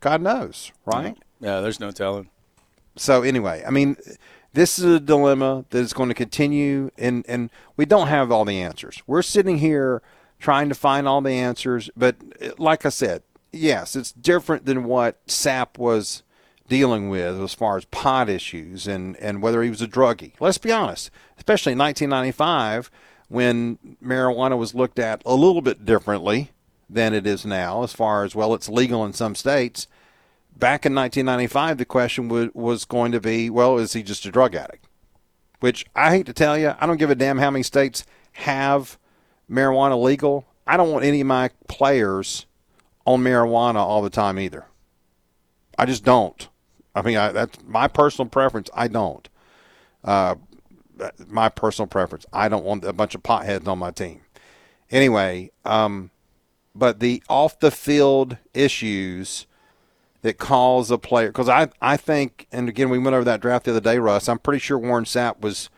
God 0.00 0.20
knows, 0.20 0.72
right? 0.84 1.16
Yeah, 1.40 1.60
there's 1.60 1.80
no 1.80 1.90
telling. 1.90 2.28
So 2.96 3.22
anyway, 3.22 3.64
I 3.66 3.70
mean, 3.70 3.96
this 4.52 4.78
is 4.78 4.84
a 4.84 5.00
dilemma 5.00 5.64
that 5.70 5.78
is 5.78 5.92
going 5.92 6.08
to 6.08 6.14
continue, 6.14 6.90
and, 6.96 7.24
and 7.28 7.50
we 7.76 7.84
don't 7.84 8.06
have 8.06 8.30
all 8.30 8.44
the 8.44 8.60
answers. 8.60 9.02
We're 9.06 9.22
sitting 9.22 9.58
here 9.58 10.02
trying 10.38 10.68
to 10.68 10.74
find 10.74 11.08
all 11.08 11.20
the 11.20 11.32
answers, 11.32 11.90
but 11.96 12.16
uh, 12.40 12.50
like 12.58 12.86
I 12.86 12.90
said, 12.90 13.22
yes, 13.52 13.96
it's 13.96 14.12
different 14.12 14.64
than 14.64 14.84
what 14.84 15.24
Sapp 15.26 15.78
was 15.78 16.22
dealing 16.68 17.08
with 17.08 17.40
as 17.40 17.54
far 17.54 17.76
as 17.76 17.84
pot 17.86 18.28
issues 18.28 18.86
and, 18.86 19.16
and 19.16 19.42
whether 19.42 19.62
he 19.62 19.70
was 19.70 19.82
a 19.82 19.88
druggie. 19.88 20.32
Let's 20.40 20.58
be 20.58 20.72
honest, 20.72 21.10
especially 21.36 21.72
in 21.72 21.78
1995 21.78 22.90
when 23.28 23.78
marijuana 24.02 24.56
was 24.56 24.74
looked 24.74 24.98
at 24.98 25.22
a 25.26 25.34
little 25.34 25.62
bit 25.62 25.84
differently 25.84 26.50
than 26.88 27.14
it 27.14 27.26
is 27.26 27.44
now, 27.44 27.82
as 27.82 27.92
far 27.92 28.24
as, 28.24 28.34
well, 28.34 28.54
it's 28.54 28.68
legal 28.68 29.04
in 29.04 29.12
some 29.12 29.34
states. 29.34 29.88
Back 30.56 30.86
in 30.86 30.94
1995, 30.94 31.78
the 31.78 31.84
question 31.84 32.52
was 32.54 32.84
going 32.84 33.12
to 33.12 33.20
be, 33.20 33.50
well, 33.50 33.78
is 33.78 33.92
he 33.92 34.02
just 34.02 34.24
a 34.24 34.30
drug 34.30 34.54
addict? 34.54 34.86
Which 35.60 35.84
I 35.96 36.10
hate 36.10 36.26
to 36.26 36.32
tell 36.32 36.56
you, 36.56 36.74
I 36.78 36.86
don't 36.86 36.96
give 36.96 37.10
a 37.10 37.14
damn 37.14 37.38
how 37.38 37.50
many 37.50 37.62
states 37.62 38.04
have 38.32 38.98
marijuana 39.50 40.00
legal. 40.00 40.46
I 40.66 40.76
don't 40.76 40.90
want 40.90 41.04
any 41.04 41.20
of 41.20 41.26
my 41.26 41.50
players 41.68 42.46
on 43.06 43.22
marijuana 43.22 43.76
all 43.76 44.02
the 44.02 44.10
time 44.10 44.38
either. 44.38 44.66
I 45.78 45.86
just 45.86 46.04
don't. 46.04 46.48
I 46.94 47.02
mean, 47.02 47.16
I, 47.16 47.32
that's 47.32 47.58
my 47.64 47.88
personal 47.88 48.28
preference. 48.28 48.70
I 48.74 48.88
don't. 48.88 49.28
Uh, 50.04 50.36
my 51.26 51.48
personal 51.48 51.88
preference. 51.88 52.24
I 52.32 52.48
don't 52.48 52.64
want 52.64 52.84
a 52.84 52.92
bunch 52.92 53.14
of 53.14 53.22
potheads 53.22 53.66
on 53.66 53.78
my 53.78 53.90
team. 53.90 54.20
Anyway, 54.90 55.50
um, 55.64 56.10
but 56.74 57.00
the 57.00 57.22
off 57.28 57.58
the 57.58 57.70
field 57.70 58.36
issues 58.52 59.46
that 60.24 60.38
cause 60.38 60.90
a 60.90 60.96
player 60.96 61.28
because 61.28 61.50
I 61.50 61.68
I 61.82 61.98
think 61.98 62.46
and 62.50 62.68
again 62.68 62.88
we 62.88 62.98
went 62.98 63.14
over 63.14 63.24
that 63.24 63.40
draft 63.40 63.66
the 63.66 63.72
other 63.72 63.80
day, 63.80 63.98
Russ. 63.98 64.28
I'm 64.28 64.38
pretty 64.38 64.58
sure 64.58 64.78
Warren 64.78 65.04
Sapp 65.04 65.40
was 65.40 65.68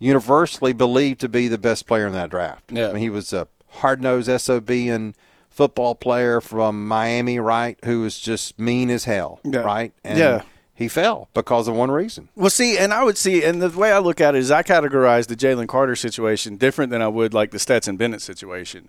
universally 0.00 0.72
believed 0.72 1.20
to 1.20 1.28
be 1.28 1.46
the 1.46 1.58
best 1.58 1.86
player 1.86 2.06
in 2.06 2.12
that 2.12 2.28
draft. 2.28 2.64
Yeah, 2.72 2.88
I 2.88 2.92
mean, 2.92 3.02
he 3.02 3.10
was 3.10 3.32
a 3.32 3.46
hard 3.68 4.02
nosed 4.02 4.40
sob 4.40 4.68
and 4.68 5.14
football 5.48 5.94
player 5.94 6.40
from 6.40 6.88
Miami, 6.88 7.38
right? 7.38 7.78
Who 7.84 8.00
was 8.00 8.18
just 8.18 8.58
mean 8.58 8.90
as 8.90 9.04
hell, 9.04 9.38
yeah. 9.44 9.60
right? 9.60 9.92
And 10.02 10.18
yeah 10.18 10.42
he 10.76 10.88
fell 10.88 11.28
because 11.34 11.68
of 11.68 11.76
one 11.76 11.92
reason. 11.92 12.28
Well, 12.34 12.50
see, 12.50 12.76
and 12.76 12.92
I 12.92 13.04
would 13.04 13.16
see, 13.16 13.44
and 13.44 13.62
the 13.62 13.68
way 13.78 13.92
I 13.92 13.98
look 13.98 14.20
at 14.20 14.34
it 14.34 14.38
is 14.38 14.50
I 14.50 14.64
categorize 14.64 15.28
the 15.28 15.36
Jalen 15.36 15.68
Carter 15.68 15.94
situation 15.94 16.56
different 16.56 16.90
than 16.90 17.00
I 17.00 17.06
would 17.06 17.32
like 17.32 17.52
the 17.52 17.60
Stetson 17.60 17.96
Bennett 17.96 18.20
situation 18.20 18.88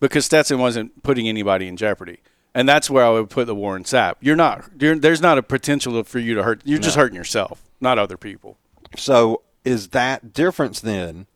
because 0.00 0.24
Stetson 0.24 0.58
wasn't 0.58 1.02
putting 1.02 1.28
anybody 1.28 1.68
in 1.68 1.76
jeopardy. 1.76 2.20
And 2.56 2.66
that's 2.66 2.88
where 2.88 3.04
I 3.04 3.10
would 3.10 3.28
put 3.28 3.46
the 3.46 3.54
Warren 3.54 3.84
Sapp. 3.84 4.14
You're 4.18 4.34
not, 4.34 4.64
you're, 4.80 4.98
there's 4.98 5.20
not 5.20 5.36
a 5.36 5.42
potential 5.42 6.02
for 6.04 6.18
you 6.18 6.34
to 6.36 6.42
hurt. 6.42 6.62
You're 6.64 6.78
no. 6.78 6.84
just 6.84 6.96
hurting 6.96 7.14
yourself, 7.14 7.62
not 7.82 7.98
other 7.98 8.16
people. 8.16 8.56
So 8.96 9.42
is 9.66 9.88
that 9.88 10.32
difference 10.32 10.80
then? 10.80 11.26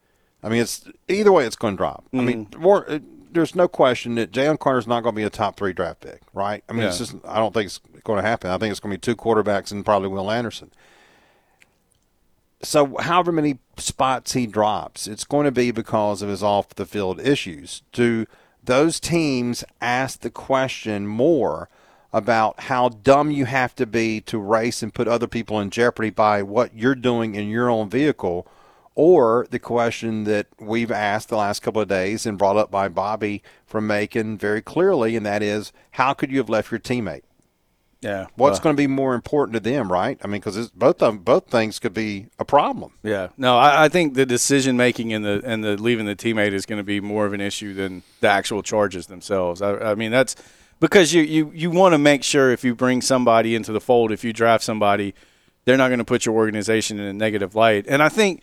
I 0.43 0.49
mean, 0.49 0.63
it's 0.63 0.89
either 1.09 1.31
way, 1.31 1.45
it's 1.45 1.57
going 1.57 1.75
to 1.75 1.77
drop. 1.77 2.07
Mm-hmm. 2.07 2.21
I 2.21 2.25
mean, 2.25 2.47
mm-hmm. 2.47 3.07
there's 3.31 3.55
no 3.55 3.69
question 3.69 4.15
that 4.15 4.33
Jalen 4.33 4.59
Carter's 4.59 4.87
not 4.87 5.03
going 5.03 5.15
to 5.15 5.17
be 5.19 5.23
a 5.23 5.29
top 5.29 5.59
three 5.59 5.75
draft 5.75 6.01
pick, 6.01 6.23
right? 6.33 6.65
I 6.71 6.73
mean, 6.73 6.83
yeah. 6.83 6.89
it's 6.89 6.97
just 6.97 7.15
I 7.27 7.37
don't 7.37 7.53
think 7.53 7.67
it's 7.67 7.81
going 8.03 8.23
to 8.23 8.27
happen. 8.27 8.51
I 8.51 8.57
think 8.57 8.71
it's 8.71 8.81
going 8.81 8.91
to 8.91 8.97
be 8.97 9.01
two 9.01 9.15
quarterbacks 9.15 9.71
and 9.71 9.85
probably 9.85 10.09
Will 10.09 10.31
Anderson. 10.31 10.71
So, 12.63 12.97
however 12.97 13.31
many 13.31 13.59
spots 13.77 14.33
he 14.33 14.47
drops, 14.47 15.07
it's 15.07 15.25
going 15.25 15.45
to 15.45 15.53
be 15.53 15.71
because 15.71 16.23
of 16.23 16.31
his 16.31 16.43
off 16.43 16.71
the 16.71 16.87
field 16.87 17.21
issues. 17.21 17.83
Do 17.93 18.25
those 18.65 19.01
teams 19.01 19.65
ask 19.81 20.21
the 20.21 20.31
question 20.31 21.07
more 21.07 21.69
about 22.13 22.61
how 22.61 22.89
dumb 22.89 23.31
you 23.31 23.45
have 23.45 23.75
to 23.77 23.87
be 23.87 24.21
to 24.21 24.39
race 24.39 24.83
and 24.83 24.93
put 24.93 25.09
other 25.09 25.27
people 25.27 25.61
in 25.61 25.71
jeopardy 25.71 26.11
by 26.11 26.43
what 26.43 26.75
you're 26.77 26.95
doing 26.95 27.35
in 27.35 27.49
your 27.49 27.71
own 27.71 27.89
vehicle? 27.89 28.47
Or 28.97 29.47
the 29.51 29.61
question 29.61 30.25
that 30.25 30.49
we've 30.59 30.91
asked 30.91 31.29
the 31.29 31.37
last 31.37 31.61
couple 31.61 31.81
of 31.81 31.89
days 31.89 32.27
and 32.27 32.37
brought 32.37 32.57
up 32.57 32.71
by 32.71 32.89
Bobby 32.89 33.43
from 33.65 33.87
Macon 33.87 34.37
very 34.37 34.61
clearly, 34.61 35.17
and 35.17 35.25
that 35.25 35.43
is, 35.43 35.73
how 35.93 36.13
could 36.13 36.31
you 36.31 36.39
have 36.39 36.51
left 36.51 36.71
your 36.71 36.81
teammate? 36.81 37.23
Yeah. 38.01 38.29
What's 38.37 38.59
well, 38.59 38.65
going 38.65 38.77
to 38.77 38.81
be 38.81 38.87
more 38.87 39.15
important 39.15 39.55
to 39.55 39.61
them, 39.61 39.93
right? 39.93 40.19
I 40.23 40.27
mean, 40.27 40.41
because 40.41 40.71
both 40.71 41.03
of 41.03 41.13
them, 41.13 41.19
both 41.19 41.49
things 41.49 41.79
could 41.79 41.93
be 41.93 42.29
a 42.39 42.45
problem. 42.45 42.93
Yeah. 43.03 43.29
No, 43.37 43.59
I, 43.59 43.85
I 43.85 43.89
think 43.89 44.15
the 44.15 44.25
decision 44.25 44.77
making 44.77 45.13
and 45.13 45.25
the 45.25 45.43
and 45.45 45.63
the 45.63 45.77
leaving 45.77 46.07
the 46.07 46.17
teammate 46.17 46.53
is 46.53 46.65
going 46.65 46.79
to 46.79 46.85
be 46.85 47.01
more 47.01 47.27
of 47.27 47.35
an 47.35 47.43
issue 47.43 47.75
than 47.75 48.03
the 48.21 48.29
actual 48.29 48.63
charges 48.63 49.07
themselves. 49.07 49.61
I, 49.61 49.75
I 49.77 49.95
mean, 49.95 50.11
that's 50.11 50.35
because 50.81 51.13
you 51.13 51.23
you 51.23 51.53
you 51.55 51.71
want 51.71 51.93
to 51.93 51.99
make 51.99 52.25
sure 52.25 52.51
if 52.51 52.65
you 52.65 52.75
bring 52.75 53.03
somebody 53.03 53.55
into 53.55 53.71
the 53.71 53.81
fold, 53.81 54.13
if 54.13 54.25
you 54.25 54.33
draft 54.33 54.65
somebody, 54.65 55.15
they're 55.67 55.77
not 55.77 55.89
going 55.89 55.99
to 55.99 56.05
put 56.05 56.25
your 56.25 56.35
organization 56.35 56.99
in 56.99 57.05
a 57.05 57.13
negative 57.13 57.55
light. 57.55 57.85
And 57.87 58.03
I 58.03 58.09
think 58.09 58.43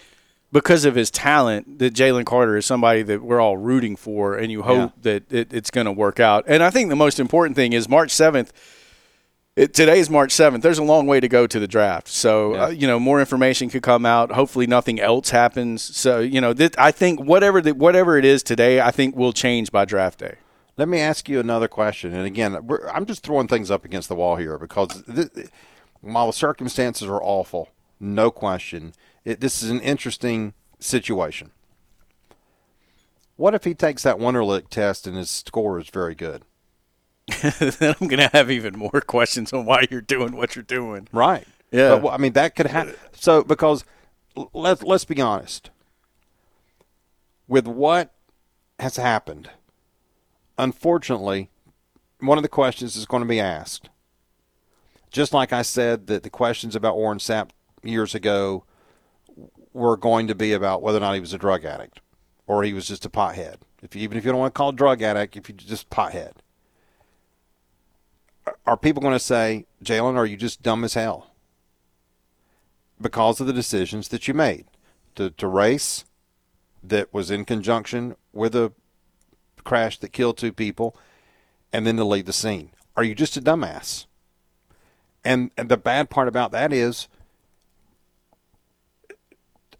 because 0.51 0.85
of 0.85 0.93
his 0.93 1.09
talent, 1.09 1.79
that 1.79 1.95
Jalen 1.95 2.25
Carter 2.25 2.57
is 2.57 2.65
somebody 2.65 3.01
that 3.01 3.23
we're 3.23 3.41
all 3.41 3.57
rooting 3.57 3.95
for, 3.95 4.37
and 4.37 4.51
you 4.51 4.61
hope 4.61 4.93
yeah. 4.97 5.13
that 5.13 5.33
it, 5.33 5.53
it's 5.53 5.71
going 5.71 5.85
to 5.85 5.91
work 5.91 6.19
out. 6.19 6.45
And 6.47 6.61
I 6.61 6.69
think 6.69 6.89
the 6.89 6.95
most 6.95 7.19
important 7.19 7.55
thing 7.55 7.73
is 7.73 7.89
March 7.89 8.11
seventh 8.11 8.53
it, 9.57 9.73
today 9.73 9.97
is 9.97 10.07
March 10.07 10.31
7th. 10.31 10.61
There's 10.61 10.77
a 10.77 10.83
long 10.83 11.07
way 11.07 11.19
to 11.19 11.27
go 11.27 11.47
to 11.47 11.59
the 11.59 11.67
draft. 11.67 12.07
So, 12.09 12.53
yeah. 12.53 12.63
uh, 12.65 12.67
you 12.69 12.85
know, 12.85 12.99
more 12.99 13.19
information 13.19 13.69
could 13.69 13.81
come 13.81 14.05
out. 14.05 14.31
Hopefully 14.31 14.67
nothing 14.67 14.99
else 14.99 15.31
happens. 15.31 15.81
So, 15.81 16.19
you 16.19 16.39
know, 16.39 16.53
th- 16.53 16.75
I 16.77 16.91
think 16.91 17.19
whatever 17.19 17.59
the, 17.59 17.73
whatever 17.73 18.19
it 18.19 18.23
is 18.23 18.43
today, 18.43 18.79
I 18.79 18.91
think 18.91 19.15
will 19.15 19.33
change 19.33 19.71
by 19.71 19.83
draft 19.85 20.19
day. 20.19 20.35
Let 20.77 20.87
me 20.87 20.99
ask 20.99 21.27
you 21.27 21.39
another 21.39 21.67
question. 21.67 22.13
And 22.13 22.27
again, 22.27 22.55
I'm 22.93 23.07
just 23.07 23.23
throwing 23.23 23.47
things 23.47 23.71
up 23.71 23.83
against 23.83 24.09
the 24.09 24.15
wall 24.15 24.35
here 24.35 24.59
because 24.59 25.03
th- 25.03 25.49
while 26.01 26.27
the 26.27 26.33
circumstances 26.33 27.07
are 27.07 27.21
awful, 27.21 27.69
no 27.99 28.29
question, 28.29 28.93
it, 29.25 29.39
this 29.39 29.63
is 29.63 29.71
an 29.71 29.81
interesting 29.81 30.53
situation. 30.77 31.49
What 33.37 33.55
if 33.55 33.63
he 33.63 33.73
takes 33.73 34.03
that 34.03 34.17
Wonderlic 34.17 34.69
test 34.69 35.07
and 35.07 35.17
his 35.17 35.31
score 35.31 35.79
is 35.79 35.89
very 35.89 36.13
good? 36.13 36.43
then 37.41 37.95
I'm 37.99 38.07
going 38.07 38.19
to 38.19 38.29
have 38.33 38.49
even 38.49 38.77
more 38.77 39.01
questions 39.01 39.51
on 39.51 39.65
why 39.65 39.87
you're 39.89 40.01
doing 40.01 40.35
what 40.35 40.55
you're 40.55 40.63
doing. 40.63 41.07
Right. 41.11 41.45
Yeah. 41.71 41.99
But, 41.99 42.09
I 42.09 42.17
mean, 42.17 42.33
that 42.33 42.55
could 42.55 42.67
happen. 42.67 42.95
So, 43.13 43.43
because 43.43 43.83
let's 44.53 44.81
let's 44.83 45.05
be 45.05 45.19
honest, 45.21 45.69
with 47.47 47.67
what 47.67 48.13
has 48.79 48.95
happened, 48.95 49.49
unfortunately, 50.57 51.49
one 52.19 52.37
of 52.37 52.43
the 52.43 52.49
questions 52.49 52.95
is 52.95 53.05
going 53.05 53.23
to 53.23 53.29
be 53.29 53.39
asked. 53.39 53.89
Just 55.11 55.33
like 55.33 55.51
I 55.51 55.61
said 55.61 56.07
that 56.07 56.23
the 56.23 56.29
questions 56.29 56.75
about 56.75 56.97
Warren 56.97 57.17
Sapp 57.17 57.49
years 57.83 58.13
ago 58.13 58.65
were 59.73 59.97
going 59.97 60.27
to 60.27 60.35
be 60.35 60.53
about 60.53 60.81
whether 60.81 60.97
or 60.97 61.01
not 61.01 61.13
he 61.13 61.19
was 61.19 61.33
a 61.33 61.37
drug 61.37 61.63
addict 61.65 62.01
or 62.45 62.63
he 62.63 62.73
was 62.73 62.87
just 62.87 63.05
a 63.05 63.09
pothead. 63.09 63.57
If 63.81 63.95
you, 63.95 64.01
even 64.01 64.17
if 64.17 64.25
you 64.25 64.31
don't 64.31 64.39
want 64.39 64.53
to 64.53 64.57
call 64.57 64.69
it 64.69 64.75
drug 64.75 65.01
addict, 65.01 65.37
if 65.37 65.47
you 65.47 65.55
just 65.55 65.89
pothead 65.89 66.33
are 68.65 68.77
people 68.77 69.01
going 69.01 69.13
to 69.13 69.19
say, 69.19 69.65
Jalen, 69.83 70.15
are 70.15 70.25
you 70.25 70.37
just 70.37 70.61
dumb 70.61 70.83
as 70.83 70.93
hell? 70.93 71.31
Because 72.99 73.39
of 73.39 73.47
the 73.47 73.53
decisions 73.53 74.07
that 74.09 74.27
you 74.27 74.33
made 74.33 74.65
to, 75.15 75.29
to 75.31 75.47
race 75.47 76.05
that 76.83 77.13
was 77.13 77.29
in 77.31 77.45
conjunction 77.45 78.15
with 78.33 78.55
a 78.55 78.71
crash 79.63 79.97
that 79.99 80.13
killed 80.13 80.37
two 80.37 80.53
people 80.53 80.95
and 81.73 81.85
then 81.85 81.97
to 81.97 82.03
leave 82.03 82.25
the 82.25 82.33
scene. 82.33 82.71
Are 82.95 83.03
you 83.03 83.13
just 83.13 83.37
a 83.37 83.41
dumbass? 83.41 84.05
And, 85.23 85.51
and 85.57 85.69
the 85.69 85.77
bad 85.77 86.09
part 86.09 86.27
about 86.27 86.51
that 86.51 86.71
is, 86.71 87.07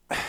you 0.12 0.20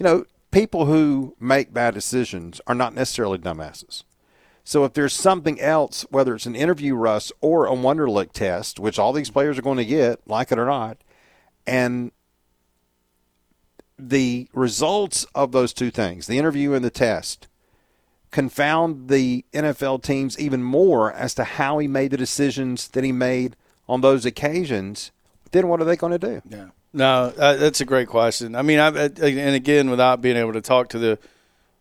know, 0.00 0.24
people 0.50 0.86
who 0.86 1.34
make 1.40 1.74
bad 1.74 1.94
decisions 1.94 2.60
are 2.66 2.74
not 2.74 2.94
necessarily 2.94 3.38
dumbasses. 3.38 4.04
So 4.64 4.84
if 4.84 4.92
there's 4.92 5.12
something 5.12 5.60
else, 5.60 6.06
whether 6.10 6.34
it's 6.34 6.46
an 6.46 6.54
interview 6.54 6.94
Russ 6.94 7.32
or 7.40 7.66
a 7.66 7.72
Wonderlic 7.72 8.32
test, 8.32 8.78
which 8.78 8.98
all 8.98 9.12
these 9.12 9.30
players 9.30 9.58
are 9.58 9.62
going 9.62 9.78
to 9.78 9.84
get, 9.84 10.20
like 10.26 10.52
it 10.52 10.58
or 10.58 10.66
not, 10.66 10.98
and 11.66 12.12
the 13.98 14.48
results 14.52 15.26
of 15.34 15.52
those 15.52 15.72
two 15.72 15.90
things, 15.90 16.26
the 16.26 16.38
interview 16.38 16.72
and 16.74 16.84
the 16.84 16.90
test, 16.90 17.48
confound 18.30 19.08
the 19.08 19.44
NFL 19.52 20.02
teams 20.02 20.38
even 20.38 20.62
more 20.62 21.12
as 21.12 21.34
to 21.34 21.44
how 21.44 21.78
he 21.78 21.86
made 21.86 22.10
the 22.10 22.16
decisions 22.16 22.88
that 22.88 23.04
he 23.04 23.12
made 23.12 23.56
on 23.88 24.00
those 24.00 24.24
occasions, 24.24 25.12
then 25.50 25.68
what 25.68 25.80
are 25.80 25.84
they 25.84 25.96
going 25.96 26.18
to 26.18 26.18
do? 26.18 26.42
Yeah. 26.48 26.66
No, 26.94 27.30
that's 27.30 27.80
a 27.80 27.84
great 27.84 28.08
question. 28.08 28.54
I 28.54 28.62
mean, 28.62 28.78
I, 28.78 28.88
and 28.88 29.54
again, 29.54 29.90
without 29.90 30.20
being 30.20 30.36
able 30.36 30.52
to 30.52 30.60
talk 30.60 30.88
to 30.90 30.98
the 30.98 31.18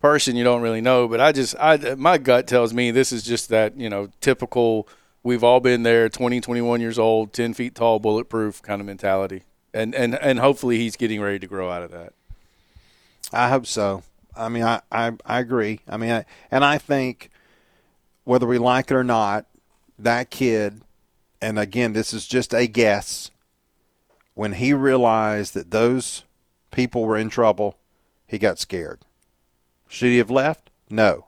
person 0.01 0.35
you 0.35 0.43
don't 0.43 0.61
really 0.61 0.81
know. 0.81 1.07
But 1.07 1.21
I 1.21 1.31
just, 1.31 1.55
I 1.59 1.95
my 1.95 2.17
gut 2.17 2.47
tells 2.47 2.73
me 2.73 2.91
this 2.91 3.11
is 3.11 3.23
just 3.23 3.49
that 3.49 3.77
you 3.77 3.89
know 3.89 4.09
typical. 4.19 4.87
We've 5.23 5.43
all 5.43 5.59
been 5.59 5.83
there, 5.83 6.09
20, 6.09 6.41
21 6.41 6.81
years 6.81 6.97
old, 6.97 7.31
10 7.31 7.53
feet 7.53 7.75
tall, 7.75 7.99
bulletproof 7.99 8.63
kind 8.63 8.81
of 8.81 8.87
mentality. 8.87 9.43
And, 9.71 9.93
and, 9.93 10.15
and 10.15 10.39
hopefully 10.39 10.79
he's 10.79 10.95
getting 10.95 11.21
ready 11.21 11.37
to 11.37 11.45
grow 11.45 11.69
out 11.69 11.83
of 11.83 11.91
that. 11.91 12.13
I 13.31 13.49
hope 13.49 13.67
so. 13.67 14.01
I 14.35 14.49
mean, 14.49 14.63
I, 14.63 14.81
I, 14.91 15.11
I 15.23 15.39
agree. 15.39 15.81
I 15.87 15.97
mean, 15.97 16.11
I, 16.11 16.25
and 16.49 16.65
I 16.65 16.79
think 16.79 17.29
whether 18.23 18.47
we 18.47 18.57
like 18.57 18.89
it 18.89 18.95
or 18.95 19.03
not, 19.03 19.45
that 19.99 20.31
kid, 20.31 20.81
and 21.41 21.59
again, 21.59 21.93
this 21.93 22.13
is 22.13 22.27
just 22.27 22.53
a 22.53 22.67
guess, 22.67 23.29
when 24.33 24.53
he 24.53 24.73
realized 24.73 25.53
that 25.53 25.71
those 25.71 26.23
people 26.71 27.05
were 27.05 27.17
in 27.17 27.29
trouble, 27.29 27.77
he 28.27 28.37
got 28.37 28.57
scared. 28.57 28.99
Should 29.91 30.11
he 30.11 30.19
have 30.19 30.31
left? 30.31 30.69
No. 30.89 31.25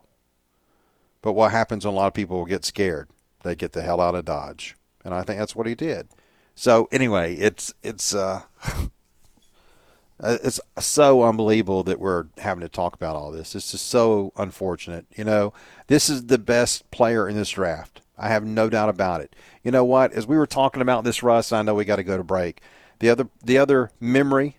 But 1.20 1.34
what 1.34 1.50
happens 1.52 1.84
when 1.84 1.92
a 1.92 1.96
lot 1.96 2.06
of 2.06 2.14
people 2.14 2.38
will 2.38 2.46
get 2.46 2.64
scared? 2.64 3.10
They 3.42 3.54
get 3.54 3.72
the 3.72 3.82
hell 3.82 4.00
out 4.00 4.14
of 4.14 4.24
Dodge. 4.24 4.74
And 5.04 5.12
I 5.12 5.22
think 5.22 5.38
that's 5.38 5.54
what 5.54 5.66
he 5.66 5.74
did. 5.74 6.08
So 6.54 6.88
anyway, 6.90 7.34
it's 7.34 7.74
it's 7.82 8.14
uh 8.14 8.40
it's 10.22 10.60
so 10.78 11.24
unbelievable 11.24 11.82
that 11.82 12.00
we're 12.00 12.28
having 12.38 12.62
to 12.62 12.68
talk 12.70 12.94
about 12.94 13.16
all 13.16 13.30
this. 13.30 13.54
It's 13.54 13.70
just 13.70 13.86
so 13.86 14.32
unfortunate. 14.34 15.04
You 15.14 15.24
know, 15.24 15.52
this 15.88 16.08
is 16.08 16.26
the 16.26 16.38
best 16.38 16.90
player 16.90 17.28
in 17.28 17.36
this 17.36 17.50
draft. 17.50 18.00
I 18.16 18.28
have 18.28 18.46
no 18.46 18.70
doubt 18.70 18.88
about 18.88 19.20
it. 19.20 19.36
You 19.62 19.72
know 19.72 19.84
what? 19.84 20.14
As 20.14 20.26
we 20.26 20.38
were 20.38 20.46
talking 20.46 20.80
about 20.80 21.04
this, 21.04 21.22
Russ, 21.22 21.52
I 21.52 21.60
know 21.60 21.74
we 21.74 21.84
got 21.84 21.96
to 21.96 22.02
go 22.02 22.16
to 22.16 22.24
break. 22.24 22.62
The 23.00 23.10
other 23.10 23.28
the 23.42 23.58
other 23.58 23.90
memory 24.00 24.56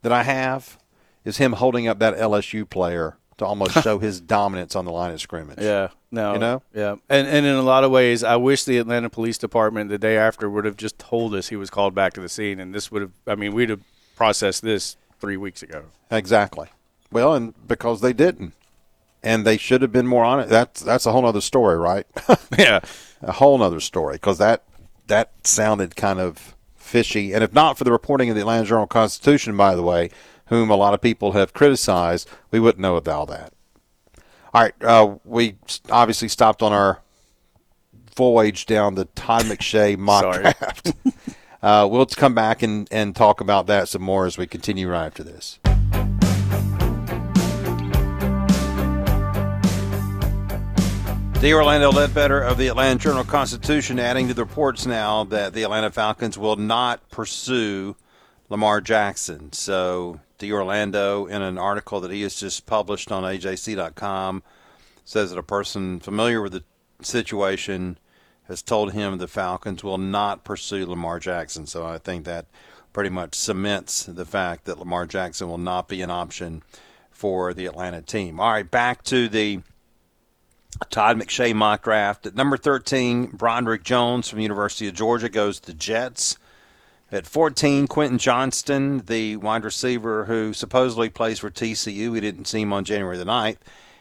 that 0.00 0.12
I 0.12 0.22
have 0.22 0.78
is 1.26 1.36
him 1.36 1.52
holding 1.52 1.86
up 1.86 1.98
that 1.98 2.16
LSU 2.16 2.68
player 2.68 3.18
to 3.38 3.44
almost 3.44 3.82
show 3.82 3.98
his 3.98 4.20
dominance 4.36 4.76
on 4.76 4.84
the 4.84 4.92
line 4.92 5.12
of 5.12 5.20
scrimmage. 5.20 5.58
Yeah, 5.60 5.88
no, 6.10 6.34
You 6.34 6.38
know? 6.38 6.62
yeah, 6.74 6.96
and 7.08 7.26
and 7.26 7.46
in 7.46 7.54
a 7.54 7.62
lot 7.62 7.84
of 7.84 7.90
ways, 7.90 8.22
I 8.24 8.36
wish 8.36 8.64
the 8.64 8.78
Atlanta 8.78 9.10
Police 9.10 9.38
Department 9.38 9.90
the 9.90 9.98
day 9.98 10.16
after 10.16 10.48
would 10.48 10.64
have 10.64 10.76
just 10.76 10.98
told 10.98 11.34
us 11.34 11.48
he 11.48 11.56
was 11.56 11.70
called 11.70 11.94
back 11.94 12.12
to 12.14 12.20
the 12.20 12.28
scene, 12.28 12.60
and 12.60 12.74
this 12.74 12.90
would 12.92 13.02
have. 13.02 13.12
I 13.26 13.34
mean, 13.34 13.52
we'd 13.54 13.70
have 13.70 13.82
processed 14.16 14.62
this 14.62 14.96
three 15.20 15.36
weeks 15.36 15.62
ago. 15.62 15.84
Exactly. 16.10 16.68
Well, 17.10 17.34
and 17.34 17.54
because 17.66 18.00
they 18.00 18.12
didn't, 18.12 18.54
and 19.22 19.44
they 19.46 19.56
should 19.56 19.82
have 19.82 19.92
been 19.92 20.06
more 20.06 20.24
on 20.24 20.40
it. 20.40 20.48
That's 20.48 20.80
that's 20.82 21.06
a 21.06 21.12
whole 21.12 21.26
other 21.26 21.40
story, 21.40 21.76
right? 21.76 22.06
yeah, 22.58 22.80
a 23.22 23.32
whole 23.32 23.62
other 23.62 23.80
story 23.80 24.14
because 24.16 24.38
that 24.38 24.64
that 25.06 25.32
sounded 25.46 25.96
kind 25.96 26.20
of 26.20 26.54
fishy. 26.76 27.32
And 27.32 27.42
if 27.42 27.52
not 27.52 27.78
for 27.78 27.84
the 27.84 27.92
reporting 27.92 28.28
of 28.28 28.34
the 28.36 28.42
Atlanta 28.42 28.66
Journal 28.66 28.86
Constitution, 28.86 29.56
by 29.56 29.74
the 29.74 29.82
way, 29.82 30.10
whom 30.46 30.70
a 30.70 30.76
lot 30.76 30.94
of 30.94 31.00
people 31.00 31.32
have 31.32 31.52
criticized, 31.52 32.28
we 32.50 32.60
wouldn't 32.60 32.80
know 32.80 32.96
about 32.96 33.28
that. 33.28 33.52
All 34.52 34.62
right, 34.62 34.74
uh, 34.82 35.16
we 35.24 35.56
obviously 35.90 36.28
stopped 36.28 36.62
on 36.62 36.72
our 36.72 37.00
full 38.14 38.34
wage 38.34 38.66
down 38.66 38.94
the 38.94 39.06
Todd 39.06 39.42
McShay 39.42 39.98
mock 39.98 40.22
Sorry. 40.22 40.42
draft. 40.42 40.92
uh, 41.62 41.88
we'll 41.90 42.06
come 42.06 42.34
back 42.34 42.62
and, 42.62 42.88
and 42.90 43.16
talk 43.16 43.40
about 43.40 43.66
that 43.66 43.88
some 43.88 44.02
more 44.02 44.26
as 44.26 44.38
we 44.38 44.46
continue 44.46 44.88
right 44.88 45.06
after 45.06 45.24
this. 45.24 45.58
D. 51.44 51.52
Orlando 51.52 51.92
Ledbetter 51.92 52.40
of 52.40 52.56
the 52.56 52.68
Atlanta 52.68 52.98
Journal 52.98 53.22
Constitution 53.22 53.98
adding 53.98 54.28
to 54.28 54.34
the 54.34 54.44
reports 54.44 54.86
now 54.86 55.24
that 55.24 55.52
the 55.52 55.62
Atlanta 55.62 55.90
Falcons 55.90 56.38
will 56.38 56.56
not 56.56 57.06
pursue 57.10 57.96
Lamar 58.48 58.80
Jackson. 58.80 59.52
So, 59.52 60.20
the 60.38 60.52
Orlando, 60.52 61.26
in 61.26 61.42
an 61.42 61.58
article 61.58 62.00
that 62.00 62.10
he 62.10 62.22
has 62.22 62.34
just 62.34 62.66
published 62.66 63.12
on 63.12 63.22
AJC.com, 63.22 64.42
says 65.04 65.30
that 65.30 65.38
a 65.38 65.42
person 65.42 66.00
familiar 66.00 66.40
with 66.42 66.52
the 66.52 66.64
situation 67.02 67.98
has 68.48 68.62
told 68.62 68.92
him 68.92 69.18
the 69.18 69.28
Falcons 69.28 69.82
will 69.82 69.98
not 69.98 70.44
pursue 70.44 70.86
Lamar 70.86 71.18
Jackson. 71.18 71.66
So, 71.66 71.86
I 71.86 71.98
think 71.98 72.24
that 72.24 72.46
pretty 72.92 73.10
much 73.10 73.34
cements 73.34 74.04
the 74.04 74.24
fact 74.24 74.64
that 74.64 74.78
Lamar 74.78 75.06
Jackson 75.06 75.48
will 75.48 75.58
not 75.58 75.88
be 75.88 76.00
an 76.00 76.10
option 76.10 76.62
for 77.10 77.52
the 77.54 77.66
Atlanta 77.66 78.02
team. 78.02 78.40
All 78.40 78.50
right, 78.50 78.70
back 78.70 79.02
to 79.04 79.28
the 79.28 79.60
Todd 80.90 81.18
McShay 81.18 81.54
mock 81.54 81.84
draft. 81.84 82.26
At 82.26 82.34
number 82.34 82.56
13, 82.56 83.26
Broderick 83.28 83.82
Jones 83.82 84.28
from 84.28 84.40
University 84.40 84.88
of 84.88 84.94
Georgia 84.94 85.28
goes 85.28 85.60
to 85.60 85.74
Jets. 85.74 86.38
At 87.14 87.28
14, 87.28 87.86
Quentin 87.86 88.18
Johnston, 88.18 88.98
the 89.06 89.36
wide 89.36 89.62
receiver 89.62 90.24
who 90.24 90.52
supposedly 90.52 91.08
plays 91.08 91.38
for 91.38 91.48
TCU. 91.48 92.10
We 92.10 92.18
didn't 92.18 92.46
see 92.46 92.62
him 92.62 92.72
on 92.72 92.84
January 92.84 93.16
the 93.16 93.24
9th. 93.24 93.58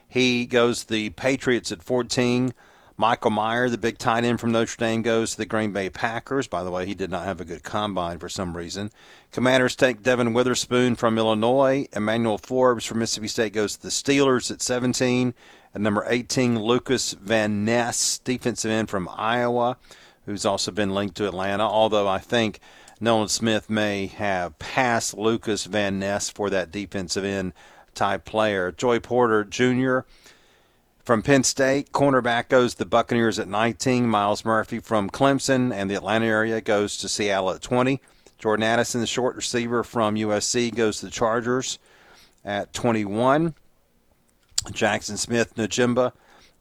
He 0.08 0.48
goes 0.48 0.82
to 0.82 0.90
the 0.90 1.10
Patriots 1.12 1.72
at 1.72 1.84
14. 1.84 2.56
Michael 2.98 3.30
Mayer, 3.30 3.70
the 3.70 3.78
big 3.78 4.00
tight 4.00 4.24
end 4.24 4.40
from 4.40 4.52
Notre 4.52 4.78
Dame, 4.78 5.04
goes 5.04 5.34
to 5.34 5.38
the 5.38 5.46
Green 5.46 5.72
Bay 5.72 5.92
Packers. 5.92 6.48
By 6.48 6.64
the 6.64 6.72
way, 6.72 6.88
he 6.88 6.96
did 6.96 7.12
not 7.12 7.26
have 7.26 7.40
a 7.40 7.46
good 7.46 7.62
combine 7.62 8.18
for 8.18 8.30
some 8.30 8.58
reason. 8.58 8.90
Commanders 9.32 9.76
take 9.76 10.02
Devon 10.02 10.34
Witherspoon 10.34 10.96
from 10.96 11.20
Illinois. 11.20 11.88
Emmanuel 11.94 12.40
Forbes 12.40 12.84
from 12.84 12.98
Mississippi 12.98 13.28
State 13.28 13.54
goes 13.54 13.76
to 13.76 13.84
the 13.84 13.90
Steelers 13.90 14.50
at 14.50 14.60
17. 14.60 15.36
At 15.76 15.82
number 15.82 16.04
18, 16.08 16.60
Lucas 16.60 17.14
Van 17.14 17.64
Ness, 17.64 18.18
defensive 18.18 18.72
end 18.72 18.90
from 18.90 19.08
Iowa, 19.08 19.78
who's 20.26 20.48
also 20.48 20.72
been 20.72 20.96
linked 20.96 21.16
to 21.18 21.28
Atlanta, 21.28 21.64
although 21.64 22.08
I 22.08 22.18
think 22.18 22.60
Nolan 23.04 23.28
Smith 23.28 23.70
may 23.70 24.08
have 24.08 24.58
passed 24.60 25.18
Lucas 25.18 25.66
Van 25.66 26.00
Ness 26.00 26.30
for 26.30 26.50
that 26.50 26.72
defensive 26.72 27.26
end 27.26 27.52
type 27.94 28.24
player. 28.24 28.72
Joey 28.72 29.02
Porter 29.02 29.44
Jr. 29.44 30.08
from 31.04 31.22
Penn 31.22 31.44
State, 31.44 31.92
cornerback 31.92 32.48
goes 32.48 32.76
the 32.76 32.86
Buccaneers 32.86 33.40
at 33.40 33.50
19. 33.50 34.08
Myles 34.08 34.46
Murphy 34.46 34.80
from 34.80 35.10
Clemson 35.10 35.74
and 35.74 35.92
the 35.92 35.96
Atlanta 35.96 36.28
area 36.28 36.62
goes 36.62 36.96
to 36.96 37.10
Seattle 37.10 37.52
at 37.52 37.62
20. 37.62 38.00
Jordan 38.40 38.64
Addison, 38.64 39.02
the 39.02 39.08
short 39.08 39.36
receiver 39.36 39.84
from 39.84 40.16
USC, 40.16 40.74
goes 40.74 41.00
to 41.00 41.08
the 41.08 41.12
Chargers 41.12 41.80
at 42.46 42.72
21. 42.72 43.54
Jaxon 44.68 45.18
Smith-Njigba, 45.18 46.14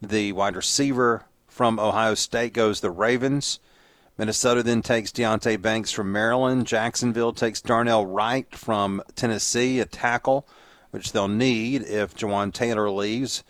the 0.03 0.33
wide 0.33 0.57
receiver 0.57 1.23
from 1.47 1.79
Ohio 1.79 2.15
State, 2.15 2.53
goes 2.53 2.81
the 2.81 2.91
Ravens. 2.91 3.61
Minnesota 4.19 4.63
then 4.63 4.83
takes 4.83 5.11
Deonte 5.11 5.61
Banks 5.61 5.91
from 5.91 6.13
Maryland. 6.13 6.67
Jacksonville 6.67 7.33
takes 7.33 7.63
Darnell 7.63 8.05
Wright 8.05 8.55
from 8.55 9.03
Tennessee, 9.15 9.81
a 9.81 9.87
tackle, 9.87 10.47
which 10.91 11.13
they'll 11.13 11.29
need 11.29 11.83
if 11.83 12.15
Jawaan 12.15 12.53
Taylor 12.53 12.91
leaves. 12.91 13.43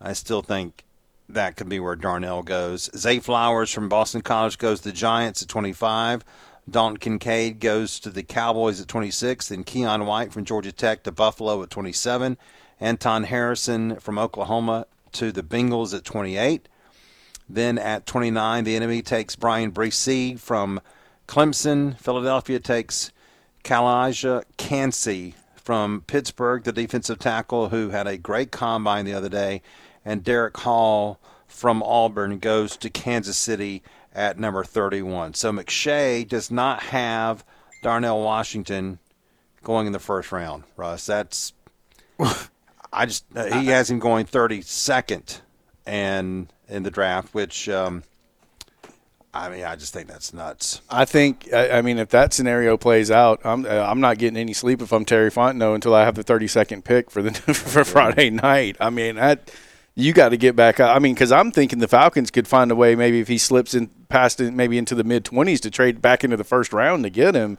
I 0.00 0.12
still 0.12 0.42
think 0.42 0.84
that 1.28 1.56
could 1.56 1.68
be 1.68 1.80
where 1.80 1.96
Darnell 1.96 2.42
goes. 2.42 2.90
Zay 2.96 3.20
Flowers 3.20 3.70
from 3.70 3.88
Boston 3.88 4.20
College 4.20 4.58
goes 4.58 4.80
to 4.80 4.90
the 4.90 4.94
Giants 4.94 5.42
at 5.42 5.48
25. 5.48 6.24
Dalton 6.70 6.98
Kincaid 6.98 7.58
goes 7.58 7.98
to 8.00 8.10
the 8.10 8.22
Cowboys 8.22 8.80
at 8.80 8.88
26. 8.88 9.48
Then 9.48 9.64
Keion 9.64 10.06
White 10.06 10.32
from 10.32 10.44
Georgia 10.44 10.72
Tech 10.72 11.02
to 11.04 11.12
Buffalo 11.12 11.62
at 11.62 11.70
27. 11.70 12.36
Anton 12.80 13.24
Harrison 13.24 13.98
from 13.98 14.18
Oklahoma 14.18 14.86
to 15.12 15.32
the 15.32 15.42
Bengals 15.42 15.94
at 15.94 16.04
28. 16.04 16.68
Then 17.52 17.76
at 17.76 18.06
29, 18.06 18.64
the 18.64 18.76
enemy 18.76 19.02
takes 19.02 19.36
Bryan 19.36 19.72
Bresee 19.72 20.38
from 20.38 20.80
Clemson. 21.28 21.98
Philadelphia 22.00 22.58
takes 22.58 23.12
Calijah 23.62 24.44
Kancey 24.56 25.34
from 25.54 26.02
Pittsburgh, 26.06 26.64
the 26.64 26.72
defensive 26.72 27.18
tackle 27.18 27.68
who 27.68 27.90
had 27.90 28.06
a 28.06 28.16
great 28.16 28.50
combine 28.52 29.04
the 29.04 29.12
other 29.12 29.28
day. 29.28 29.60
And 30.02 30.24
Derick 30.24 30.56
Hall 30.56 31.20
from 31.46 31.82
Auburn 31.82 32.38
goes 32.38 32.76
to 32.78 32.88
Kansas 32.88 33.36
City 33.36 33.82
at 34.14 34.38
number 34.38 34.64
31. 34.64 35.34
So 35.34 35.52
McShay 35.52 36.26
does 36.26 36.50
not 36.50 36.82
have 36.84 37.44
Darnell 37.82 38.22
Washington 38.22 38.98
going 39.62 39.86
in 39.86 39.92
the 39.92 39.98
first 39.98 40.32
round, 40.32 40.64
Russ. 40.76 41.04
That's 41.04 41.52
I 42.92 43.06
just 43.06 43.26
he 43.34 43.66
has 43.66 43.90
him 43.90 43.98
going 43.98 44.24
32nd 44.24 45.40
and 45.86 46.52
in 46.68 46.82
the 46.82 46.90
draft, 46.90 47.34
which 47.34 47.68
um, 47.68 48.02
I 49.32 49.48
mean 49.48 49.64
I 49.64 49.76
just 49.76 49.92
think 49.92 50.08
that's 50.08 50.32
nuts. 50.32 50.80
I 50.90 51.04
think. 51.04 51.48
I, 51.52 51.78
I 51.78 51.82
mean, 51.82 51.98
if 51.98 52.08
that 52.10 52.32
scenario 52.32 52.76
plays 52.76 53.10
out, 53.10 53.40
I'm 53.44 53.64
uh, 53.64 53.68
I'm 53.68 54.00
not 54.00 54.18
getting 54.18 54.36
any 54.36 54.52
sleep 54.52 54.82
if 54.82 54.92
I'm 54.92 55.04
Terry 55.04 55.30
Fontenot 55.30 55.74
until 55.74 55.94
I 55.94 56.04
have 56.04 56.14
the 56.14 56.24
32nd 56.24 56.84
pick 56.84 57.10
for 57.10 57.22
the 57.22 57.32
for 57.54 57.84
Friday 57.84 58.30
night. 58.30 58.76
I 58.80 58.90
mean, 58.90 59.16
that 59.16 59.50
you 59.94 60.12
got 60.12 60.30
to 60.30 60.36
get 60.36 60.56
back. 60.56 60.80
I 60.80 60.98
mean, 60.98 61.14
because 61.14 61.32
I'm 61.32 61.52
thinking 61.52 61.78
the 61.78 61.88
Falcons 61.88 62.30
could 62.30 62.48
find 62.48 62.70
a 62.70 62.76
way. 62.76 62.94
Maybe 62.94 63.20
if 63.20 63.28
he 63.28 63.38
slips 63.38 63.74
in 63.74 63.88
past 64.08 64.40
it, 64.40 64.52
maybe 64.52 64.78
into 64.78 64.94
the 64.94 65.04
mid 65.04 65.24
20s 65.24 65.60
to 65.60 65.70
trade 65.70 66.00
back 66.00 66.24
into 66.24 66.36
the 66.36 66.44
first 66.44 66.72
round 66.72 67.04
to 67.04 67.10
get 67.10 67.34
him. 67.34 67.58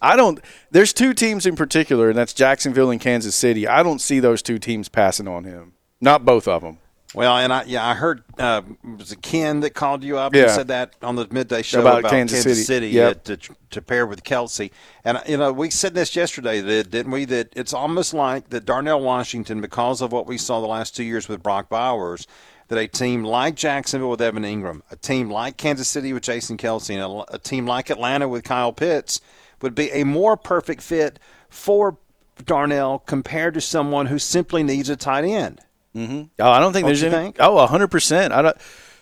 I 0.00 0.16
don't. 0.16 0.40
There's 0.70 0.92
two 0.92 1.14
teams 1.14 1.46
in 1.46 1.56
particular, 1.56 2.08
and 2.08 2.18
that's 2.18 2.32
Jacksonville 2.32 2.90
and 2.90 3.00
Kansas 3.00 3.34
City. 3.34 3.66
I 3.66 3.82
don't 3.82 4.00
see 4.00 4.20
those 4.20 4.42
two 4.42 4.58
teams 4.58 4.88
passing 4.88 5.28
on 5.28 5.44
him. 5.44 5.72
Not 6.00 6.24
both 6.24 6.46
of 6.46 6.62
them. 6.62 6.78
Well, 7.14 7.36
and 7.38 7.52
I 7.52 7.62
yeah 7.64 7.86
I 7.86 7.94
heard 7.94 8.24
uh, 8.38 8.62
was 8.98 9.12
it 9.12 9.22
Ken 9.22 9.60
that 9.60 9.70
called 9.70 10.02
you 10.04 10.18
up 10.18 10.32
and 10.34 10.42
Yeah. 10.42 10.48
said 10.54 10.68
that 10.68 10.94
on 11.02 11.16
the 11.16 11.26
midday 11.30 11.62
show 11.62 11.80
About 11.80 12.04
Kansas 12.04 12.42
City. 12.42 12.54
City, 12.62 12.88
Yep. 12.88 13.16
uh, 13.16 13.20
to 13.36 13.38
to 13.70 13.82
pair 13.82 14.06
with 14.06 14.24
Kelce, 14.24 14.70
and 15.04 15.20
you 15.26 15.36
know 15.36 15.52
we 15.52 15.70
said 15.70 15.94
this 15.94 16.16
yesterday, 16.16 16.60
that, 16.60 16.90
didn't 16.90 17.12
we? 17.12 17.24
That 17.24 17.52
it's 17.54 17.72
almost 17.72 18.12
like 18.12 18.50
that 18.50 18.64
Darnell 18.66 19.00
Washington, 19.00 19.60
because 19.60 20.00
of 20.02 20.12
what 20.12 20.26
we 20.26 20.36
saw 20.36 20.60
the 20.60 20.66
last 20.66 20.96
two 20.96 21.04
years 21.04 21.28
with 21.28 21.42
Brock 21.42 21.68
Bowers, 21.68 22.26
that 22.68 22.78
a 22.78 22.88
team 22.88 23.22
like 23.24 23.54
Jacksonville 23.54 24.10
with 24.10 24.20
Evan 24.20 24.42
Engram, 24.42 24.82
a 24.90 24.96
team 24.96 25.30
like 25.30 25.56
Kansas 25.56 25.88
City 25.88 26.12
with 26.12 26.24
Jason 26.24 26.56
Kelce, 26.56 26.90
and 26.90 27.00
a, 27.30 27.34
a 27.34 27.38
team 27.38 27.66
like 27.66 27.88
Atlanta 27.88 28.28
with 28.28 28.42
Kyle 28.44 28.72
Pitts 28.72 29.20
would 29.62 29.74
be 29.74 29.90
a 29.92 30.04
more 30.04 30.36
perfect 30.36 30.82
fit 30.82 31.18
for 31.48 31.96
Darnell 32.44 32.98
compared 32.98 33.54
to 33.54 33.60
someone 33.60 34.06
who 34.06 34.18
simply 34.18 34.62
needs 34.62 34.90
a 34.90 34.96
tight 34.96 35.24
end. 35.24 35.60
Oh, 35.96 36.50
I 36.50 36.60
don't 36.60 36.72
think 36.72 36.82
Don't 36.82 36.88
there's 36.88 37.02
you 37.02 37.08
any. 37.08 37.16
think? 37.16 37.36
Oh, 37.40 37.64
hundred 37.66 37.88
percent. 37.88 38.32
I 38.32 38.42
don't. 38.42 38.56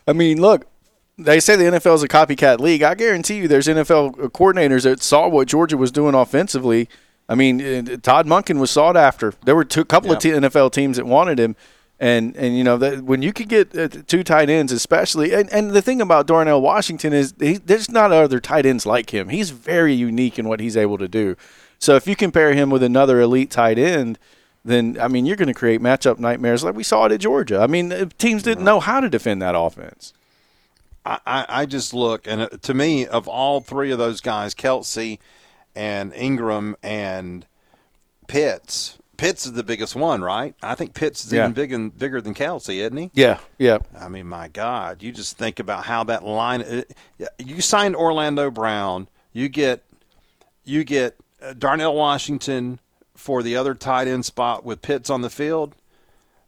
I 0.06 0.12
mean, 0.12 0.40
look, 0.40 0.66
they 1.18 1.40
say 1.40 1.56
the 1.56 1.64
NFL 1.64 1.94
is 1.96 2.02
a 2.02 2.08
copycat 2.08 2.60
league. 2.60 2.82
I 2.82 2.94
guarantee 2.94 3.38
you, 3.38 3.48
there's 3.48 3.66
NFL 3.66 4.30
coordinators 4.32 4.82
that 4.84 5.02
saw 5.02 5.28
what 5.28 5.48
Georgia 5.48 5.76
was 5.76 5.90
doing 5.90 6.14
offensively. 6.14 6.88
I 7.28 7.34
mean, 7.34 7.60
uh, 7.62 7.96
Todd 8.02 8.26
Monken 8.26 8.58
was 8.58 8.70
sought 8.70 8.96
after. 8.96 9.34
There 9.44 9.54
were 9.54 9.62
a 9.62 9.84
couple 9.84 10.08
yep. 10.08 10.16
of 10.16 10.22
t- 10.22 10.30
NFL 10.30 10.72
teams 10.72 10.96
that 10.96 11.06
wanted 11.06 11.38
him, 11.40 11.56
and 11.98 12.36
and 12.36 12.56
you 12.56 12.64
know 12.64 12.76
that 12.76 13.02
when 13.02 13.22
you 13.22 13.32
could 13.32 13.48
get 13.48 13.76
uh, 13.76 13.88
two 13.88 14.22
tight 14.22 14.50
ends, 14.50 14.72
especially, 14.72 15.32
and, 15.32 15.50
and 15.52 15.70
the 15.70 15.82
thing 15.82 16.00
about 16.00 16.26
Darnell 16.26 16.60
Washington 16.60 17.12
is 17.12 17.34
he, 17.40 17.54
there's 17.54 17.90
not 17.90 18.12
other 18.12 18.40
tight 18.40 18.66
ends 18.66 18.84
like 18.84 19.10
him. 19.10 19.30
He's 19.30 19.50
very 19.50 19.94
unique 19.94 20.38
in 20.38 20.48
what 20.48 20.60
he's 20.60 20.76
able 20.76 20.98
to 20.98 21.08
do. 21.08 21.36
So 21.78 21.96
if 21.96 22.06
you 22.06 22.16
compare 22.16 22.54
him 22.54 22.70
with 22.70 22.82
another 22.82 23.20
elite 23.20 23.50
tight 23.50 23.78
end, 23.78 24.18
then 24.64 24.96
I 25.00 25.08
mean 25.08 25.26
you're 25.26 25.36
going 25.36 25.48
to 25.48 25.54
create 25.54 25.80
matchup 25.80 26.18
nightmares 26.18 26.64
like 26.64 26.74
we 26.74 26.82
saw 26.82 27.06
it 27.06 27.12
at 27.12 27.20
Georgia. 27.20 27.60
I 27.60 27.66
mean 27.66 28.10
teams 28.18 28.42
didn't 28.42 28.64
know 28.64 28.80
how 28.80 29.00
to 29.00 29.08
defend 29.08 29.42
that 29.42 29.54
offense. 29.56 30.12
I, 31.06 31.44
I 31.48 31.66
just 31.66 31.92
look, 31.92 32.26
and 32.26 32.42
uh, 32.42 32.48
to 32.62 32.72
me, 32.72 33.06
of 33.06 33.28
all 33.28 33.60
three 33.60 33.90
of 33.90 33.98
those 33.98 34.20
guys, 34.20 34.54
Kelce 34.54 35.18
and 35.76 36.12
Engram 36.14 36.76
and 36.82 37.46
Pitts, 38.26 38.96
Pitts 39.18 39.44
is 39.44 39.52
the 39.52 39.62
biggest 39.62 39.94
one, 39.94 40.22
right? 40.22 40.54
I 40.62 40.74
think 40.74 40.94
Pitts 40.94 41.24
is 41.26 41.32
yeah. 41.32 41.42
even 41.42 41.52
bigger, 41.52 41.90
bigger 41.90 42.20
than 42.22 42.34
Kelce, 42.34 42.76
isn't 42.76 42.96
he? 42.96 43.10
Yeah, 43.12 43.38
yeah. 43.58 43.78
I 43.98 44.08
mean, 44.08 44.26
my 44.26 44.48
God, 44.48 45.02
you 45.02 45.12
just 45.12 45.36
think 45.36 45.60
about 45.60 45.84
how 45.84 46.04
that 46.04 46.24
line. 46.24 46.62
It, 46.62 46.96
uh, 47.20 47.26
you 47.38 47.60
signed 47.60 47.96
Orlando 47.96 48.50
Brown, 48.50 49.08
you 49.32 49.50
get, 49.50 49.84
you 50.64 50.84
get 50.84 51.16
uh, 51.42 51.52
Darnell 51.52 51.94
Washington 51.94 52.80
for 53.16 53.42
the 53.42 53.56
other 53.56 53.74
tight 53.74 54.08
end 54.08 54.24
spot 54.24 54.64
with 54.64 54.82
Pitts 54.82 55.10
on 55.10 55.22
the 55.22 55.30
field. 55.30 55.74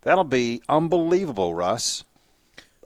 That'll 0.02 0.24
be 0.24 0.62
unbelievable, 0.68 1.54
Russ. 1.54 2.04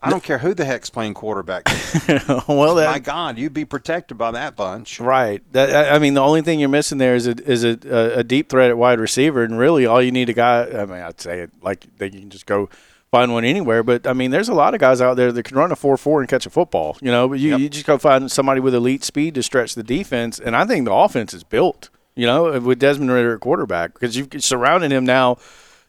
I 0.02 0.08
don't 0.08 0.22
care 0.22 0.38
who 0.38 0.54
the 0.54 0.64
heck's 0.64 0.88
playing 0.88 1.12
quarterback. 1.12 1.66
well, 2.48 2.76
that, 2.76 2.90
my 2.90 2.98
God, 2.98 3.36
you'd 3.36 3.52
be 3.52 3.66
protected 3.66 4.16
by 4.16 4.30
that 4.30 4.56
bunch, 4.56 4.98
right? 4.98 5.42
That, 5.52 5.92
I 5.92 5.98
mean, 5.98 6.14
the 6.14 6.22
only 6.22 6.40
thing 6.40 6.58
you're 6.58 6.70
missing 6.70 6.96
there 6.96 7.14
is 7.14 7.26
a 7.26 7.32
is 7.32 7.64
a, 7.64 7.78
a, 8.16 8.24
deep 8.24 8.48
threat 8.48 8.70
at 8.70 8.78
wide 8.78 8.98
receiver, 8.98 9.44
and 9.44 9.58
really 9.58 9.84
all 9.84 10.00
you 10.00 10.10
need 10.10 10.30
a 10.30 10.32
guy. 10.32 10.62
I 10.70 10.86
mean, 10.86 11.02
I'd 11.02 11.20
say 11.20 11.40
it 11.40 11.50
like 11.60 11.84
you 12.00 12.10
can 12.10 12.30
just 12.30 12.46
go 12.46 12.70
find 13.10 13.32
one 13.32 13.44
anywhere, 13.44 13.82
but 13.82 14.06
I 14.06 14.14
mean, 14.14 14.30
there's 14.30 14.48
a 14.48 14.54
lot 14.54 14.72
of 14.72 14.80
guys 14.80 15.02
out 15.02 15.18
there 15.18 15.32
that 15.32 15.42
can 15.42 15.56
run 15.58 15.70
a 15.70 15.76
four 15.76 15.98
four 15.98 16.20
and 16.20 16.28
catch 16.30 16.46
a 16.46 16.50
football, 16.50 16.96
you 17.02 17.10
know. 17.10 17.28
But 17.28 17.40
you, 17.40 17.50
yep. 17.50 17.60
you 17.60 17.68
just 17.68 17.86
go 17.86 17.98
find 17.98 18.30
somebody 18.32 18.60
with 18.60 18.74
elite 18.74 19.04
speed 19.04 19.34
to 19.34 19.42
stretch 19.42 19.74
the 19.74 19.82
defense, 19.82 20.38
and 20.38 20.56
I 20.56 20.64
think 20.64 20.86
the 20.86 20.94
offense 20.94 21.34
is 21.34 21.44
built, 21.44 21.90
you 22.20 22.26
know, 22.26 22.60
with 22.60 22.78
Desmond 22.78 23.10
Ridder 23.10 23.36
at 23.36 23.40
quarterback 23.40 23.94
because 23.94 24.14
you've 24.14 24.28
surrounded 24.44 24.92
him 24.92 25.06
now 25.06 25.38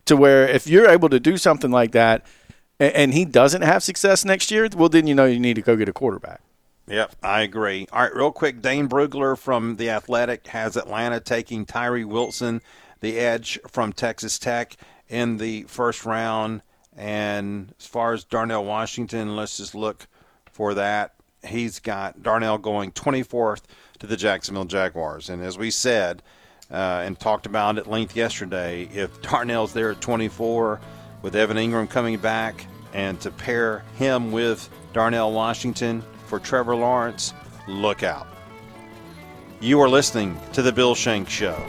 to 0.05 0.15
where 0.15 0.47
if 0.47 0.65
you're 0.65 0.87
able 0.87 1.09
to 1.09 1.19
do 1.19 1.35
something 1.35 1.71
like 1.71 1.91
that 1.91 2.25
and 2.79 3.13
he 3.13 3.25
doesn't 3.25 3.63
have 3.63 3.83
success 3.83 4.23
next 4.23 4.49
year, 4.49 4.69
well, 4.73 4.87
then 4.87 5.07
you 5.07 5.13
know 5.13 5.25
you 5.25 5.41
need 5.41 5.55
to 5.55 5.61
go 5.61 5.75
get 5.75 5.89
a 5.89 5.93
quarterback. 5.93 6.39
Yep, 6.87 7.17
I 7.21 7.41
agree. 7.41 7.85
All 7.91 8.03
right, 8.03 8.15
real 8.15 8.31
quick, 8.31 8.61
Dane 8.61 8.87
Brugler 8.87 9.37
from 9.37 9.75
The 9.75 9.89
Athletic 9.89 10.47
has 10.47 10.77
Atlanta 10.77 11.19
taking 11.19 11.65
Tyree 11.65 12.05
Wilson, 12.05 12.61
the 13.01 13.19
edge 13.19 13.59
from 13.67 13.91
Texas 13.91 14.39
Tech, 14.39 14.77
in 15.09 15.35
the 15.35 15.63
first 15.63 16.05
round. 16.05 16.61
And 16.95 17.73
as 17.77 17.87
far 17.87 18.13
as 18.13 18.23
Darnell 18.23 18.63
Washington, 18.63 19.35
let's 19.35 19.57
just 19.57 19.75
look 19.75 20.07
for 20.49 20.75
that. 20.75 21.13
He's 21.45 21.79
got 21.79 22.23
Darnell 22.23 22.57
going 22.57 22.93
24th 22.93 23.63
to 24.01 24.07
the 24.07 24.17
Jacksonville 24.17 24.65
Jaguars. 24.65 25.29
And 25.29 25.43
as 25.43 25.59
we 25.59 25.69
said 25.69 26.23
uh, 26.71 27.03
and 27.05 27.17
talked 27.19 27.45
about 27.45 27.77
at 27.77 27.85
length 27.87 28.15
yesterday, 28.15 28.89
if 28.93 29.21
Darnell's 29.21 29.73
there 29.73 29.91
at 29.91 30.01
24 30.01 30.81
with 31.21 31.35
Evan 31.35 31.57
Engram 31.57 31.87
coming 31.87 32.17
back, 32.17 32.65
and 32.93 33.21
to 33.21 33.31
pair 33.31 33.83
him 33.97 34.31
with 34.31 34.69
Darnell 34.91 35.31
Washington 35.31 36.03
for 36.25 36.39
Trevor 36.39 36.75
Lawrence, 36.75 37.33
look 37.67 38.03
out. 38.03 38.27
You 39.61 39.79
are 39.81 39.87
listening 39.87 40.37
to 40.53 40.63
The 40.63 40.71
Bill 40.71 40.95
Shank 40.95 41.29
Show. 41.29 41.63